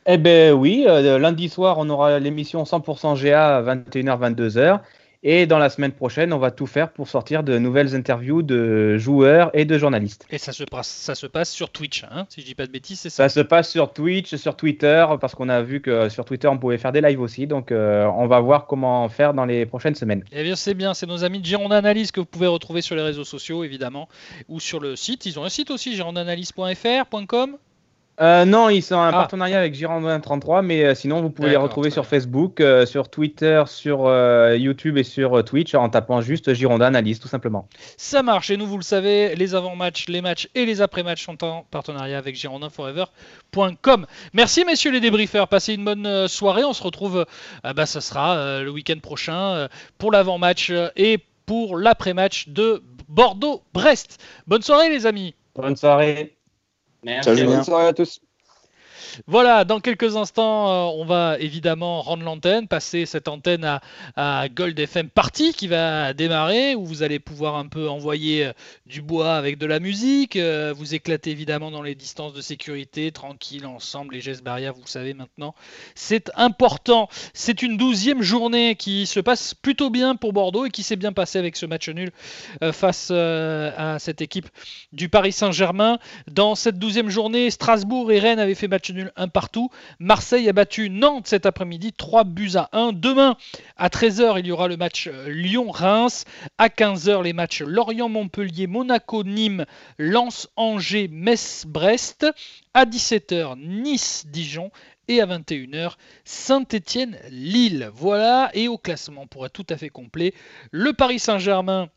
Eh 0.05 0.19
ben 0.19 0.53
oui, 0.53 0.85
euh, 0.87 1.19
lundi 1.19 1.49
soir 1.49 1.77
on 1.79 1.89
aura 1.89 2.19
l'émission 2.19 2.65
100% 2.65 3.23
GA 3.23 3.57
à 3.57 3.63
21h-22h. 3.63 4.81
Et 5.25 5.47
dans 5.47 5.59
la 5.59 5.71
semaine 5.71 5.93
prochaine, 5.93 6.33
on 6.33 6.39
va 6.39 6.51
tout 6.51 6.67
faire 6.67 6.91
pour 6.91 7.09
sortir 7.09 7.45
de 7.45 7.57
nouvelles 7.57 7.95
interviews 7.95 8.43
de 8.43 8.99
joueurs 8.99 9.51
et 9.55 9.65
de 9.65 9.79
journalistes. 9.79 10.27
Et 10.31 10.39
ça 10.39 10.53
se 10.53 10.65
passe, 10.65 10.89
ça 10.89 11.15
se 11.15 11.27
passe 11.27 11.51
sur 11.51 11.71
Twitch, 11.71 12.05
hein, 12.05 12.27
si 12.29 12.41
je 12.41 12.47
dis 12.47 12.57
pas 12.57 12.67
de 12.67 12.73
bêtises, 12.73 12.99
c'est 12.99 13.11
ça? 13.11 13.29
Ça 13.29 13.29
se 13.29 13.41
passe 13.41 13.71
sur 13.71 13.93
Twitch, 13.93 14.35
sur 14.35 14.57
Twitter, 14.57 15.07
parce 15.21 15.37
qu'on 15.37 15.49
a 15.49 15.63
vu 15.63 15.81
que 15.81 16.09
sur 16.09 16.25
Twitter, 16.25 16.49
on 16.49 16.59
pouvait 16.59 16.79
faire 16.79 16.91
des 16.91 17.01
lives 17.01 17.21
aussi. 17.21 17.47
Donc, 17.47 17.71
euh, 17.71 18.05
on 18.17 18.27
va 18.27 18.41
voir 18.41 18.67
comment 18.67 19.09
faire 19.09 19.33
dans 19.33 19.45
les 19.45 19.65
prochaines 19.65 19.95
semaines. 19.95 20.25
Eh 20.33 20.43
bien, 20.43 20.57
c'est 20.57 20.75
bien. 20.75 20.93
C'est 20.93 21.07
nos 21.07 21.23
amis 21.23 21.39
de 21.39 21.45
Gironde 21.45 21.73
Analyse 21.73 22.11
que 22.11 22.19
vous 22.19 22.27
pouvez 22.27 22.49
retrouver 22.49 22.83
sur 22.83 22.97
les 22.97 23.03
réseaux 23.03 23.25
sociaux, 23.25 23.63
évidemment, 23.63 24.09
ou 24.49 24.59
sur 24.59 24.81
le 24.81 24.97
site. 24.97 25.27
Ils 25.27 25.39
ont 25.39 25.45
un 25.45 25.49
site 25.49 25.71
aussi, 25.71 25.95
girondanalyse.fr.com. 25.95 27.59
Euh, 28.23 28.45
non, 28.45 28.69
ils 28.69 28.83
sont 28.83 28.95
en 28.95 29.03
ah. 29.03 29.11
partenariat 29.11 29.59
avec 29.59 29.75
Girondin 29.75 30.21
33, 30.21 30.63
mais 30.63 30.85
euh, 30.85 30.95
sinon 30.95 31.21
vous 31.23 31.31
pouvez 31.31 31.51
les 31.51 31.57
retrouver 31.57 31.91
sur 31.91 32.07
Facebook, 32.07 32.61
euh, 32.61 32.87
sur 32.87 33.09
Twitter, 33.09 33.65
sur 33.67 34.09
YouTube 34.55 34.97
et 34.97 35.03
sur 35.03 35.43
Twitch 35.45 35.75
en 35.75 35.89
tapant 35.89 36.21
juste 36.21 36.55
Girondin 36.55 36.87
Analyse 36.87 37.19
tout 37.19 37.29
simplement. 37.29 37.69
Ça 37.97 38.23
marche 38.23 38.51
et 38.51 38.57
nous 38.57 38.67
vous 38.67 38.77
le 38.77 38.85
savez, 38.85 39.35
les 39.35 39.57
avant-matchs, 39.57 40.07
les 40.09 40.21
matchs 40.21 40.49
et 40.55 40.67
les 40.67 40.81
après-matchs 40.81 41.25
sont 41.25 41.43
en 41.43 41.65
partenariat 41.71 42.17
avec 42.17 42.37
girondinforever.com. 42.37 44.07
Merci 44.35 44.65
messieurs 44.65 44.93
les 44.93 45.01
débriefeurs, 45.01 45.49
passez 45.49 45.75
une 45.75 45.85
bonne 45.85 46.29
soirée, 46.29 46.63
on 46.65 46.73
se 46.73 46.83
retrouve, 46.83 47.27
bah, 47.65 47.87
ça 47.87 48.01
sera 48.01 48.63
le 48.63 48.71
week-end 48.71 48.99
prochain 49.03 49.69
pour 49.99 50.13
l'avant-match 50.13 50.73
et 50.95 51.19
pour 51.47 51.77
l'après-match 51.77 52.49
de 52.49 52.83
Bordeaux-Brest. 53.09 54.23
Bonne 54.47 54.63
soirée 54.63 54.91
les 54.91 55.07
amis. 55.07 55.35
Bonne 55.57 55.77
soirée. 55.77 56.37
Merci. 57.03 57.45
bonne 57.45 57.65
soirée 57.65 57.89
à 57.89 57.93
tous. 57.93 58.21
Voilà, 59.27 59.65
dans 59.65 59.81
quelques 59.81 60.17
instants, 60.17 60.71
euh, 60.71 61.01
on 61.01 61.05
va 61.05 61.37
évidemment 61.39 62.03
rendre 62.03 62.23
l'antenne, 62.25 62.69
passer 62.69 63.07
cette 63.07 63.29
antenne 63.29 63.81
à, 64.17 64.49
Gold 64.49 64.79
FM 64.79 65.09
Party 65.09 65.53
qui 65.53 65.69
va 65.69 66.13
démarrer, 66.13 66.75
où 66.75 66.85
vous 66.85 67.03
allez 67.03 67.19
pouvoir 67.19 67.57
un 67.57 67.67
peu 67.67 67.89
envoyer 67.89 68.47
euh, 68.47 68.53
du 68.87 69.03
bois 69.03 69.35
avec 69.35 69.59
de 69.59 69.67
la 69.67 69.81
musique, 69.81 70.37
euh, 70.37 70.73
vous 70.77 70.95
éclater 70.95 71.31
évidemment 71.31 71.71
dans 71.71 71.83
les 71.83 71.95
distances 71.95 72.33
de 72.33 72.41
sécurité, 72.41 73.13
tranquille, 73.13 73.67
ensemble, 73.67 74.15
les 74.15 74.21
gestes 74.21 74.43
barrières, 74.43 74.75
vous 74.75 74.83
le 74.83 74.91
savez 74.91 75.15
maintenant. 75.15 75.55
C'est 75.95 76.31
important. 76.35 77.09
C'est 77.35 77.63
une 77.63 77.77
douzième 77.77 78.23
journée 78.23 78.77
qui 78.77 79.07
se 79.07 79.21
passe 79.21 79.55
plutôt 79.55 79.91
bien 79.91 80.17
pour 80.17 80.33
Bordeaux 80.33 80.67
et 80.67 80.71
qui 80.71 80.83
s'est 80.83 80.97
bien 80.97 81.13
passée 81.13 81.39
avec 81.39 81.57
ce 81.57 81.67
match 81.67 81.89
nul 81.89 82.13
face 82.73 83.11
à 83.11 83.99
cette 83.99 84.21
équipe 84.21 84.49
du 84.93 85.09
Paris 85.09 85.33
Saint-Germain. 85.33 85.99
Dans 86.31 86.55
cette 86.55 86.79
douzième 86.79 87.09
journée, 87.09 87.51
Strasbourg 87.51 88.11
et 88.13 88.19
Rennes 88.19 88.39
avaient 88.39 88.55
fait 88.55 88.69
match 88.69 88.91
nul 88.91 89.02
un 89.17 89.29
partout. 89.29 89.71
Marseille 89.99 90.49
a 90.49 90.53
battu 90.53 90.91
Nantes 90.91 91.27
cet 91.27 91.47
après-midi, 91.47 91.93
3 91.93 92.25
buts 92.25 92.53
à 92.55 92.69
1. 92.73 92.93
Demain, 92.93 93.37
à 93.77 93.89
13h, 93.89 94.39
il 94.39 94.47
y 94.47 94.53
aura 94.53 94.69
le 94.69 94.77
match 94.77 95.09
euh, 95.09 95.29
Lyon-Reims. 95.29 96.25
À 96.59 96.69
15h, 96.69 97.23
les 97.23 97.33
matchs 97.33 97.63
Lorient-Montpellier, 97.63 98.67
Monaco-Nîmes, 98.67 99.67
Lens-Angers, 99.99 101.09
Metz-Brest. 101.09 102.27
À 102.75 102.85
17h, 102.85 103.59
Nice-Dijon. 103.59 104.71
Et 105.09 105.21
à 105.21 105.27
21h, 105.27 105.95
Saint-Étienne-Lille. 106.25 107.91
Voilà, 107.93 108.51
et 108.55 108.69
au 108.69 108.79
classement, 108.79 109.27
pour 109.27 109.45
être 109.45 109.53
tout 109.53 109.67
à 109.69 109.77
fait 109.77 109.89
complet, 109.89 110.33
le 110.71 110.93
Paris 110.93 111.19
Saint-Germain 111.19 111.89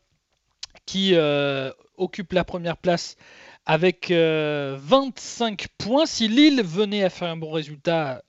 qui 0.86 1.14
euh, 1.14 1.70
occupe 1.96 2.32
la 2.32 2.44
première 2.44 2.76
place 2.76 3.16
avec 3.66 4.10
25 4.10 4.12
euh, 4.12 5.66
points. 5.76 6.06
Si 6.06 6.28
Lille 6.28 6.62
venait 6.62 7.04
à 7.04 7.10
faire 7.10 7.28
un 7.28 7.36
bon 7.36 7.50
résultat, 7.50 8.22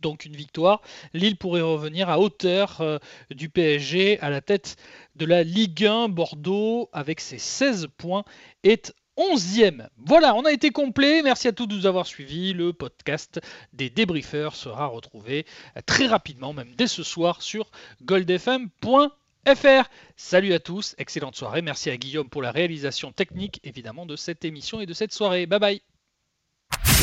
donc 0.00 0.24
une 0.24 0.36
victoire, 0.36 0.82
Lille 1.14 1.36
pourrait 1.36 1.62
revenir 1.62 2.10
à 2.10 2.20
hauteur 2.20 2.80
euh, 2.80 2.98
du 3.30 3.48
PSG 3.48 4.20
à 4.20 4.30
la 4.30 4.40
tête 4.40 4.76
de 5.16 5.24
la 5.24 5.42
Ligue 5.42 5.86
1. 5.86 6.08
Bordeaux, 6.08 6.90
avec 6.92 7.20
ses 7.20 7.38
16 7.38 7.88
points, 7.96 8.24
est 8.64 8.92
11e. 9.16 9.88
Voilà, 9.98 10.34
on 10.34 10.44
a 10.44 10.52
été 10.52 10.70
complet. 10.70 11.22
Merci 11.22 11.48
à 11.48 11.52
tous 11.52 11.66
de 11.66 11.74
nous 11.74 11.86
avoir 11.86 12.06
suivis. 12.06 12.52
Le 12.52 12.72
podcast 12.72 13.40
des 13.72 13.90
débriefeurs 13.90 14.54
sera 14.54 14.86
retrouvé 14.86 15.46
euh, 15.76 15.80
très 15.86 16.06
rapidement, 16.06 16.52
même 16.52 16.74
dès 16.76 16.86
ce 16.86 17.02
soir, 17.02 17.40
sur 17.42 17.70
goldfm.fr. 18.02 19.21
FR. 19.46 19.88
Salut 20.16 20.52
à 20.52 20.60
tous, 20.60 20.94
excellente 20.98 21.36
soirée. 21.36 21.62
Merci 21.62 21.90
à 21.90 21.96
Guillaume 21.96 22.28
pour 22.28 22.42
la 22.42 22.52
réalisation 22.52 23.12
technique, 23.12 23.60
évidemment, 23.64 24.06
de 24.06 24.16
cette 24.16 24.44
émission 24.44 24.80
et 24.80 24.86
de 24.86 24.94
cette 24.94 25.12
soirée. 25.12 25.46
Bye 25.46 25.58
bye. 25.60 25.82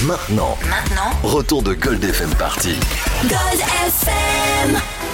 Maintenant, 0.06 0.58
maintenant, 0.70 1.12
retour 1.24 1.62
de 1.62 1.74
Gold 1.74 2.04
FM 2.04 2.34
Party. 2.36 2.76
Gold 3.24 3.62
FM. 3.86 5.09